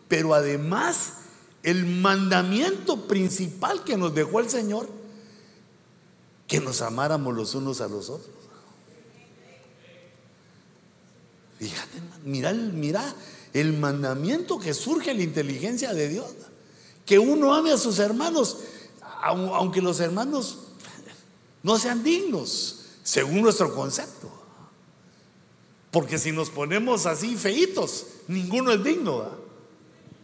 Pero 0.09 0.35
además, 0.35 1.15
el 1.63 1.87
mandamiento 1.87 3.09
principal 3.09 3.85
que 3.85 3.97
nos 3.97 4.15
dejó 4.15 4.41
el 4.41 4.51
Señor, 4.51 4.91
que 6.47 6.61
nos 6.61 6.83
amáramos 6.83 7.35
los 7.35 7.55
unos 7.55 7.81
a 7.81 7.89
los 7.89 8.11
otros. 8.11 8.42
Fíjate, 11.63 12.03
mira, 12.25 12.53
mira 12.53 13.15
el 13.53 13.79
mandamiento 13.79 14.59
que 14.59 14.75
surge 14.75 15.13
en 15.13 15.19
la 15.19 15.23
inteligencia 15.23 15.95
de 15.95 16.09
Dios. 16.09 16.27
Que 17.07 17.21
uno 17.21 17.55
ame 17.55 17.71
a 17.71 17.77
sus 17.77 18.01
hermanos, 18.01 18.59
aunque 19.23 19.81
los 19.81 20.01
hermanos 20.01 20.59
no 21.63 21.79
sean 21.79 22.03
dignos, 22.03 22.87
según 23.05 23.43
nuestro 23.43 23.73
concepto. 23.77 24.29
Porque 25.93 26.19
si 26.19 26.33
nos 26.33 26.51
ponemos 26.51 27.07
así 27.07 27.37
feitos, 27.37 28.07
ninguno 28.27 28.73
es 28.73 28.83
digno. 28.83 29.31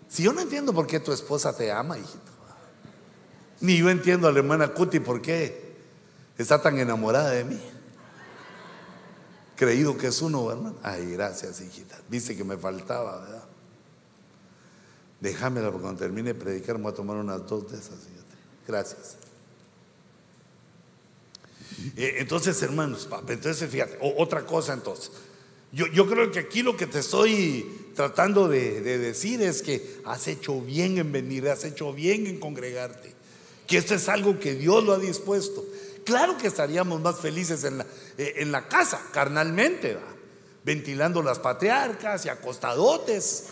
Si 0.08 0.24
yo 0.24 0.32
no 0.32 0.40
entiendo 0.40 0.72
por 0.72 0.88
qué 0.88 0.98
tu 0.98 1.12
esposa 1.12 1.56
te 1.56 1.70
ama, 1.70 1.98
hijito. 1.98 2.32
Ni 3.60 3.76
yo 3.76 3.90
entiendo 3.90 4.26
a 4.26 4.32
la 4.32 4.40
hermana 4.40 4.74
Cuti 4.74 4.98
por 4.98 5.22
qué 5.22 5.76
está 6.36 6.60
tan 6.60 6.80
enamorada 6.80 7.30
de 7.30 7.44
mí 7.44 7.60
creído 9.58 9.98
que 9.98 10.06
es 10.06 10.22
uno, 10.22 10.46
¿verdad? 10.46 10.72
Ay, 10.82 11.12
gracias, 11.12 11.60
hijita. 11.60 11.98
Dice 12.08 12.36
que 12.36 12.44
me 12.44 12.56
faltaba, 12.56 13.20
¿verdad? 13.20 13.44
Déjamela 15.20 15.70
porque 15.70 15.82
cuando 15.82 15.98
termine 15.98 16.32
de 16.32 16.38
predicar 16.38 16.76
me 16.76 16.84
voy 16.84 16.92
a 16.92 16.94
tomar 16.94 17.16
unas 17.16 17.44
dos 17.46 17.70
de 17.70 17.76
esas, 17.76 17.96
fíjate. 17.96 18.36
Gracias. 18.66 19.16
Eh, 21.96 22.16
entonces, 22.18 22.62
hermanos, 22.62 23.08
entonces 23.28 23.68
fíjate, 23.68 23.98
otra 24.00 24.46
cosa 24.46 24.74
entonces. 24.74 25.10
Yo, 25.72 25.86
yo, 25.88 26.08
creo 26.08 26.30
que 26.30 26.38
aquí 26.38 26.62
lo 26.62 26.76
que 26.76 26.86
te 26.86 27.00
estoy 27.00 27.90
tratando 27.94 28.48
de, 28.48 28.80
decir 28.80 29.42
es 29.42 29.60
que 29.60 30.00
has 30.04 30.28
hecho 30.28 30.60
bien 30.60 30.98
en 30.98 31.10
venir, 31.10 31.48
has 31.48 31.64
hecho 31.64 31.92
bien 31.92 32.26
en 32.26 32.38
congregarte, 32.38 33.12
que 33.66 33.76
esto 33.76 33.96
es 33.96 34.08
algo 34.08 34.38
que 34.38 34.54
Dios 34.54 34.84
lo 34.84 34.92
ha 34.92 34.98
dispuesto. 34.98 35.66
Claro 36.08 36.38
que 36.38 36.46
estaríamos 36.46 37.02
más 37.02 37.20
felices 37.20 37.64
en 37.64 37.76
la, 37.76 37.86
eh, 38.16 38.36
en 38.36 38.50
la 38.50 38.66
casa, 38.66 38.98
carnalmente, 39.12 39.98
ventilando 40.64 41.22
las 41.22 41.38
patriarcas 41.38 42.24
y 42.24 42.30
acostadotes. 42.30 43.48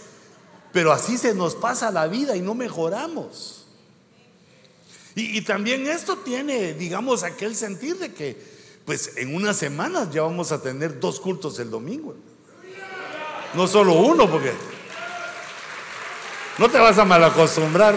Pero 0.72 0.90
así 0.90 1.18
se 1.18 1.34
nos 1.34 1.54
pasa 1.54 1.90
la 1.90 2.06
vida 2.06 2.34
y 2.34 2.40
no 2.40 2.54
mejoramos. 2.54 3.66
Y, 5.14 5.42
también 5.42 5.86
esto 5.86 6.16
tiene, 6.16 6.72
digamos, 6.72 7.24
aquel 7.24 7.54
sentir 7.54 7.98
de 7.98 8.14
que, 8.14 8.42
pues 8.86 9.18
en 9.18 9.34
unas 9.34 9.58
semanas 9.58 10.10
ya 10.10 10.22
vamos 10.22 10.50
a 10.50 10.62
tener 10.62 10.98
dos 10.98 11.20
cultos 11.20 11.58
el 11.58 11.70
domingo. 11.70 12.16
No 13.52 13.66
solo 13.66 13.92
uno, 13.92 14.30
porque 14.30 14.54
no 16.56 16.70
te 16.70 16.78
vas 16.78 16.96
a 16.96 17.04
malacostumbrar. 17.04 17.94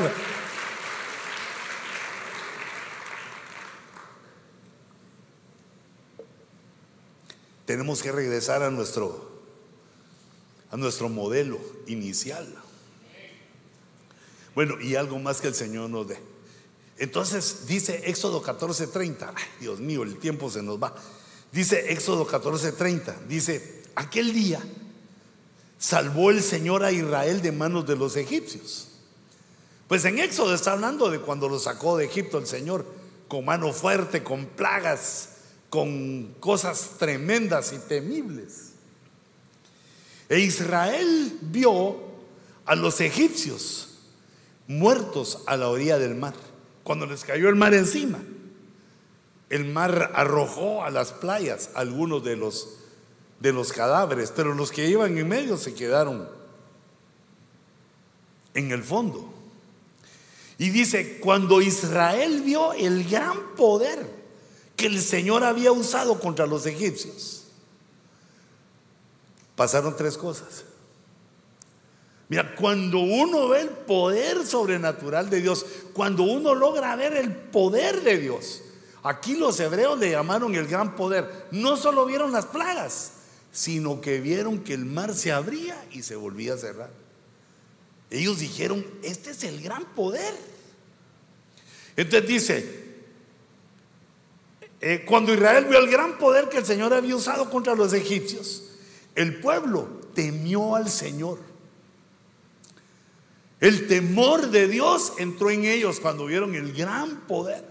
Tenemos 7.69 8.01
que 8.01 8.11
regresar 8.11 8.63
a 8.63 8.71
nuestro, 8.71 9.29
a 10.71 10.75
nuestro 10.75 11.07
modelo 11.07 11.59
inicial. 11.85 12.47
Bueno, 14.55 14.81
y 14.81 14.95
algo 14.95 15.19
más 15.19 15.39
que 15.39 15.49
el 15.49 15.53
Señor 15.53 15.91
nos 15.91 16.07
dé. 16.07 16.17
Entonces 16.97 17.67
dice 17.67 18.09
Éxodo 18.09 18.41
14:30, 18.41 19.35
Dios 19.59 19.79
mío, 19.81 20.01
el 20.01 20.17
tiempo 20.17 20.49
se 20.49 20.63
nos 20.63 20.81
va. 20.81 20.95
Dice 21.51 21.93
Éxodo 21.93 22.25
14:30, 22.27 23.27
dice, 23.27 23.83
aquel 23.93 24.33
día 24.33 24.63
salvó 25.77 26.31
el 26.31 26.41
Señor 26.41 26.83
a 26.83 26.91
Israel 26.91 27.43
de 27.43 27.51
manos 27.51 27.85
de 27.85 27.97
los 27.97 28.15
egipcios. 28.15 28.87
Pues 29.87 30.03
en 30.05 30.17
Éxodo 30.17 30.55
está 30.55 30.71
hablando 30.71 31.11
de 31.11 31.19
cuando 31.19 31.47
lo 31.47 31.59
sacó 31.59 31.97
de 31.97 32.05
Egipto 32.05 32.39
el 32.39 32.47
Señor 32.47 32.83
con 33.27 33.45
mano 33.45 33.71
fuerte, 33.73 34.23
con 34.23 34.47
plagas, 34.47 35.38
con 35.69 36.35
cosas 36.39 36.91
tremendas 36.97 37.73
y 37.73 37.77
temibles. 37.77 38.71
E 40.27 40.39
Israel 40.39 41.37
vio 41.41 41.97
a 42.65 42.75
los 42.75 43.01
egipcios 43.01 43.89
muertos 44.67 45.43
a 45.47 45.57
la 45.57 45.69
orilla 45.69 45.97
del 45.97 46.15
mar, 46.15 46.35
cuando 46.83 47.05
les 47.05 47.23
cayó 47.23 47.49
el 47.49 47.55
mar 47.55 47.73
encima. 47.73 48.19
El 49.49 49.65
mar 49.65 50.11
arrojó 50.13 50.83
a 50.83 50.91
las 50.91 51.11
playas 51.11 51.71
algunos 51.73 52.23
de 52.23 52.35
los, 52.35 52.77
de 53.39 53.51
los 53.51 53.73
cadáveres, 53.73 54.31
pero 54.35 54.53
los 54.53 54.71
que 54.71 54.87
iban 54.87 55.17
en 55.17 55.27
medio 55.27 55.57
se 55.57 55.73
quedaron 55.73 56.29
en 58.53 58.71
el 58.71 58.83
fondo. 58.83 59.33
Y 60.59 60.69
dice, 60.69 61.19
cuando 61.19 61.61
Israel 61.61 62.41
vio 62.41 62.73
el 62.73 63.09
gran 63.09 63.55
poder 63.55 64.18
que 64.79 64.87
el 64.87 65.01
Señor 65.01 65.43
había 65.43 65.73
usado 65.73 66.17
contra 66.21 66.47
los 66.47 66.65
egipcios. 66.65 67.43
Pasaron 69.57 69.97
tres 69.97 70.17
cosas. 70.17 70.63
Mira, 72.29 72.55
cuando 72.55 72.99
uno 72.99 73.49
ve 73.49 73.61
el 73.61 73.69
poder 73.69 74.45
sobrenatural 74.45 75.29
de 75.29 75.41
Dios, 75.41 75.65
cuando 75.91 76.23
uno 76.23 76.55
logra 76.55 76.95
ver 76.95 77.17
el 77.17 77.35
poder 77.35 78.03
de 78.03 78.19
Dios, 78.19 78.61
aquí 79.03 79.35
los 79.35 79.59
hebreos 79.59 79.99
le 79.99 80.11
llamaron 80.11 80.55
el 80.55 80.65
gran 80.65 80.95
poder, 80.95 81.47
no 81.51 81.75
solo 81.75 82.05
vieron 82.05 82.31
las 82.31 82.45
plagas, 82.45 83.11
sino 83.51 83.99
que 83.99 84.21
vieron 84.21 84.59
que 84.59 84.75
el 84.75 84.85
mar 84.85 85.13
se 85.13 85.33
abría 85.33 85.85
y 85.91 86.03
se 86.03 86.15
volvía 86.15 86.53
a 86.53 86.57
cerrar. 86.57 86.91
Ellos 88.09 88.39
dijeron, 88.39 88.85
este 89.03 89.31
es 89.31 89.43
el 89.43 89.61
gran 89.61 89.83
poder. 89.93 90.33
Entonces 91.97 92.29
dice, 92.29 92.88
eh, 94.81 95.03
cuando 95.05 95.33
Israel 95.33 95.65
vio 95.65 95.79
el 95.79 95.89
gran 95.89 96.17
poder 96.17 96.49
que 96.49 96.57
el 96.57 96.65
Señor 96.65 96.93
había 96.93 97.15
usado 97.15 97.49
contra 97.49 97.75
los 97.75 97.93
egipcios, 97.93 98.63
el 99.15 99.39
pueblo 99.39 99.87
temió 100.13 100.75
al 100.75 100.89
Señor. 100.89 101.39
El 103.59 103.87
temor 103.87 104.51
de 104.51 104.67
Dios 104.67 105.13
entró 105.17 105.49
en 105.49 105.65
ellos 105.65 105.99
cuando 105.99 106.25
vieron 106.25 106.55
el 106.55 106.73
gran 106.73 107.27
poder. 107.27 107.65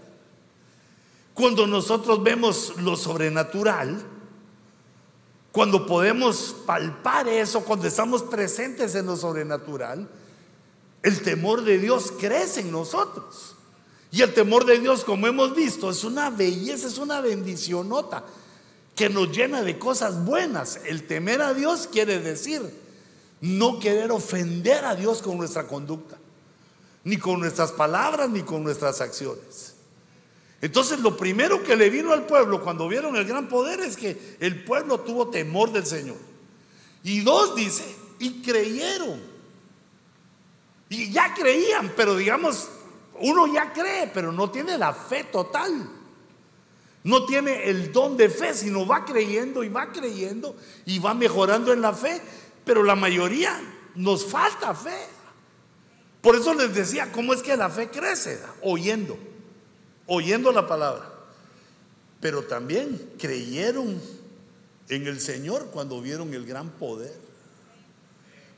Cuando 1.33 1.65
nosotros 1.65 2.21
vemos 2.21 2.73
lo 2.77 2.95
sobrenatural, 2.95 4.05
cuando 5.51 5.87
podemos 5.87 6.55
palpar 6.65 7.27
eso, 7.27 7.63
cuando 7.65 7.87
estamos 7.87 8.21
presentes 8.21 8.93
en 8.93 9.07
lo 9.07 9.15
sobrenatural, 9.15 10.07
el 11.01 11.21
temor 11.23 11.63
de 11.63 11.79
Dios 11.79 12.13
crece 12.19 12.61
en 12.61 12.71
nosotros. 12.71 13.55
Y 14.11 14.21
el 14.21 14.33
temor 14.33 14.65
de 14.65 14.79
Dios, 14.79 15.03
como 15.03 15.27
hemos 15.27 15.55
visto, 15.55 15.89
es 15.89 16.03
una 16.03 16.29
belleza, 16.29 16.87
es 16.87 16.97
una 16.97 17.21
bendicionota 17.21 18.23
que 18.95 19.09
nos 19.09 19.31
llena 19.31 19.61
de 19.61 19.77
cosas 19.77 20.25
buenas. 20.25 20.79
El 20.85 21.05
temer 21.05 21.41
a 21.41 21.53
Dios 21.53 21.87
quiere 21.91 22.19
decir 22.19 22.61
no 23.41 23.79
querer 23.79 24.11
ofender 24.11 24.83
a 24.83 24.95
Dios 24.95 25.21
con 25.21 25.37
nuestra 25.37 25.67
conducta, 25.67 26.17
ni 27.03 27.17
con 27.17 27.39
nuestras 27.39 27.71
palabras, 27.71 28.29
ni 28.29 28.41
con 28.41 28.63
nuestras 28.63 28.99
acciones. 28.99 29.75
Entonces 30.61 30.99
lo 30.99 31.15
primero 31.15 31.63
que 31.63 31.77
le 31.77 31.89
vino 31.89 32.11
al 32.11 32.25
pueblo 32.25 32.61
cuando 32.61 32.87
vieron 32.87 33.15
el 33.15 33.25
gran 33.25 33.47
poder 33.47 33.79
es 33.79 33.95
que 33.95 34.35
el 34.39 34.63
pueblo 34.65 34.99
tuvo 34.99 35.29
temor 35.29 35.71
del 35.71 35.85
Señor. 35.85 36.17
Y 37.03 37.21
dos 37.21 37.55
dice, 37.55 37.85
y 38.19 38.41
creyeron. 38.41 39.21
Y 40.89 41.11
ya 41.11 41.33
creían, 41.33 41.93
pero 41.95 42.17
digamos, 42.17 42.67
uno 43.21 43.47
ya 43.47 43.73
cree, 43.73 44.09
pero 44.13 44.31
no 44.31 44.49
tiene 44.49 44.77
la 44.77 44.93
fe 44.93 45.25
total. 45.25 45.89
No 47.03 47.25
tiene 47.25 47.69
el 47.69 47.91
don 47.91 48.17
de 48.17 48.29
fe, 48.29 48.53
sino 48.53 48.85
va 48.85 49.05
creyendo 49.05 49.63
y 49.63 49.69
va 49.69 49.91
creyendo 49.91 50.55
y 50.85 50.99
va 50.99 51.13
mejorando 51.13 51.71
en 51.71 51.81
la 51.81 51.93
fe. 51.93 52.21
Pero 52.65 52.83
la 52.83 52.95
mayoría 52.95 53.59
nos 53.95 54.25
falta 54.25 54.73
fe. 54.73 55.07
Por 56.21 56.35
eso 56.35 56.53
les 56.53 56.75
decía, 56.75 57.11
¿cómo 57.11 57.33
es 57.33 57.41
que 57.41 57.55
la 57.55 57.69
fe 57.69 57.89
crece? 57.89 58.39
Oyendo, 58.61 59.17
oyendo 60.07 60.51
la 60.51 60.67
palabra. 60.67 61.13
Pero 62.19 62.43
también 62.43 63.13
creyeron 63.17 64.01
en 64.89 65.07
el 65.07 65.21
Señor 65.21 65.69
cuando 65.71 66.01
vieron 66.01 66.33
el 66.33 66.45
gran 66.45 66.69
poder. 66.71 67.15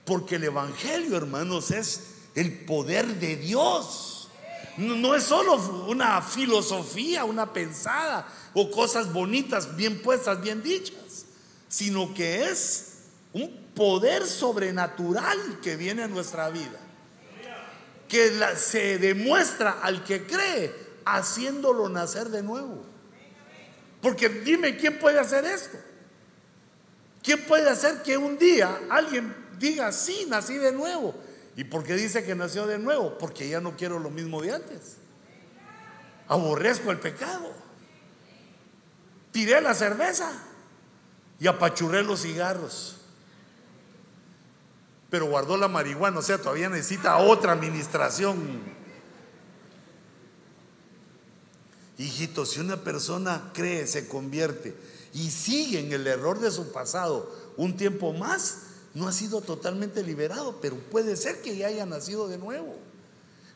Porque 0.03 0.35
el 0.35 0.45
Evangelio, 0.45 1.15
hermanos, 1.15 1.69
es 1.69 2.15
el 2.33 2.65
poder 2.65 3.19
de 3.19 3.35
Dios. 3.35 4.20
No, 4.77 5.15
es 5.15 5.23
solo 5.23 5.55
una 5.87 6.21
filosofía, 6.21 7.25
una 7.25 7.51
pensada 7.51 8.27
o 8.53 8.71
cosas 8.71 9.11
bonitas, 9.11 9.75
bien 9.75 10.01
puestas, 10.01 10.41
bien 10.41 10.63
dichas, 10.63 11.25
sino 11.67 12.13
que 12.13 12.45
es 12.45 12.93
un 13.33 13.71
poder 13.75 14.25
sobrenatural 14.25 15.59
que 15.61 15.75
viene 15.75 16.03
a 16.03 16.07
nuestra 16.07 16.49
vida, 16.49 16.79
que 18.07 18.31
se 18.55 18.97
demuestra 18.97 19.79
al 19.81 20.03
que 20.03 20.25
cree 20.25 20.73
haciéndolo 21.05 21.89
nacer 21.89 22.29
de 22.29 22.43
nuevo. 22.43 22.85
Porque 24.01 24.29
dime, 24.29 24.77
¿quién 24.77 24.99
puede 24.99 25.19
hacer 25.19 25.45
esto? 25.45 25.77
¿Quién 27.21 27.45
puede 27.45 27.69
hacer 27.69 28.01
que 28.01 28.17
un 28.17 28.37
día 28.37 28.81
alguien 28.89 29.35
diga, 29.59 29.91
sí, 29.91 30.25
nací 30.27 30.57
de 30.57 30.71
nuevo? 30.71 31.13
¿Y 31.55 31.63
por 31.65 31.83
qué 31.83 31.95
dice 31.95 32.23
que 32.23 32.35
nació 32.35 32.65
de 32.65 32.79
nuevo? 32.79 33.17
Porque 33.17 33.49
ya 33.49 33.59
no 33.59 33.75
quiero 33.75 33.99
lo 33.99 34.09
mismo 34.09 34.41
de 34.41 34.53
antes. 34.53 34.97
Aborrezco 36.27 36.91
el 36.91 36.99
pecado. 36.99 37.51
Tiré 39.31 39.61
la 39.61 39.73
cerveza 39.73 40.31
y 41.39 41.47
apachurré 41.47 42.03
los 42.03 42.21
cigarros. 42.21 42.97
Pero 45.09 45.25
guardó 45.25 45.57
la 45.57 45.67
marihuana, 45.67 46.19
o 46.19 46.21
sea, 46.21 46.37
todavía 46.37 46.69
necesita 46.69 47.17
otra 47.17 47.51
administración. 47.51 48.61
Hijito, 51.97 52.45
si 52.45 52.59
una 52.59 52.77
persona 52.77 53.51
cree, 53.53 53.85
se 53.87 54.07
convierte 54.07 54.75
y 55.13 55.29
sigue 55.29 55.79
en 55.79 55.91
el 55.91 56.07
error 56.07 56.39
de 56.39 56.49
su 56.49 56.71
pasado 56.71 57.29
un 57.57 57.75
tiempo 57.75 58.13
más, 58.13 58.59
no 58.93 59.07
ha 59.07 59.11
sido 59.11 59.41
totalmente 59.41 60.03
liberado, 60.03 60.59
pero 60.61 60.75
puede 60.77 61.15
ser 61.15 61.41
que 61.41 61.55
ya 61.55 61.67
haya 61.67 61.85
nacido 61.85 62.27
de 62.27 62.37
nuevo. 62.37 62.77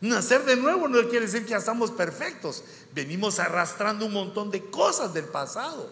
Nacer 0.01 0.45
de 0.45 0.55
nuevo 0.55 0.87
no 0.87 1.01
quiere 1.09 1.25
decir 1.25 1.43
que 1.43 1.51
ya 1.51 1.57
estamos 1.57 1.91
perfectos. 1.91 2.63
Venimos 2.93 3.39
arrastrando 3.39 4.05
un 4.05 4.13
montón 4.13 4.51
de 4.51 4.69
cosas 4.69 5.13
del 5.13 5.25
pasado. 5.25 5.89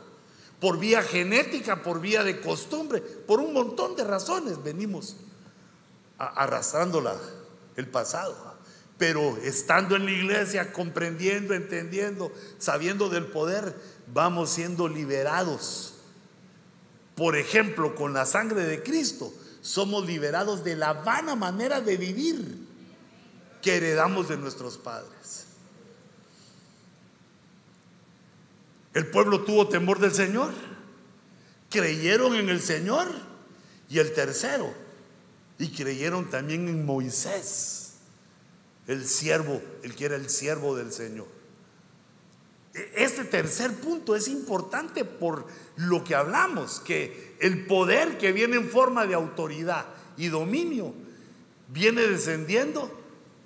Por 0.60 0.80
vía 0.80 1.02
genética, 1.02 1.82
por 1.82 2.00
vía 2.00 2.24
de 2.24 2.40
costumbre, 2.40 3.02
por 3.02 3.40
un 3.40 3.54
montón 3.54 3.96
de 3.96 4.04
razones 4.04 4.64
venimos 4.64 5.18
arrastrando 6.18 7.04
el 7.76 7.88
pasado. 7.88 8.54
Pero 8.98 9.38
estando 9.38 9.96
en 9.96 10.06
la 10.06 10.12
iglesia, 10.12 10.72
comprendiendo, 10.72 11.54
entendiendo, 11.54 12.32
sabiendo 12.60 13.10
del 13.10 13.26
poder, 13.26 13.76
vamos 14.14 14.52
siendo 14.52 14.88
liberados 14.88 15.93
por 17.16 17.38
ejemplo, 17.38 17.96
con 17.96 18.14
la 18.14 18.26
sangre 18.26 18.64
de 18.64 18.82
Cristo, 18.82 19.34
somos 19.62 20.06
liberados 20.06 20.64
de 20.64 20.76
la 20.76 20.94
vana 20.94 21.36
manera 21.36 21.80
de 21.80 21.98
vivir 21.98 22.58
que 23.62 23.78
heredamos 23.78 24.30
de 24.30 24.38
nuestros 24.38 24.78
padres. 24.78 25.46
El 28.94 29.08
pueblo 29.08 29.44
tuvo 29.44 29.70
temor 29.70 30.00
del 30.00 30.14
Señor, 30.14 30.52
creyeron 31.70 32.36
en 32.36 32.50
el 32.50 32.62
Señor 32.62 33.08
y 33.90 34.00
el 34.00 34.14
tercero, 34.14 34.74
y 35.58 35.70
creyeron 35.70 36.30
también 36.30 36.68
en 36.68 36.86
Moisés, 36.86 37.94
el 38.88 39.08
siervo, 39.08 39.62
el 39.84 39.96
que 39.96 40.06
era 40.06 40.16
el 40.16 40.30
siervo 40.30 40.76
del 40.76 40.92
Señor. 40.92 41.43
Este 42.74 43.24
tercer 43.24 43.76
punto 43.76 44.16
es 44.16 44.28
importante 44.28 45.06
por 45.06 45.46
lo 45.76 46.04
que 46.04 46.16
hablamos, 46.16 46.80
que 46.80 47.36
el 47.40 47.68
poder 47.68 48.18
que 48.18 48.32
viene 48.32 48.56
en 48.56 48.70
forma 48.70 49.06
de 49.06 49.14
autoridad 49.14 49.86
y 50.18 50.28
dominio 50.28 50.94
viene 51.68 52.02
descendiendo 52.02 52.92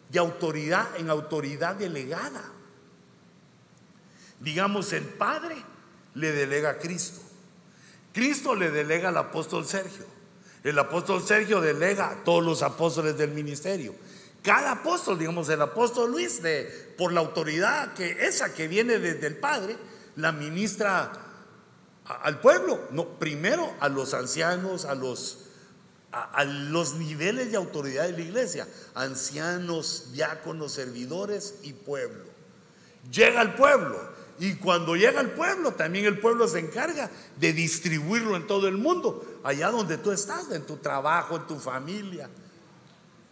de 0.10 0.20
autoridad 0.20 0.88
en 0.98 1.10
autoridad 1.10 1.76
delegada. 1.76 2.42
Digamos, 4.40 4.94
el 4.94 5.04
Padre 5.04 5.58
le 6.14 6.32
delega 6.32 6.72
a 6.72 6.78
Cristo. 6.78 7.20
Cristo 8.14 8.56
le 8.56 8.72
delega 8.72 9.10
al 9.10 9.18
apóstol 9.18 9.66
Sergio. 9.66 10.06
El 10.64 10.80
apóstol 10.80 11.22
Sergio 11.22 11.60
delega 11.60 12.10
a 12.12 12.24
todos 12.24 12.44
los 12.44 12.64
apóstoles 12.64 13.18
del 13.18 13.32
ministerio. 13.32 13.94
Cada 14.48 14.72
apóstol, 14.72 15.20
digamos, 15.20 15.50
el 15.50 15.62
apóstol 15.62 16.10
Luis, 16.10 16.42
de, 16.42 16.94
por 16.98 17.12
la 17.12 17.20
autoridad 17.20 17.94
que 17.96 18.26
esa 18.28 18.54
que 18.54 18.70
viene 18.70 18.98
desde 18.98 19.28
el 19.28 19.36
Padre, 19.36 19.76
la 20.16 20.32
ministra 20.32 21.12
al 22.06 22.40
pueblo, 22.40 22.88
no, 22.92 23.20
primero 23.20 23.74
a 23.82 23.90
los 23.90 24.14
ancianos, 24.14 24.86
a 24.86 24.96
los, 24.96 25.50
a, 26.14 26.46
los 26.46 26.94
niveles 26.94 27.52
de 27.52 27.58
autoridad 27.58 28.06
de 28.06 28.14
la 28.14 28.22
iglesia, 28.22 28.70
ancianos, 28.96 30.14
diáconos, 30.14 30.72
servidores 30.72 31.56
y 31.64 31.74
pueblo. 31.74 32.24
Llega 33.12 33.42
al 33.42 33.54
pueblo 33.56 34.00
y 34.40 34.54
cuando 34.54 34.96
llega 34.96 35.20
al 35.20 35.32
pueblo, 35.32 35.74
también 35.74 36.06
el 36.06 36.22
pueblo 36.22 36.48
se 36.48 36.60
encarga 36.60 37.12
de 37.36 37.52
distribuirlo 37.52 38.38
en 38.38 38.48
todo 38.48 38.70
el 38.70 38.78
mundo, 38.78 39.42
allá 39.44 39.72
donde 39.72 39.98
tú 39.98 40.14
estás, 40.14 40.50
en 40.52 40.66
tu 40.66 40.78
trabajo, 40.78 41.36
en 41.36 41.48
tu 41.48 41.60
familia. 41.60 42.30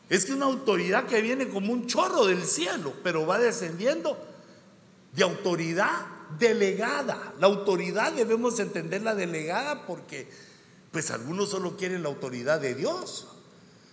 Es 0.10 0.26
que 0.26 0.34
una 0.34 0.46
autoridad 0.46 1.06
que 1.08 1.22
viene 1.22 1.48
como 1.50 1.74
un 1.74 1.88
chorro 1.88 2.26
del 2.26 2.46
cielo, 2.46 2.94
pero 3.04 3.26
va 3.26 3.40
descendiendo 3.40 4.18
de 5.14 5.24
autoridad 5.24 6.06
delegada. 6.38 7.34
La 7.40 7.48
autoridad 7.48 8.14
debemos 8.14 8.60
entenderla 8.60 9.16
delegada 9.16 9.86
porque 9.86 10.28
pues 10.92 11.12
algunos 11.12 11.50
solo 11.50 11.76
quieren 11.76 12.04
la 12.04 12.10
autoridad 12.10 12.60
de 12.60 12.76
Dios. 12.76 13.28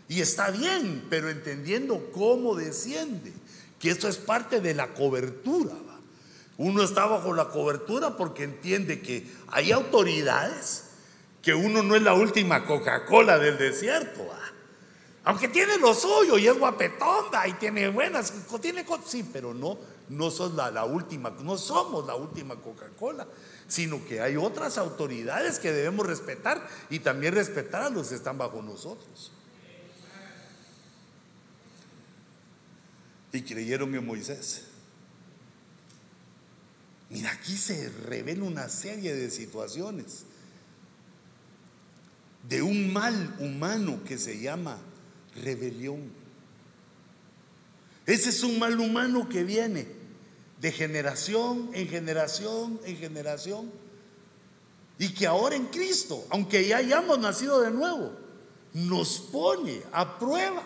Y 0.09 0.21
está 0.21 0.51
bien, 0.51 1.07
pero 1.09 1.31
entendiendo 1.31 2.11
cómo 2.13 2.55
desciende, 2.55 3.33
que 3.79 3.91
esto 3.91 4.09
es 4.09 4.19
parte 4.19 4.61
de 4.61 4.75
la 4.75 4.93
cobertura. 4.95 5.75
Uno 6.59 6.83
está 6.83 7.07
bajo 7.07 7.33
la 7.33 7.49
cobertura 7.49 8.17
porque 8.17 8.45
entiende 8.45 9.01
que 9.01 9.27
hay 9.49 9.73
autoridades 9.73 10.85
que 11.41 11.55
uno 11.55 11.83
no 11.83 11.97
es 11.97 12.03
la 12.03 12.15
última 12.15 12.67
Coca-Cola 12.67 13.39
del 13.39 13.59
desierto. 13.59 14.23
Aunque 15.25 15.49
tiene 15.49 15.79
lo 15.79 15.95
suyo 15.95 16.37
y 16.37 16.49
es 16.49 16.59
guapetonda 16.59 17.47
y 17.47 17.53
tiene 17.53 17.89
buenas, 17.89 18.33
tiene 18.61 18.85
sí, 19.07 19.29
pero 19.33 19.55
no, 19.55 19.79
no 20.09 20.31
sos 20.33 20.55
la, 20.55 20.85
última, 20.85 21.31
no 21.31 21.57
somos 21.57 22.05
la 22.07 22.17
última 22.17 22.57
Coca-Cola, 22.57 23.29
sino 23.69 24.05
que 24.05 24.21
hay 24.21 24.37
otras 24.37 24.79
autoridades 24.79 25.61
que 25.61 25.73
debemos 25.73 26.07
respetar 26.07 26.67
y 26.91 26.99
también 26.99 27.35
respetar 27.35 27.83
a 27.83 27.91
los 27.91 28.09
que 28.09 28.17
están 28.17 28.37
bajo 28.37 28.63
nosotros. 28.63 29.31
Y 33.33 33.43
creyeron 33.43 33.95
en 33.95 34.05
Moisés. 34.05 34.65
Mira, 37.11 37.31
aquí 37.31 37.57
se 37.57 37.91
revela 37.91 38.45
una 38.45 38.69
serie 38.69 39.15
de 39.15 39.31
situaciones 39.31 40.25
de 42.49 42.61
un 42.61 42.93
mal 42.93 43.37
humano 43.39 44.01
que 44.05 44.19
se 44.19 44.41
llama 44.41 44.79
rebelión. 45.37 46.11
Ese 48.07 48.31
es 48.31 48.43
un 48.43 48.59
mal 48.59 48.79
humano 48.81 49.29
que 49.29 49.45
viene 49.45 49.87
de 50.61 50.71
generación 50.73 51.71
en 51.75 51.89
generación 51.89 52.81
en 52.85 52.97
generación. 52.97 53.71
Y 54.99 55.13
que 55.15 55.27
ahora 55.27 55.57
en 55.57 55.67
Cristo, 55.67 56.25
aunque 56.31 56.67
ya 56.67 56.77
hayamos 56.77 57.19
nacido 57.19 57.61
de 57.61 57.71
nuevo, 57.71 58.13
nos 58.73 59.19
pone 59.19 59.83
a 59.93 60.19
prueba. 60.19 60.63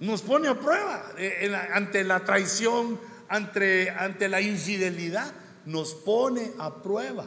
Nos 0.00 0.22
pone 0.22 0.48
a 0.48 0.58
prueba 0.58 1.12
eh, 1.18 1.54
ante 1.72 2.02
la 2.04 2.24
traición, 2.24 2.98
ante, 3.28 3.90
ante 3.90 4.28
la 4.28 4.40
infidelidad. 4.40 5.32
Nos 5.66 5.94
pone 5.94 6.52
a 6.58 6.82
prueba. 6.82 7.26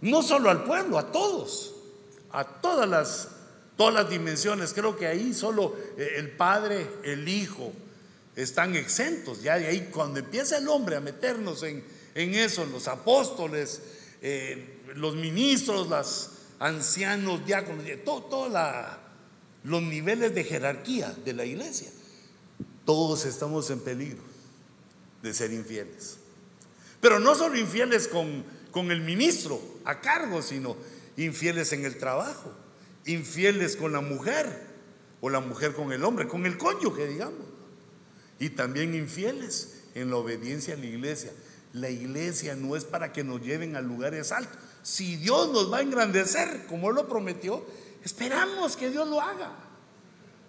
No 0.00 0.22
solo 0.22 0.50
al 0.50 0.64
pueblo, 0.64 0.98
a 0.98 1.12
todos, 1.12 1.74
a 2.32 2.44
todas 2.44 2.88
las, 2.88 3.28
todas 3.78 3.94
las 3.94 4.10
dimensiones. 4.10 4.74
Creo 4.74 4.96
que 4.96 5.06
ahí 5.06 5.32
solo 5.32 5.74
eh, 5.96 6.16
el 6.16 6.32
Padre, 6.32 6.86
el 7.04 7.26
Hijo, 7.26 7.72
están 8.36 8.76
exentos. 8.76 9.40
Ya 9.40 9.56
de 9.58 9.68
ahí, 9.68 9.88
cuando 9.90 10.18
empieza 10.18 10.58
el 10.58 10.68
hombre 10.68 10.96
a 10.96 11.00
meternos 11.00 11.62
en, 11.62 11.82
en 12.14 12.34
eso, 12.34 12.66
los 12.66 12.88
apóstoles, 12.88 13.80
eh, 14.20 14.80
los 14.96 15.14
ministros, 15.14 15.88
los 15.88 16.30
ancianos, 16.58 17.46
diáconos, 17.46 17.84
todos 18.04 18.52
los 19.62 19.82
niveles 19.82 20.34
de 20.34 20.44
jerarquía 20.44 21.14
de 21.24 21.32
la 21.32 21.44
iglesia, 21.44 21.88
todos 22.84 23.24
estamos 23.26 23.70
en 23.70 23.80
peligro 23.80 24.22
de 25.22 25.32
ser 25.32 25.52
infieles. 25.52 26.18
Pero 27.00 27.20
no 27.20 27.36
solo 27.36 27.56
infieles 27.56 28.08
con, 28.08 28.44
con 28.72 28.90
el 28.90 29.02
ministro 29.02 29.60
a 29.84 30.00
cargo, 30.00 30.42
sino 30.42 30.76
infieles 31.16 31.72
en 31.72 31.84
el 31.84 31.96
trabajo, 31.96 32.52
infieles 33.08 33.76
con 33.76 33.92
la 33.92 34.00
mujer 34.00 34.46
o 35.20 35.30
la 35.30 35.40
mujer 35.40 35.72
con 35.72 35.92
el 35.92 36.04
hombre, 36.04 36.28
con 36.28 36.46
el 36.46 36.56
cónyuge, 36.58 37.06
digamos. 37.06 37.46
Y 38.38 38.50
también 38.50 38.94
infieles 38.94 39.82
en 39.94 40.10
la 40.10 40.16
obediencia 40.16 40.74
a 40.74 40.76
la 40.76 40.86
iglesia. 40.86 41.32
La 41.72 41.90
iglesia 41.90 42.54
no 42.54 42.76
es 42.76 42.84
para 42.84 43.12
que 43.12 43.24
nos 43.24 43.40
lleven 43.40 43.76
a 43.76 43.80
lugares 43.80 44.30
altos. 44.30 44.58
Si 44.82 45.16
Dios 45.16 45.52
nos 45.52 45.72
va 45.72 45.78
a 45.78 45.82
engrandecer, 45.82 46.66
como 46.66 46.92
lo 46.92 47.08
prometió, 47.08 47.64
esperamos 48.04 48.76
que 48.76 48.90
Dios 48.90 49.08
lo 49.08 49.20
haga. 49.20 49.52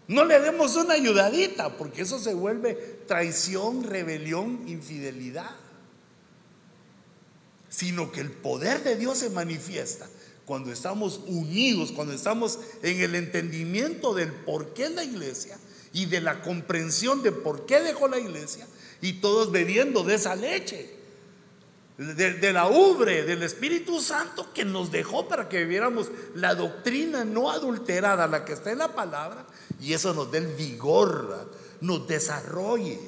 No 0.07 0.25
le 0.25 0.39
demos 0.39 0.75
una 0.75 0.95
ayudadita, 0.95 1.77
porque 1.77 2.01
eso 2.01 2.19
se 2.19 2.33
vuelve 2.33 2.73
traición, 3.07 3.83
rebelión, 3.83 4.67
infidelidad. 4.67 5.55
Sino 7.69 8.11
que 8.11 8.21
el 8.21 8.31
poder 8.31 8.83
de 8.83 8.95
Dios 8.95 9.19
se 9.19 9.29
manifiesta 9.29 10.07
cuando 10.49 10.71
estamos 10.71 11.21
unidos, 11.27 11.91
cuando 11.91 12.11
estamos 12.11 12.57
en 12.81 13.01
el 13.01 13.13
entendimiento 13.13 14.15
del 14.15 14.33
por 14.33 14.73
qué 14.73 14.89
la 14.89 15.03
iglesia 15.03 15.59
y 15.93 16.07
de 16.07 16.21
la 16.21 16.41
comprensión 16.41 17.21
de 17.21 17.31
por 17.31 17.67
qué 17.67 17.81
dejó 17.81 18.07
la 18.07 18.17
iglesia 18.17 18.67
y 18.99 19.21
todos 19.21 19.51
bebiendo 19.51 20.03
de 20.03 20.15
esa 20.15 20.35
leche 20.35 20.91
de, 21.99 22.51
la 22.51 22.67
ubre 22.67 23.21
del 23.25 23.43
Espíritu 23.43 24.01
Santo 24.01 24.51
que 24.51 24.65
nos 24.65 24.91
dejó 24.91 25.27
para 25.27 25.47
que 25.47 25.59
viviéramos 25.59 26.09
la 26.33 26.55
doctrina 26.55 27.23
no 27.25 27.51
adulterada, 27.51 28.25
la 28.25 28.43
que 28.43 28.53
está 28.53 28.71
en 28.71 28.79
la 28.79 28.95
palabra, 28.95 29.45
y 29.79 29.93
eso 29.93 30.15
nos 30.15 30.31
dé 30.31 30.39
el 30.39 30.47
vigor, 30.55 31.53
nos 31.79 32.07
desarrolle. 32.07 32.99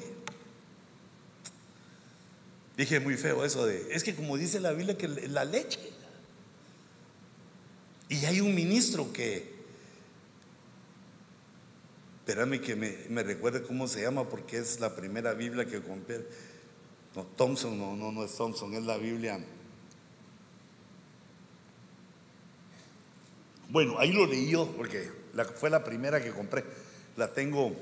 Dije 2.76 3.00
muy 3.00 3.16
feo 3.16 3.44
eso 3.44 3.66
de, 3.66 3.88
es 3.90 4.04
que 4.04 4.14
como 4.14 4.36
dice 4.36 4.60
la 4.60 4.70
Biblia, 4.70 4.96
que 4.96 5.08
la 5.08 5.44
leche. 5.44 5.91
Y 8.12 8.26
hay 8.26 8.42
un 8.42 8.54
ministro 8.54 9.10
que, 9.10 9.50
espérame 12.18 12.60
que 12.60 12.76
me, 12.76 13.22
recuerde 13.22 13.62
cómo 13.62 13.88
se 13.88 14.02
llama, 14.02 14.28
porque 14.28 14.58
es 14.58 14.80
la 14.80 14.94
primera 14.94 15.32
Biblia 15.32 15.64
que 15.64 15.80
compré 15.80 16.26
no, 17.16 17.24
Thompson, 17.24 17.78
no, 17.78 17.96
no, 17.96 18.12
no 18.12 18.22
es 18.22 18.36
Thompson, 18.36 18.74
es 18.74 18.82
la 18.82 18.98
Biblia. 18.98 19.42
Bueno, 23.70 23.98
ahí 23.98 24.12
lo 24.12 24.26
leí 24.26 24.50
yo 24.50 24.70
porque 24.76 25.10
fue 25.56 25.70
la 25.70 25.82
primera 25.82 26.22
que 26.22 26.32
compré. 26.32 26.64
La 27.16 27.32
tengo 27.32 27.74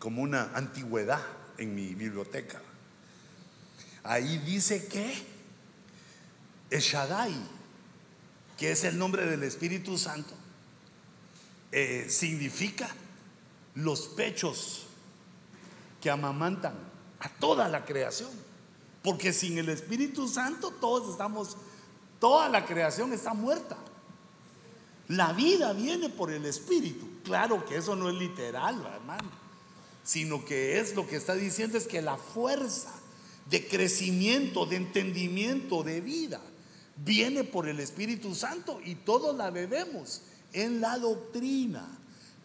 como 0.00 0.20
una 0.20 0.50
antigüedad 0.54 1.22
en 1.58 1.76
mi 1.76 1.94
biblioteca. 1.94 2.60
Ahí 4.02 4.38
dice 4.38 4.88
que 4.88 5.14
Eshadai, 6.70 7.57
que 8.58 8.72
es 8.72 8.84
el 8.84 8.98
nombre 8.98 9.24
del 9.24 9.44
Espíritu 9.44 9.96
Santo, 9.96 10.34
eh, 11.70 12.06
significa 12.10 12.88
los 13.76 14.08
pechos 14.08 14.86
que 16.02 16.10
amamantan 16.10 16.74
a 17.20 17.28
toda 17.28 17.68
la 17.68 17.84
creación. 17.84 18.30
Porque 19.02 19.32
sin 19.32 19.58
el 19.58 19.68
Espíritu 19.68 20.26
Santo 20.26 20.72
todos 20.72 21.10
estamos, 21.10 21.56
toda 22.18 22.48
la 22.48 22.66
creación 22.66 23.12
está 23.12 23.32
muerta. 23.32 23.76
La 25.06 25.32
vida 25.32 25.72
viene 25.72 26.10
por 26.10 26.30
el 26.32 26.44
Espíritu. 26.44 27.06
Claro 27.24 27.64
que 27.64 27.76
eso 27.76 27.94
no 27.94 28.10
es 28.10 28.16
literal, 28.16 28.84
hermano. 28.94 29.30
Sino 30.02 30.44
que 30.44 30.80
es 30.80 30.96
lo 30.96 31.06
que 31.06 31.16
está 31.16 31.34
diciendo 31.34 31.78
es 31.78 31.86
que 31.86 32.02
la 32.02 32.16
fuerza 32.16 32.92
de 33.48 33.66
crecimiento, 33.66 34.66
de 34.66 34.76
entendimiento, 34.76 35.82
de 35.82 36.00
vida, 36.00 36.40
viene 37.04 37.44
por 37.44 37.68
el 37.68 37.80
Espíritu 37.80 38.34
Santo 38.34 38.80
y 38.84 38.94
todos 38.94 39.36
la 39.36 39.50
bebemos 39.50 40.22
en 40.52 40.80
la 40.80 40.98
doctrina, 40.98 41.86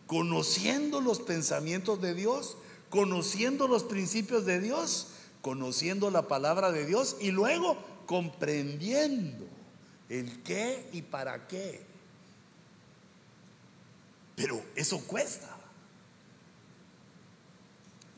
conociendo 0.08 1.02
los 1.02 1.20
pensamientos 1.20 2.02
de 2.02 2.14
Dios 2.14 2.58
conociendo 2.94 3.68
los 3.68 3.82
principios 3.86 4.46
de 4.46 4.60
Dios, 4.60 5.08
conociendo 5.42 6.12
la 6.12 6.28
palabra 6.28 6.72
de 6.72 6.86
Dios 6.86 7.18
y 7.20 7.32
luego 7.32 7.76
comprendiendo 8.06 9.48
el 10.10 10.44
qué 10.44 10.88
y 10.94 11.02
para 11.02 11.48
qué. 11.48 11.84
Pero 14.36 14.64
eso 14.76 15.00
cuesta. 15.08 15.58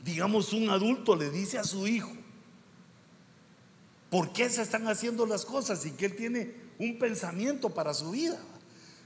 Digamos, 0.03 0.51
un 0.51 0.69
adulto 0.69 1.15
le 1.15 1.29
dice 1.29 1.57
a 1.57 1.63
su 1.63 1.87
hijo, 1.87 2.11
¿por 4.15 4.31
qué 4.31 4.49
se 4.49 4.61
están 4.61 4.87
haciendo 4.87 5.25
las 5.25 5.43
cosas 5.43 5.85
y 5.85 5.91
que 5.91 6.05
él 6.05 6.15
tiene 6.15 6.49
un 6.79 6.97
pensamiento 6.97 7.71
para 7.71 7.93
su 7.93 8.11
vida? 8.11 8.37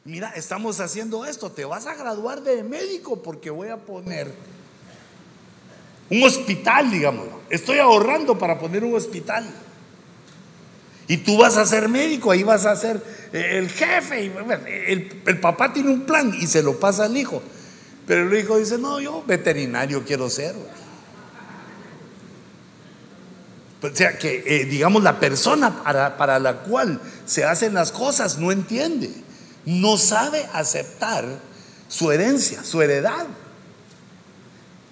Mira, 0.05 0.29
estamos 0.35 0.79
haciendo 0.79 1.25
esto, 1.25 1.51
te 1.51 1.65
vas 1.65 1.87
a 1.87 1.95
graduar 1.95 2.43
de 2.43 2.61
médico 2.61 3.23
porque 3.23 3.49
voy 3.49 3.69
a 3.69 3.77
poner 3.77 4.31
un 6.11 6.21
hospital, 6.21 6.91
digamos. 6.91 7.27
Estoy 7.49 7.79
ahorrando 7.79 8.37
para 8.37 8.59
poner 8.59 8.83
un 8.83 8.93
hospital. 8.93 9.49
Y 11.07 11.17
tú 11.17 11.39
vas 11.39 11.57
a 11.57 11.65
ser 11.65 11.89
médico, 11.89 12.29
ahí 12.29 12.43
vas 12.43 12.67
a 12.67 12.75
ser 12.75 13.01
eh, 13.33 13.57
el 13.57 13.67
jefe. 13.67 14.31
El, 15.25 15.39
papá 15.39 15.73
tiene 15.73 15.89
un 15.89 16.01
plan 16.01 16.35
y 16.39 16.45
se 16.45 16.61
lo 16.61 16.79
pasa 16.79 17.05
al 17.05 17.17
hijo. 17.17 17.41
Pero 18.05 18.29
el 18.29 18.39
hijo 18.39 18.59
dice, 18.59 18.77
no, 18.77 18.99
yo 18.99 19.23
veterinario 19.25 20.03
quiero 20.05 20.29
ser. 20.29 20.53
O 23.81 23.89
sea 23.93 24.17
que, 24.17 24.43
eh, 24.45 24.65
digamos, 24.65 25.03
la 25.03 25.19
persona 25.19 25.83
para, 25.83 26.17
para 26.17 26.39
la 26.39 26.57
cual 26.63 26.99
se 27.25 27.45
hacen 27.45 27.73
las 27.73 27.91
cosas 27.91 28.37
no 28.37 28.51
entiende, 28.51 29.09
no 29.65 29.97
sabe 29.97 30.45
aceptar 30.53 31.25
su 31.87 32.11
herencia, 32.11 32.63
su 32.63 32.81
heredad. 32.81 33.27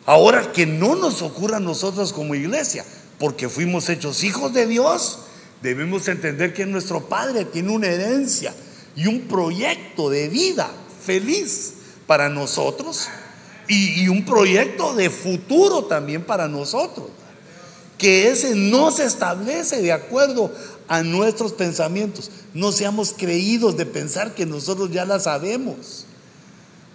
Ahora 0.06 0.54
que 0.54 0.66
no 0.66 0.96
nos 0.96 1.22
ocurra 1.22 1.58
a 1.58 1.60
nosotros 1.60 2.14
como 2.14 2.34
iglesia, 2.34 2.86
porque 3.20 3.50
fuimos 3.50 3.90
hechos 3.90 4.24
hijos 4.24 4.54
de 4.54 4.66
Dios, 4.66 5.20
debemos 5.62 6.08
entender 6.08 6.54
que 6.54 6.66
nuestro 6.66 7.10
Padre 7.10 7.46
tiene 7.46 7.72
una 7.72 7.88
herencia 7.88 8.54
y 8.96 9.08
un 9.08 9.28
proyecto 9.28 10.10
de 10.10 10.30
vida 10.30 10.70
feliz 11.06 11.74
para 12.08 12.30
nosotros 12.30 13.10
y, 13.68 14.08
un 14.08 14.24
proyecto 14.24 14.94
de 14.96 15.10
futuro 15.10 15.86
también 15.86 16.24
para 16.24 16.48
nosotros, 16.48 17.08
que 17.98 18.30
ese 18.30 18.56
no 18.56 18.92
se 18.92 19.06
establece 19.06 19.82
de 19.82 19.92
acuerdo 19.92 20.52
a 20.88 21.04
nuestros 21.04 21.54
pensamientos. 21.54 22.32
No 22.54 22.72
seamos 22.72 23.14
creídos 23.18 23.78
de 23.78 23.86
pensar 23.86 24.36
que 24.36 24.46
nosotros 24.46 24.92
ya 24.92 25.06
la 25.06 25.20
sabemos. 25.20 26.06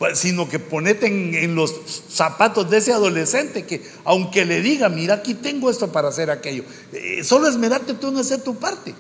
Pues, 0.03 0.19
sino 0.19 0.49
que 0.49 0.59
ponete 0.59 1.07
en, 1.07 1.55
los 1.55 1.73
zapatos 2.09 2.69
de 2.69 2.79
ese 2.79 2.93
adolescente 2.93 3.65
que 3.65 3.85
aunque 4.05 4.45
le 4.45 4.61
diga, 4.61 4.89
mira, 4.89 5.15
aquí 5.15 5.33
tengo 5.33 5.71
esto 5.71 5.93
para 5.93 6.09
hacer 6.09 6.29
aquello, 6.29 6.65
eh, 6.93 7.23
solo 7.23 7.47
esmerarte 7.47 7.95
tú 7.95 8.09
en 8.09 8.17
hacer 8.17 8.43
tu 8.43 8.57
parte, 8.57 8.97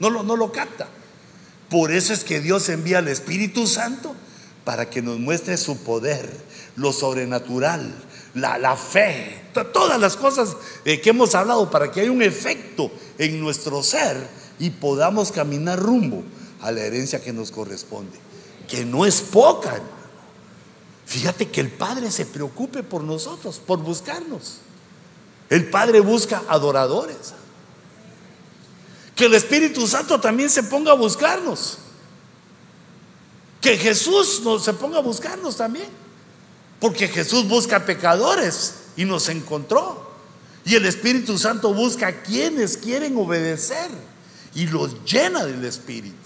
no 0.00 0.10
lo, 0.10 0.24
no 0.24 0.34
lo 0.34 0.50
capta. 0.50 0.88
Por 1.70 1.92
eso 1.92 2.12
es 2.12 2.24
que 2.24 2.40
Dios 2.40 2.68
envía 2.70 2.98
al 2.98 3.06
Espíritu 3.06 3.68
Santo 3.68 4.16
para 4.64 4.90
que 4.90 5.00
nos 5.00 5.20
muestre 5.20 5.56
su 5.56 5.76
poder, 5.76 6.28
lo 6.74 6.92
sobrenatural, 6.92 7.94
la, 8.34 8.76
fe, 8.76 9.42
todas 9.72 10.00
las 10.00 10.16
cosas 10.16 10.56
eh, 10.84 11.00
que 11.00 11.10
hemos 11.10 11.34
hablado 11.34 11.70
para 11.70 11.90
que 11.90 12.00
haya 12.00 12.10
un 12.10 12.22
efecto 12.22 12.90
en 13.18 13.40
nuestro 13.40 13.82
ser 13.82 14.16
y 14.58 14.70
podamos 14.70 15.32
caminar 15.32 15.78
rumbo 15.78 16.22
a 16.60 16.70
la 16.72 16.80
herencia 16.80 17.20
que 17.20 17.32
nos 17.32 17.50
corresponde, 17.50 18.18
que 18.68 18.84
no 18.84 19.04
es 19.04 19.20
poca. 19.20 19.80
Fíjate 21.04 21.50
que 21.50 21.60
el 21.60 21.70
Padre 21.70 22.10
se 22.10 22.24
preocupe 22.24 22.82
por 22.82 23.02
nosotros, 23.02 23.60
por 23.64 23.80
buscarnos. 23.80 24.58
El 25.50 25.68
Padre 25.68 26.00
busca 26.00 26.42
adoradores. 26.48 27.34
Que 29.14 29.26
el 29.26 29.34
Espíritu 29.34 29.86
Santo 29.86 30.18
también 30.18 30.48
se 30.48 30.62
ponga 30.62 30.92
a 30.92 30.94
buscarnos. 30.94 31.78
Que 33.60 33.76
Jesús 33.76 34.40
nos 34.42 34.64
se 34.64 34.72
ponga 34.72 34.98
a 34.98 35.02
buscarnos 35.02 35.56
también. 35.56 36.01
Porque 36.82 37.06
Jesús 37.06 37.46
busca 37.46 37.86
pecadores 37.86 38.74
y 38.96 39.04
nos 39.04 39.28
encontró. 39.28 40.10
Y 40.64 40.74
el 40.74 40.84
Espíritu 40.84 41.38
Santo 41.38 41.72
busca 41.72 42.08
a 42.08 42.22
quienes 42.22 42.76
quieren 42.76 43.16
obedecer 43.16 43.88
y 44.52 44.66
los 44.66 45.04
llena 45.04 45.44
del 45.44 45.64
Espíritu. 45.64 46.16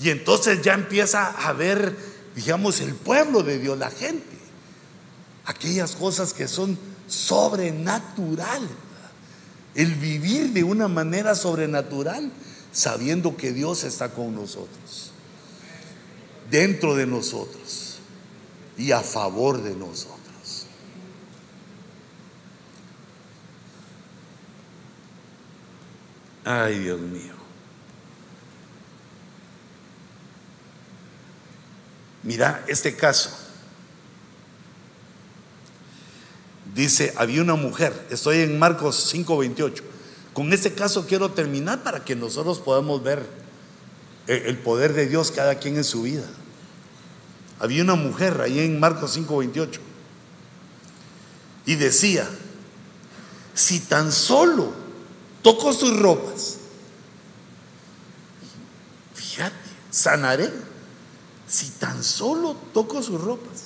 Y 0.00 0.10
entonces 0.10 0.62
ya 0.62 0.74
empieza 0.74 1.26
a 1.26 1.52
ver, 1.52 1.96
digamos, 2.36 2.78
el 2.78 2.94
pueblo 2.94 3.42
de 3.42 3.58
Dios, 3.58 3.76
la 3.76 3.90
gente. 3.90 4.38
Aquellas 5.46 5.96
cosas 5.96 6.32
que 6.32 6.46
son 6.46 6.78
sobrenatural. 7.08 8.68
El 9.74 9.96
vivir 9.96 10.52
de 10.52 10.62
una 10.62 10.86
manera 10.86 11.34
sobrenatural 11.34 12.30
sabiendo 12.70 13.36
que 13.36 13.52
Dios 13.52 13.82
está 13.82 14.10
con 14.10 14.32
nosotros, 14.36 15.10
dentro 16.48 16.94
de 16.94 17.08
nosotros 17.08 17.87
y 18.78 18.92
a 18.92 19.00
favor 19.00 19.60
de 19.60 19.74
nosotros. 19.74 20.66
Ay, 26.44 26.78
Dios 26.78 27.00
mío. 27.00 27.34
Mira 32.22 32.64
este 32.68 32.94
caso. 32.94 33.30
Dice, 36.74 37.12
había 37.16 37.42
una 37.42 37.56
mujer, 37.56 38.06
estoy 38.10 38.38
en 38.38 38.58
Marcos 38.58 39.12
5:28. 39.12 39.82
Con 40.32 40.52
este 40.52 40.72
caso 40.72 41.06
quiero 41.06 41.32
terminar 41.32 41.82
para 41.82 42.04
que 42.04 42.14
nosotros 42.14 42.60
podamos 42.60 43.02
ver 43.02 43.26
el 44.28 44.56
poder 44.58 44.92
de 44.92 45.06
Dios 45.06 45.32
cada 45.32 45.56
quien 45.56 45.76
en 45.76 45.84
su 45.84 46.02
vida. 46.02 46.24
Había 47.60 47.82
una 47.82 47.94
mujer 47.94 48.40
ahí 48.40 48.60
en 48.60 48.78
Marcos 48.78 49.16
5:28 49.16 49.80
y 51.66 51.74
decía, 51.74 52.28
si 53.54 53.80
tan 53.80 54.12
solo 54.12 54.72
toco 55.42 55.72
sus 55.72 55.98
ropas, 55.98 56.58
fíjate, 59.14 59.54
sanaré, 59.90 60.50
si 61.46 61.70
tan 61.70 62.02
solo 62.02 62.56
toco 62.72 63.02
sus 63.02 63.20
ropas. 63.20 63.64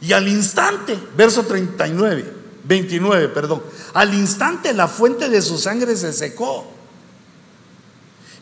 Y 0.00 0.12
al 0.12 0.26
instante, 0.28 0.98
verso 1.16 1.44
39, 1.44 2.32
29, 2.64 3.28
perdón, 3.28 3.62
al 3.94 4.14
instante 4.14 4.72
la 4.72 4.88
fuente 4.88 5.28
de 5.28 5.42
su 5.42 5.58
sangre 5.58 5.96
se 5.96 6.12
secó 6.12 6.72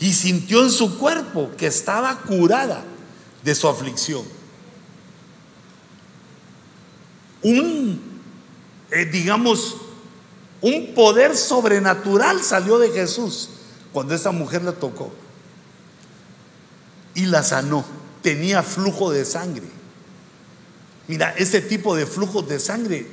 y 0.01 0.15
sintió 0.15 0.63
en 0.63 0.71
su 0.71 0.99
cuerpo 0.99 1.51
que 1.59 1.67
estaba 1.67 2.23
curada 2.23 2.83
de 3.45 3.55
su 3.55 3.69
aflicción. 3.69 4.25
Un, 7.43 8.01
eh, 8.91 9.05
digamos, 9.05 9.77
un 10.63 10.95
poder 10.95 11.37
sobrenatural 11.37 12.43
salió 12.43 12.79
de 12.79 12.91
Jesús 12.91 13.51
cuando 13.93 14.15
esa 14.15 14.31
mujer 14.33 14.63
la 14.63 14.73
tocó 14.73 15.13
y 17.15 17.27
la 17.27 17.43
sanó. 17.43 17.85
Tenía 18.23 18.63
flujo 18.63 19.11
de 19.11 19.25
sangre. 19.25 19.67
Mira, 21.09 21.35
este 21.37 21.61
tipo 21.61 21.95
de 21.97 22.07
flujos 22.07 22.49
de 22.49 22.59
sangre, 22.59 23.07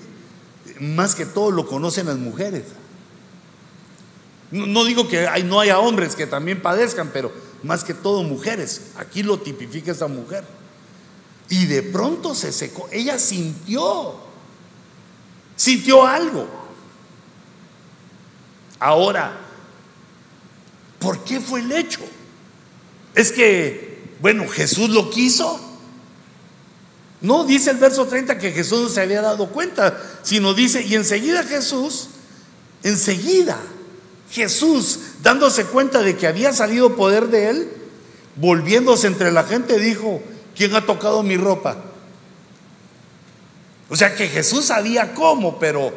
más 0.79 1.15
que 1.15 1.25
todo 1.25 1.51
lo 1.51 1.67
conocen 1.67 2.07
las 2.07 2.17
mujeres. 2.17 2.63
No, 4.51 4.85
digo 4.85 5.07
que 5.07 5.27
no 5.43 5.59
haya 5.59 5.79
hombres 5.79 6.15
que 6.15 6.25
también 6.25 6.61
padezcan, 6.61 7.09
pero 7.11 7.31
más 7.63 7.83
que 7.83 7.93
todo 7.93 8.23
mujeres. 8.23 8.91
Aquí 8.97 9.23
lo 9.23 9.39
tipifica 9.39 9.91
esa 9.91 10.07
mujer. 10.07 10.45
Y 11.49 11.65
de 11.65 11.83
pronto 11.83 12.33
se 12.33 12.51
secó. 12.51 12.87
Ella 12.91 13.19
sintió, 13.19 14.15
sintió 15.55 16.05
algo. 16.05 16.47
Ahora, 18.79 19.37
¿por 20.99 21.23
qué 21.23 21.41
fue 21.41 21.61
el 21.61 21.71
hecho? 21.71 22.01
Es 23.15 23.31
que, 23.31 24.13
bueno, 24.21 24.47
Jesús 24.47 24.89
lo 24.89 25.09
quiso. 25.09 25.59
No 27.19 27.43
dice 27.43 27.71
el 27.71 27.77
verso 27.77 28.05
30 28.05 28.37
que 28.37 28.51
Jesús 28.51 28.81
no 28.81 28.89
se 28.89 29.01
había 29.01 29.21
dado 29.21 29.49
cuenta, 29.49 29.99
sino 30.21 30.53
dice, 30.53 30.83
y 30.83 30.95
enseguida 30.95 31.43
Jesús, 31.43 32.09
enseguida 32.83 33.57
Jesús, 34.31 34.99
dándose 35.21 35.65
cuenta 35.65 36.01
de 36.01 36.17
que 36.17 36.27
había 36.27 36.53
salido 36.53 36.95
poder 36.95 37.27
de 37.27 37.49
él, 37.49 37.71
volviéndose 38.35 39.07
entre 39.07 39.31
la 39.31 39.43
gente, 39.43 39.79
dijo, 39.79 40.21
¿quién 40.55 40.75
ha 40.75 40.85
tocado 40.85 41.23
mi 41.23 41.37
ropa? 41.37 41.77
O 43.89 43.95
sea 43.95 44.15
que 44.15 44.27
Jesús 44.27 44.65
sabía 44.65 45.13
cómo, 45.13 45.59
pero 45.59 45.93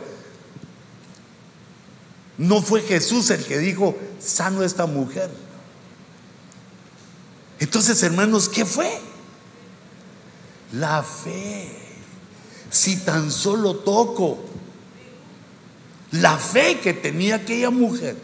no 2.39 2.63
fue 2.63 2.83
Jesús 2.83 3.31
el 3.31 3.45
que 3.45 3.59
dijo, 3.59 3.97
sano 4.19 4.63
esta 4.63 4.87
mujer. 4.87 5.31
Entonces, 7.59 8.03
hermanos, 8.03 8.49
¿qué 8.49 8.65
fue? 8.65 8.91
La 10.73 11.03
fe. 11.03 11.71
Si 12.71 12.97
tan 12.99 13.31
solo 13.31 13.77
toco. 13.77 14.50
La 16.13 16.37
fe 16.39 16.81
que 16.81 16.93
tenía 16.93 17.37
aquella 17.37 17.71
mujer 17.71 18.17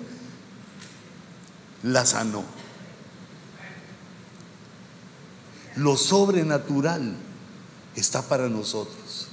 la 1.83 2.05
sanó. 2.05 2.45
Lo 5.77 5.97
sobrenatural 5.97 7.15
está 7.95 8.23
para 8.23 8.49
nosotros. 8.49 9.29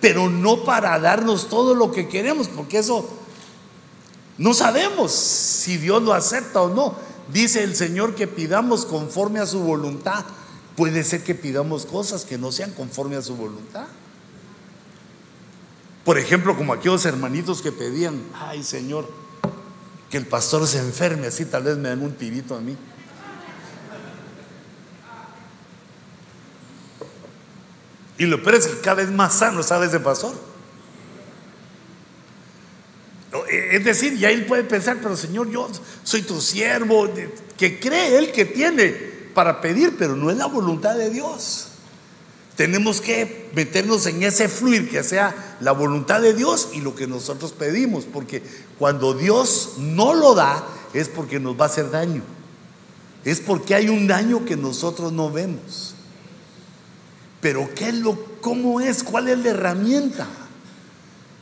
Pero 0.00 0.30
no 0.30 0.64
para 0.64 0.98
darnos 0.98 1.48
todo 1.48 1.74
lo 1.74 1.90
que 1.90 2.08
queremos, 2.08 2.48
porque 2.48 2.78
eso 2.78 3.08
no 4.38 4.54
sabemos 4.54 5.12
si 5.12 5.76
Dios 5.76 6.02
lo 6.02 6.14
acepta 6.14 6.62
o 6.62 6.68
no. 6.68 6.94
Dice 7.32 7.62
el 7.62 7.76
Señor 7.76 8.14
que 8.14 8.26
pidamos 8.26 8.86
conforme 8.86 9.40
a 9.40 9.46
su 9.46 9.60
voluntad. 9.60 10.24
Puede 10.76 11.04
ser 11.04 11.22
que 11.22 11.34
pidamos 11.34 11.84
cosas 11.84 12.24
que 12.24 12.38
no 12.38 12.52
sean 12.52 12.72
conforme 12.72 13.16
a 13.16 13.22
su 13.22 13.36
voluntad. 13.36 13.86
Por 16.10 16.18
ejemplo, 16.18 16.56
como 16.56 16.72
aquellos 16.72 17.04
hermanitos 17.04 17.62
que 17.62 17.70
pedían, 17.70 18.20
ay 18.34 18.64
Señor, 18.64 19.08
que 20.10 20.16
el 20.16 20.26
pastor 20.26 20.66
se 20.66 20.78
enferme, 20.80 21.28
así 21.28 21.44
tal 21.44 21.62
vez 21.62 21.76
me 21.76 21.88
den 21.88 22.02
un 22.02 22.14
tirito 22.14 22.56
a 22.56 22.60
mí. 22.60 22.76
Y 28.18 28.26
lo 28.26 28.42
peor 28.42 28.56
es 28.56 28.66
que 28.66 28.80
cada 28.80 28.96
vez 28.96 29.10
más 29.12 29.34
sano, 29.34 29.62
¿sabes 29.62 29.90
ese 29.90 30.00
pastor? 30.00 30.34
E, 33.48 33.76
es 33.76 33.84
decir, 33.84 34.18
ya 34.18 34.30
él 34.30 34.46
puede 34.46 34.64
pensar, 34.64 34.98
pero 35.00 35.16
Señor, 35.16 35.48
yo 35.48 35.70
soy 36.02 36.22
tu 36.22 36.40
siervo, 36.40 37.08
que 37.56 37.78
cree 37.78 38.18
él 38.18 38.32
que 38.32 38.46
tiene 38.46 38.88
para 39.32 39.60
pedir, 39.60 39.96
pero 39.96 40.16
no 40.16 40.28
es 40.28 40.36
la 40.36 40.46
voluntad 40.46 40.96
de 40.96 41.08
Dios. 41.08 41.69
Tenemos 42.60 43.00
que 43.00 43.48
meternos 43.54 44.04
en 44.04 44.22
ese 44.22 44.46
fluir 44.46 44.90
que 44.90 45.02
sea 45.02 45.56
la 45.62 45.72
voluntad 45.72 46.20
de 46.20 46.34
Dios 46.34 46.68
y 46.74 46.82
lo 46.82 46.94
que 46.94 47.06
nosotros 47.06 47.52
pedimos, 47.52 48.04
porque 48.04 48.42
cuando 48.78 49.14
Dios 49.14 49.76
no 49.78 50.12
lo 50.12 50.34
da 50.34 50.62
es 50.92 51.08
porque 51.08 51.40
nos 51.40 51.58
va 51.58 51.64
a 51.64 51.68
hacer 51.68 51.90
daño. 51.90 52.20
Es 53.24 53.40
porque 53.40 53.74
hay 53.74 53.88
un 53.88 54.06
daño 54.06 54.44
que 54.44 54.58
nosotros 54.58 55.10
no 55.10 55.30
vemos. 55.30 55.94
Pero 57.40 57.66
¿qué 57.74 57.88
es 57.88 57.94
lo 57.94 58.22
cómo 58.42 58.82
es? 58.82 59.04
¿Cuál 59.04 59.28
es 59.28 59.38
la 59.38 59.48
herramienta? 59.52 60.26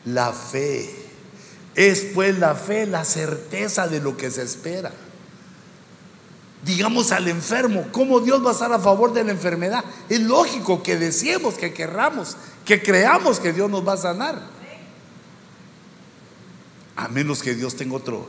La 0.04 0.32
fe. 0.32 0.88
Es 1.74 2.06
pues 2.14 2.38
la 2.38 2.54
fe 2.54 2.86
la 2.86 3.04
certeza 3.04 3.88
de 3.88 3.98
lo 3.98 4.16
que 4.16 4.30
se 4.30 4.42
espera 4.44 4.92
digamos 6.68 7.12
al 7.12 7.26
enfermo, 7.28 7.86
¿cómo 7.92 8.20
Dios 8.20 8.44
va 8.44 8.50
a 8.50 8.52
estar 8.52 8.70
a 8.72 8.78
favor 8.78 9.14
de 9.14 9.24
la 9.24 9.32
enfermedad? 9.32 9.82
Es 10.10 10.20
lógico 10.20 10.82
que 10.82 10.96
deseemos, 10.96 11.54
que 11.54 11.72
querramos, 11.72 12.36
que 12.66 12.82
creamos 12.82 13.40
que 13.40 13.54
Dios 13.54 13.70
nos 13.70 13.86
va 13.88 13.94
a 13.94 13.96
sanar. 13.96 14.42
A 16.94 17.08
menos 17.08 17.42
que 17.42 17.54
Dios 17.54 17.74
tenga 17.74 17.96
otro 17.96 18.28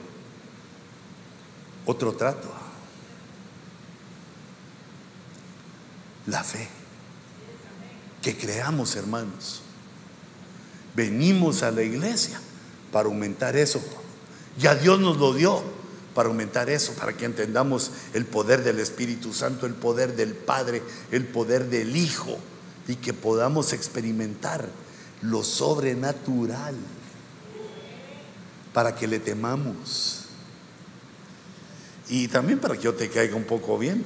otro 1.85 2.13
trato. 2.13 2.47
La 6.27 6.43
fe. 6.43 6.67
Que 8.21 8.37
creamos, 8.37 8.95
hermanos. 8.95 9.61
Venimos 10.95 11.63
a 11.63 11.71
la 11.71 11.81
iglesia 11.81 12.39
para 12.91 13.07
aumentar 13.07 13.57
eso. 13.57 13.81
Ya 14.57 14.75
Dios 14.75 14.99
nos 14.99 15.17
lo 15.17 15.33
dio 15.33 15.63
para 16.13 16.29
aumentar 16.29 16.69
eso, 16.69 16.93
para 16.93 17.13
que 17.13 17.25
entendamos 17.25 17.91
el 18.13 18.25
poder 18.25 18.63
del 18.63 18.79
Espíritu 18.79 19.33
Santo, 19.33 19.65
el 19.65 19.73
poder 19.73 20.15
del 20.15 20.33
Padre, 20.33 20.81
el 21.11 21.25
poder 21.25 21.65
del 21.65 21.95
Hijo 21.95 22.37
y 22.87 22.95
que 22.95 23.13
podamos 23.13 23.73
experimentar 23.73 24.67
lo 25.21 25.43
sobrenatural 25.43 26.75
para 28.73 28.95
que 28.95 29.07
le 29.07 29.19
temamos. 29.19 30.25
Y 32.09 32.27
también 32.27 32.59
para 32.59 32.75
que 32.75 32.83
yo 32.83 32.95
te 32.95 33.09
caiga 33.09 33.35
un 33.35 33.43
poco 33.43 33.77
bien. 33.77 34.03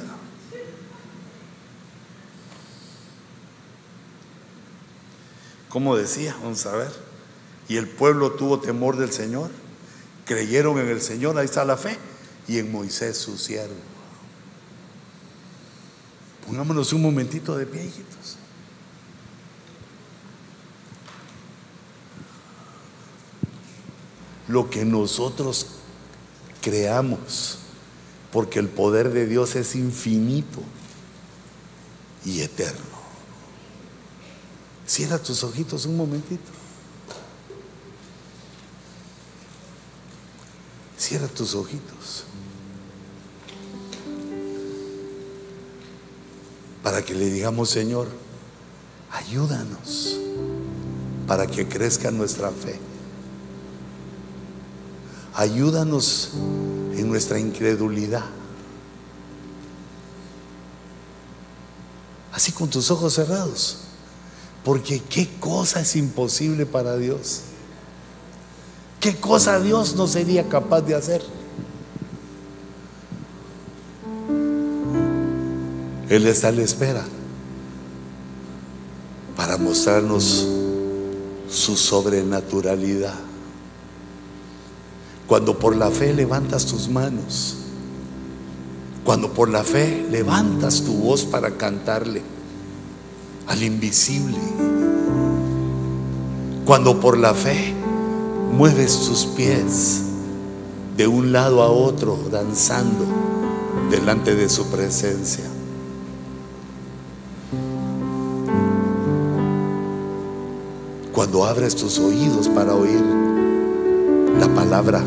Como 5.69 5.95
decía, 5.95 6.35
vamos 6.43 6.65
a 6.65 6.75
ver. 6.75 6.91
Y 7.69 7.77
el 7.77 7.87
pueblo 7.87 8.33
tuvo 8.33 8.59
temor 8.59 8.97
del 8.97 9.11
Señor. 9.11 9.49
Creyeron 10.25 10.79
en 10.79 10.87
el 10.87 11.01
Señor, 11.01 11.37
ahí 11.37 11.45
está 11.45 11.65
la 11.65 11.77
fe. 11.77 11.97
Y 12.47 12.59
en 12.59 12.71
Moisés 12.71 13.17
su 13.17 13.37
siervo. 13.37 13.75
Pongámonos 16.45 16.91
un 16.93 17.01
momentito 17.01 17.57
de 17.57 17.65
pie, 17.65 17.85
hijitos. 17.85 18.37
Lo 24.49 24.69
que 24.69 24.83
nosotros 24.83 25.67
creamos 26.61 27.59
porque 28.33 28.57
el 28.57 28.67
poder 28.67 29.11
de 29.11 29.27
Dios 29.27 29.55
es 29.55 29.75
infinito 29.75 30.59
y 32.25 32.41
eterno. 32.41 32.81
Cierra 34.87 35.19
tus 35.19 35.43
ojitos 35.43 35.85
un 35.85 35.95
momentito. 35.95 36.51
Cierra 41.03 41.27
tus 41.27 41.53
ojitos. 41.53 42.23
Para 46.81 47.03
que 47.03 47.13
le 47.13 47.29
digamos, 47.29 47.69
Señor, 47.69 48.07
ayúdanos 49.11 50.17
para 51.27 51.45
que 51.45 51.67
crezca 51.67 52.09
nuestra 52.09 52.51
fe. 52.51 52.79
Ayúdanos 55.33 56.31
en 56.95 57.09
nuestra 57.09 57.37
incredulidad. 57.37 58.23
Así 62.31 62.53
con 62.53 62.69
tus 62.69 62.89
ojos 62.91 63.15
cerrados. 63.15 63.79
Porque 64.63 65.01
qué 65.01 65.29
cosa 65.41 65.81
es 65.81 65.97
imposible 65.97 66.65
para 66.65 66.95
Dios. 66.95 67.41
¿Qué 69.03 69.17
cosa 69.17 69.59
Dios 69.59 69.97
no 69.97 70.07
sería 70.07 70.47
capaz 70.47 70.79
de 70.79 70.95
hacer? 70.95 71.21
Él 76.07 76.25
está 76.25 76.47
a 76.47 76.51
la 76.53 76.61
espera 76.61 77.03
para 79.35 79.57
mostrarnos 79.57 80.47
su 81.49 81.75
sobrenaturalidad. 81.75 83.15
Cuando 85.27 85.59
por 85.59 85.75
la 85.75 85.91
fe 85.91 86.13
levantas 86.13 86.65
tus 86.65 86.87
manos, 86.87 87.57
cuando 89.03 89.33
por 89.33 89.49
la 89.49 89.65
fe 89.65 90.07
levantas 90.09 90.81
tu 90.81 90.93
voz 90.93 91.25
para 91.25 91.57
cantarle 91.57 92.21
al 93.47 93.63
invisible, 93.63 94.39
cuando 96.63 97.01
por 97.01 97.17
la 97.17 97.33
fe 97.33 97.82
mueves 98.57 99.07
tus 99.07 99.25
pies 99.25 100.03
de 100.95 101.07
un 101.07 101.31
lado 101.31 101.63
a 101.63 101.71
otro 101.71 102.19
danzando 102.31 103.03
delante 103.89 104.35
de 104.35 104.47
su 104.47 104.67
presencia. 104.67 105.43
Cuando 111.11 111.45
abres 111.45 111.75
tus 111.75 111.97
oídos 111.97 112.47
para 112.47 112.75
oír 112.75 113.01
la 114.39 114.47
palabra, 114.53 115.03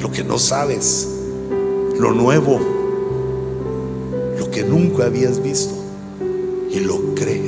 lo 0.00 0.10
que 0.10 0.24
no 0.24 0.38
sabes, 0.38 1.08
lo 1.98 2.12
nuevo, 2.12 2.58
lo 4.38 4.50
que 4.50 4.64
nunca 4.64 5.04
habías 5.04 5.40
visto 5.40 5.74
y 6.68 6.80
lo 6.80 7.14
crees. 7.14 7.41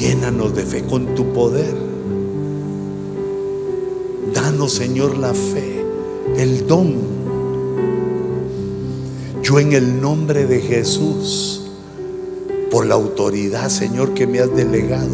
Llénanos 0.00 0.54
de 0.54 0.62
fe 0.62 0.82
con 0.82 1.14
tu 1.14 1.32
poder. 1.32 1.74
Danos, 4.32 4.72
Señor, 4.72 5.18
la 5.18 5.34
fe, 5.34 5.84
el 6.36 6.66
don. 6.66 6.94
Yo 9.42 9.58
en 9.58 9.72
el 9.72 10.00
nombre 10.00 10.46
de 10.46 10.60
Jesús, 10.60 11.70
por 12.70 12.86
la 12.86 12.94
autoridad, 12.94 13.68
Señor, 13.68 14.14
que 14.14 14.26
me 14.26 14.40
has 14.40 14.54
delegado, 14.54 15.10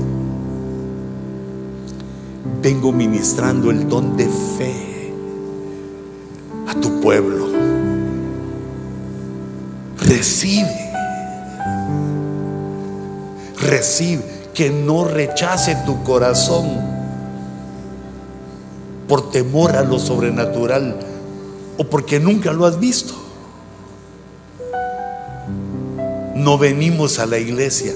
vengo 2.63 2.93
ministrando 2.93 3.71
el 3.71 3.89
don 3.89 4.17
de 4.17 4.27
fe 4.27 5.13
a 6.69 6.75
tu 6.75 7.01
pueblo. 7.01 7.47
Recibe, 9.99 10.93
recibe, 13.59 14.36
que 14.57 14.71
no 14.71 15.05
rechace 15.05 15.77
tu 15.85 16.03
corazón 16.03 16.67
por 19.07 19.31
temor 19.31 19.77
a 19.77 19.85
lo 19.85 19.99
sobrenatural 19.99 20.97
o 21.77 21.85
porque 21.85 22.19
nunca 22.19 22.55
lo 22.55 22.65
has 22.65 22.81
visto. 22.81 23.13
No 26.35 26.57
venimos 26.57 27.19
a 27.19 27.27
la 27.27 27.39
iglesia 27.39 27.93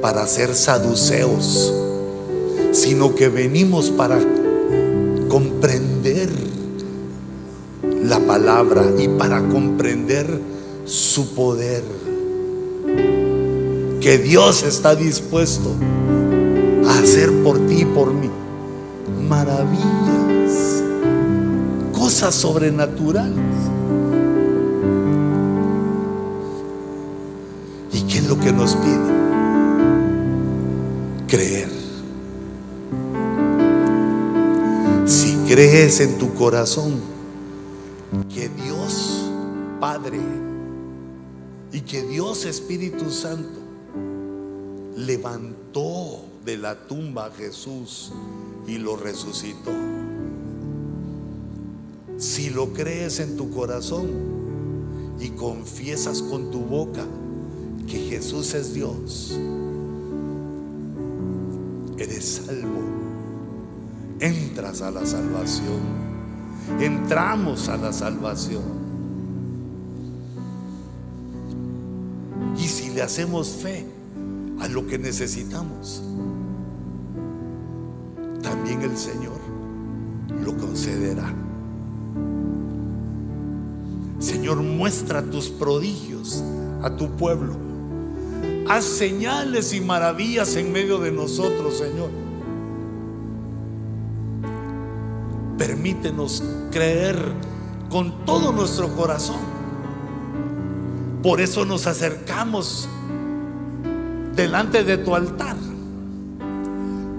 para 0.00 0.24
ser 0.28 0.54
saduceos, 0.54 1.74
sino 2.70 3.16
que 3.16 3.28
venimos 3.28 3.90
para 3.90 4.20
comprender 5.28 6.30
la 8.04 8.20
palabra 8.20 8.84
y 8.96 9.08
para 9.08 9.40
comprender 9.48 10.40
su 10.84 11.34
poder. 11.34 11.82
Que 14.00 14.18
Dios 14.18 14.62
está 14.62 14.94
dispuesto 14.94 15.72
hacer 17.04 17.30
por 17.42 17.58
ti 17.66 17.82
y 17.82 17.84
por 17.84 18.14
mí 18.14 18.30
maravillas, 19.28 20.82
cosas 21.92 22.34
sobrenaturales. 22.34 23.38
¿Y 27.92 28.02
qué 28.04 28.18
es 28.18 28.26
lo 28.26 28.40
que 28.40 28.52
nos 28.52 28.74
pide? 28.76 29.14
Creer. 31.28 31.68
Si 35.04 35.36
crees 35.46 36.00
en 36.00 36.16
tu 36.16 36.32
corazón 36.32 37.00
que 38.32 38.48
Dios 38.48 39.30
Padre 39.78 40.20
y 41.70 41.82
que 41.82 42.02
Dios 42.02 42.46
Espíritu 42.46 43.10
Santo 43.10 43.60
levantó 44.96 45.53
de 46.54 46.60
la 46.60 46.86
tumba 46.86 47.26
a 47.26 47.30
Jesús 47.32 48.12
y 48.68 48.78
lo 48.78 48.96
resucitó. 48.96 49.72
Si 52.16 52.50
lo 52.50 52.72
crees 52.72 53.18
en 53.18 53.36
tu 53.36 53.50
corazón 53.50 54.08
y 55.18 55.30
confiesas 55.30 56.22
con 56.22 56.52
tu 56.52 56.60
boca 56.60 57.04
que 57.88 57.98
Jesús 58.08 58.54
es 58.54 58.72
Dios, 58.72 59.36
eres 61.98 62.24
salvo. 62.46 62.84
Entras 64.20 64.80
a 64.80 64.92
la 64.92 65.04
salvación. 65.04 65.80
Entramos 66.78 67.68
a 67.68 67.76
la 67.76 67.92
salvación. 67.92 68.62
Y 72.56 72.68
si 72.68 72.90
le 72.90 73.02
hacemos 73.02 73.48
fe 73.48 73.84
a 74.60 74.68
lo 74.68 74.86
que 74.86 74.98
necesitamos, 74.98 76.00
el 78.84 78.96
Señor 78.96 79.38
lo 80.44 80.56
concederá. 80.56 81.32
Señor, 84.18 84.62
muestra 84.62 85.22
tus 85.22 85.48
prodigios 85.48 86.42
a 86.82 86.96
tu 86.96 87.10
pueblo. 87.16 87.56
Haz 88.68 88.84
señales 88.84 89.74
y 89.74 89.80
maravillas 89.80 90.56
en 90.56 90.72
medio 90.72 90.98
de 90.98 91.12
nosotros, 91.12 91.78
Señor. 91.78 92.10
Permítenos 95.58 96.42
creer 96.70 97.18
con 97.90 98.24
todo 98.24 98.52
nuestro 98.52 98.88
corazón. 98.94 99.40
Por 101.22 101.40
eso 101.40 101.64
nos 101.64 101.86
acercamos 101.86 102.88
delante 104.34 104.84
de 104.84 104.98
tu 104.98 105.14
altar 105.14 105.56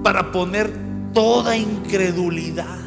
para 0.03 0.31
poner 0.31 0.84
toda 1.15 1.55
incredulidad 1.55 2.77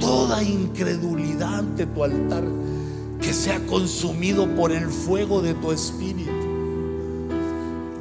toda 0.00 0.42
incredulidad 0.42 1.60
ante 1.60 1.86
tu 1.86 2.02
altar 2.02 2.42
que 3.20 3.32
sea 3.32 3.64
consumido 3.66 4.48
por 4.56 4.72
el 4.72 4.88
fuego 4.88 5.40
de 5.40 5.54
tu 5.54 5.70
espíritu. 5.70 6.32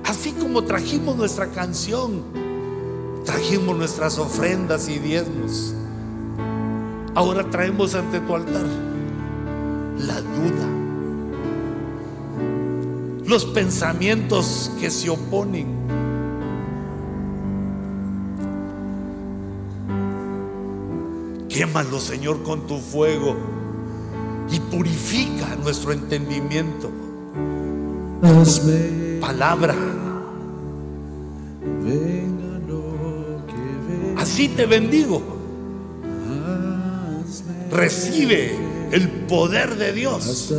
Así 0.04 0.32
como 0.32 0.64
trajimos 0.64 1.16
nuestra 1.16 1.52
canción, 1.52 2.24
trajimos 3.24 3.78
nuestras 3.78 4.18
ofrendas 4.18 4.90
y 4.90 4.98
diezmos. 4.98 5.76
Ahora 7.14 7.50
traemos 7.50 7.94
ante 7.96 8.20
tu 8.20 8.36
altar 8.36 8.66
la 10.00 10.22
duda, 10.22 10.68
los 13.26 13.46
pensamientos 13.46 14.72
que 14.80 14.90
se 14.90 15.10
oponen. 15.10 15.86
Quémalo, 21.56 22.02
Señor, 22.02 22.44
con 22.44 22.68
tu 22.68 22.80
fuego 22.80 23.34
y 24.52 24.60
purifica 24.60 25.56
nuestro 25.64 25.94
entendimiento. 25.94 26.92
Hazme 28.22 29.20
Palabra, 29.22 29.74
venga 31.82 32.60
lo 32.68 33.46
que 33.48 33.54
venga. 33.88 34.22
así 34.22 34.50
te 34.50 34.66
bendigo. 34.66 35.22
Recibe 37.72 38.52
el 38.92 39.10
poder 39.26 39.78
de 39.78 39.94
Dios 39.94 40.54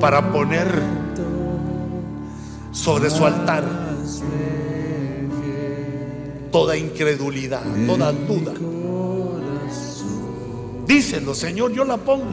para 0.00 0.32
poner 0.32 0.68
sobre 2.72 3.10
su 3.10 3.26
altar 3.26 3.64
toda 6.50 6.78
incredulidad, 6.78 7.62
toda 7.86 8.10
duda. 8.12 8.54
Díselo, 10.88 11.34
Señor, 11.34 11.70
yo 11.72 11.84
la 11.84 11.98
pongo. 11.98 12.24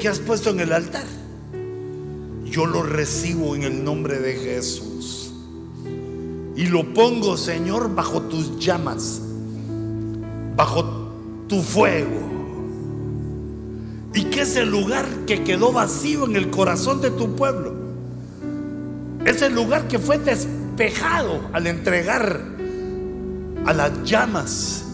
Que 0.00 0.08
has 0.08 0.18
puesto 0.18 0.50
en 0.50 0.60
el 0.60 0.72
altar. 0.72 1.04
Yo 2.46 2.66
lo 2.66 2.82
recibo 2.82 3.54
en 3.54 3.62
el 3.62 3.84
nombre 3.84 4.18
de 4.18 4.32
Jesús. 4.32 5.32
Y 6.56 6.66
lo 6.66 6.92
pongo, 6.92 7.36
Señor, 7.36 7.94
bajo 7.94 8.22
tus 8.22 8.58
llamas, 8.58 9.20
bajo 10.56 10.84
tu 11.46 11.62
fuego. 11.62 12.18
Y 14.14 14.24
que 14.24 14.40
ese 14.40 14.66
lugar 14.66 15.06
que 15.26 15.44
quedó 15.44 15.72
vacío 15.72 16.24
en 16.24 16.34
el 16.34 16.50
corazón 16.50 17.00
de 17.00 17.10
tu 17.10 17.36
pueblo, 17.36 17.74
ese 19.24 19.50
lugar 19.50 19.86
que 19.86 19.98
fue 19.98 20.18
despejado 20.18 21.40
al 21.52 21.66
entregar 21.66 22.42
a 23.66 23.72
las 23.72 24.02
llamas 24.02 24.84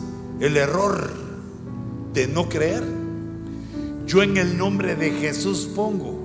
el 0.40 0.56
error 0.56 1.10
de 2.12 2.26
no 2.26 2.48
creer, 2.48 3.05
yo 4.06 4.22
en 4.22 4.36
el 4.36 4.56
nombre 4.56 4.94
de 4.94 5.10
Jesús 5.10 5.68
pongo 5.74 6.16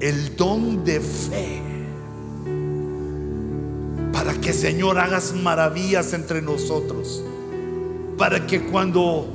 el 0.00 0.34
don 0.36 0.84
de 0.84 0.98
fe 1.00 1.62
para 4.12 4.32
que 4.40 4.52
Señor 4.52 4.98
hagas 4.98 5.34
maravillas 5.34 6.14
entre 6.14 6.40
nosotros, 6.40 7.22
para 8.16 8.46
que 8.46 8.62
cuando 8.62 9.26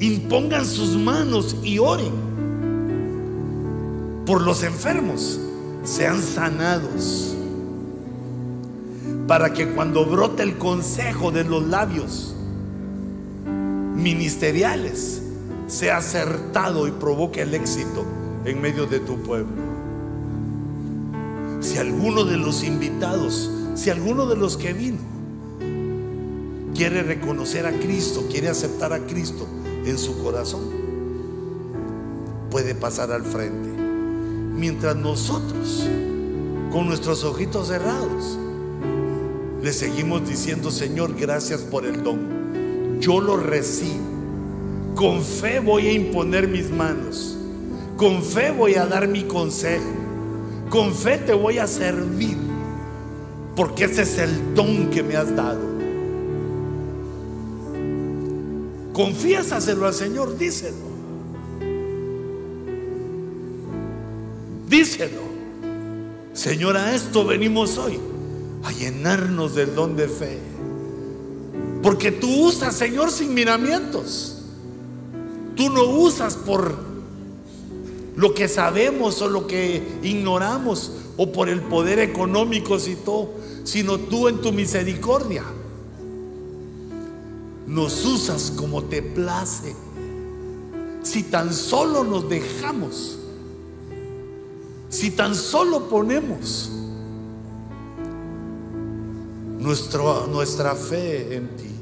impongan 0.00 0.66
sus 0.66 0.96
manos 0.96 1.56
y 1.62 1.78
oren 1.78 2.12
por 4.26 4.42
los 4.42 4.62
enfermos, 4.62 5.40
sean 5.84 6.20
sanados, 6.20 7.34
para 9.26 9.52
que 9.52 9.68
cuando 9.68 10.04
brote 10.04 10.42
el 10.42 10.58
consejo 10.58 11.30
de 11.30 11.44
los 11.44 11.66
labios 11.66 12.34
ministeriales, 13.94 15.23
sea 15.66 15.98
acertado 15.98 16.86
y 16.86 16.90
provoque 16.92 17.42
el 17.42 17.54
éxito 17.54 18.04
en 18.44 18.60
medio 18.60 18.86
de 18.86 19.00
tu 19.00 19.22
pueblo. 19.22 19.62
Si 21.60 21.78
alguno 21.78 22.24
de 22.24 22.36
los 22.36 22.62
invitados, 22.62 23.50
si 23.74 23.90
alguno 23.90 24.26
de 24.26 24.36
los 24.36 24.56
que 24.56 24.72
vino 24.72 24.98
quiere 26.74 27.02
reconocer 27.02 27.66
a 27.66 27.72
Cristo, 27.72 28.26
quiere 28.30 28.48
aceptar 28.48 28.92
a 28.92 29.00
Cristo 29.06 29.46
en 29.84 29.96
su 29.96 30.22
corazón, 30.22 30.62
puede 32.50 32.74
pasar 32.74 33.12
al 33.12 33.24
frente. 33.24 33.68
Mientras 34.54 34.94
nosotros, 34.96 35.88
con 36.70 36.86
nuestros 36.86 37.24
ojitos 37.24 37.68
cerrados, 37.68 38.38
le 39.62 39.72
seguimos 39.72 40.28
diciendo, 40.28 40.70
Señor, 40.70 41.14
gracias 41.18 41.62
por 41.62 41.86
el 41.86 42.02
don. 42.02 43.00
Yo 43.00 43.20
lo 43.20 43.36
recibo. 43.36 44.13
Con 44.94 45.22
fe 45.22 45.58
voy 45.58 45.88
a 45.88 45.92
imponer 45.92 46.46
mis 46.48 46.70
manos. 46.70 47.36
Con 47.96 48.22
fe 48.22 48.50
voy 48.50 48.74
a 48.74 48.86
dar 48.86 49.08
mi 49.08 49.24
consejo. 49.24 49.84
Con 50.70 50.94
fe 50.94 51.18
te 51.18 51.32
voy 51.32 51.58
a 51.58 51.66
servir. 51.66 52.36
Porque 53.56 53.84
ese 53.84 54.02
es 54.02 54.18
el 54.18 54.54
don 54.54 54.90
que 54.90 55.02
me 55.02 55.16
has 55.16 55.34
dado. 55.34 55.74
Confiésaselo 58.92 59.86
al 59.86 59.94
Señor, 59.94 60.38
díselo. 60.38 60.94
Díselo. 64.68 65.22
Señor, 66.32 66.76
a 66.76 66.94
esto 66.94 67.24
venimos 67.24 67.78
hoy, 67.78 67.98
a 68.64 68.72
llenarnos 68.72 69.54
del 69.54 69.74
don 69.74 69.96
de 69.96 70.08
fe. 70.08 70.38
Porque 71.82 72.12
tú 72.12 72.46
usas, 72.46 72.74
Señor, 72.76 73.10
sin 73.10 73.34
miramientos. 73.34 74.33
Tú 75.56 75.70
no 75.70 75.84
usas 75.84 76.36
por 76.36 76.74
lo 78.16 78.34
que 78.34 78.48
sabemos 78.48 79.20
o 79.22 79.28
lo 79.28 79.46
que 79.46 79.98
ignoramos 80.02 80.92
o 81.16 81.32
por 81.32 81.48
el 81.48 81.62
poder 81.62 81.98
económico, 81.98 82.78
si 82.78 82.96
todo, 82.96 83.30
sino 83.64 83.98
tú 83.98 84.28
en 84.28 84.40
tu 84.40 84.52
misericordia 84.52 85.44
nos 87.66 88.04
usas 88.04 88.52
como 88.56 88.84
te 88.84 89.02
place. 89.02 89.74
Si 91.02 91.24
tan 91.24 91.52
solo 91.52 92.04
nos 92.04 92.28
dejamos, 92.28 93.18
si 94.88 95.10
tan 95.10 95.34
solo 95.34 95.88
ponemos 95.88 96.70
nuestro, 99.58 100.26
nuestra 100.28 100.74
fe 100.74 101.36
en 101.36 101.48
ti. 101.56 101.73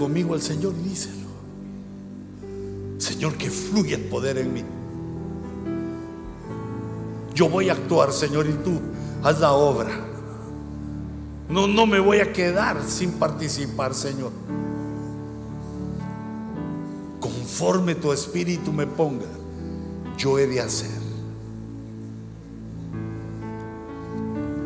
Conmigo 0.00 0.32
al 0.32 0.40
Señor 0.40 0.72
díselo. 0.82 1.28
Señor, 2.96 3.34
que 3.34 3.50
fluya 3.50 3.96
el 3.96 4.04
poder 4.04 4.38
en 4.38 4.54
mí. 4.54 4.64
Yo 7.34 7.50
voy 7.50 7.68
a 7.68 7.74
actuar, 7.74 8.10
Señor, 8.10 8.46
y 8.46 8.54
tú 8.64 8.80
haz 9.22 9.40
la 9.40 9.52
obra. 9.52 9.90
No, 11.50 11.66
no 11.66 11.84
me 11.84 12.00
voy 12.00 12.20
a 12.20 12.32
quedar 12.32 12.82
sin 12.82 13.12
participar, 13.12 13.92
Señor. 13.92 14.32
Conforme 17.20 17.94
tu 17.94 18.10
espíritu 18.10 18.72
me 18.72 18.86
ponga, 18.86 19.26
yo 20.16 20.38
he 20.38 20.46
de 20.46 20.60
hacer. 20.62 20.98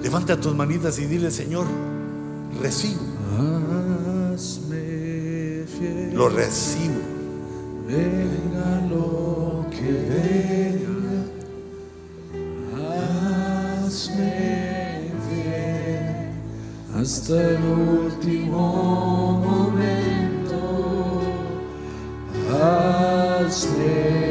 Levanta 0.00 0.40
tus 0.40 0.54
manitas 0.54 0.96
y 1.00 1.06
dile, 1.06 1.32
Señor, 1.32 1.66
recibo, 2.62 3.00
fiel, 3.36 3.73
lo 6.14 6.28
recibo. 6.28 7.00
Venga 7.86 8.80
lo 8.88 9.66
que 9.70 9.90
venga, 10.12 11.18
hazme 13.82 15.10
ver 15.28 16.30
hasta 16.96 17.34
el 17.34 17.62
último 17.64 18.62
momento. 19.44 20.58
Hazme 22.52 24.23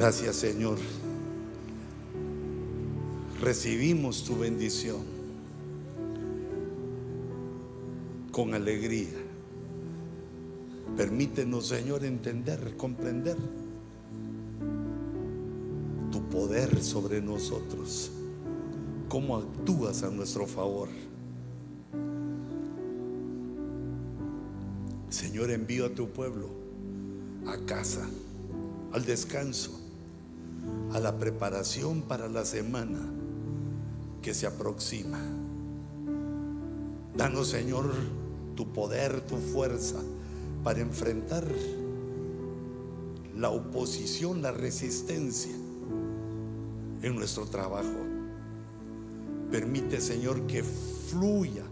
Gracias 0.00 0.36
Señor. 0.36 0.78
Recibimos 3.40 4.22
tu 4.22 4.38
bendición 4.38 4.98
con 8.30 8.54
alegría. 8.54 9.08
Permítenos 10.96 11.66
Señor 11.66 12.04
entender, 12.04 12.76
comprender 12.76 13.36
tu 16.12 16.22
poder 16.28 16.80
sobre 16.80 17.20
nosotros, 17.20 18.12
cómo 19.08 19.36
actúas 19.36 20.04
a 20.04 20.10
nuestro 20.10 20.46
favor. 20.46 20.90
Señor, 25.10 25.50
envío 25.50 25.86
a 25.86 25.90
tu 25.90 26.08
pueblo 26.08 26.50
a 27.48 27.56
casa, 27.66 28.08
al 28.92 29.04
descanso, 29.04 29.77
a 30.92 31.00
la 31.00 31.18
preparación 31.18 32.02
para 32.02 32.28
la 32.28 32.44
semana 32.44 33.00
que 34.22 34.34
se 34.34 34.46
aproxima. 34.46 35.20
Danos, 37.16 37.48
Señor, 37.48 37.92
tu 38.54 38.72
poder, 38.72 39.20
tu 39.22 39.36
fuerza 39.36 40.00
para 40.64 40.80
enfrentar 40.80 41.46
la 43.36 43.50
oposición, 43.50 44.42
la 44.42 44.52
resistencia 44.52 45.54
en 47.02 47.14
nuestro 47.14 47.46
trabajo. 47.46 47.96
Permite, 49.50 50.00
Señor, 50.00 50.46
que 50.46 50.62
fluya 50.62 51.64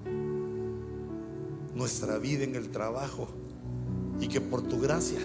nuestra 1.74 2.18
vida 2.18 2.44
en 2.44 2.55
el 2.55 2.70
trabajo 2.70 3.28
y 4.20 4.28
que 4.28 4.40
por 4.40 4.62
tu 4.62 4.80
gracia 4.80 5.20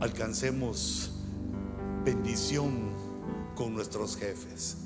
alcancemos 0.00 1.13
bendición 2.04 2.70
con 3.54 3.74
nuestros 3.74 4.16
jefes. 4.16 4.76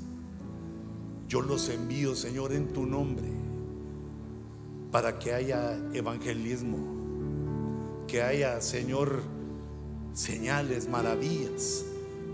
Yo 1.27 1.41
los 1.41 1.69
envío, 1.69 2.15
Señor, 2.15 2.53
en 2.53 2.69
tu 2.69 2.85
nombre, 2.85 3.27
para 4.91 5.19
que 5.19 5.33
haya 5.33 5.77
evangelismo, 5.93 6.77
que 8.07 8.23
haya, 8.23 8.61
Señor, 8.61 9.21
señales, 10.13 10.89
maravillas, 10.89 11.83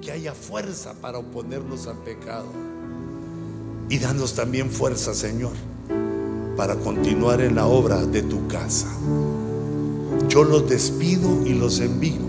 que 0.01 0.11
haya 0.11 0.33
fuerza 0.33 0.93
para 1.01 1.17
oponernos 1.17 1.87
al 1.87 1.97
pecado. 2.03 2.47
Y 3.89 3.99
danos 3.99 4.35
también 4.35 4.69
fuerza, 4.69 5.13
Señor, 5.13 5.53
para 6.55 6.75
continuar 6.75 7.41
en 7.41 7.55
la 7.55 7.65
obra 7.65 8.05
de 8.05 8.21
tu 8.21 8.47
casa. 8.47 8.87
Yo 10.29 10.43
los 10.43 10.69
despido 10.69 11.45
y 11.45 11.53
los 11.53 11.79
envío 11.81 12.21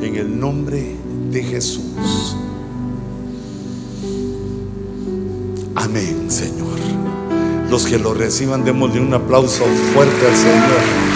en 0.00 0.16
el 0.16 0.38
nombre 0.38 0.97
Jesús. 1.42 2.36
Amén, 5.74 6.30
Señor. 6.30 6.78
Los 7.70 7.86
que 7.86 7.98
lo 7.98 8.14
reciban, 8.14 8.64
démosle 8.64 9.00
un 9.00 9.14
aplauso 9.14 9.64
fuerte 9.92 10.26
al 10.26 10.36
Señor. 10.36 11.07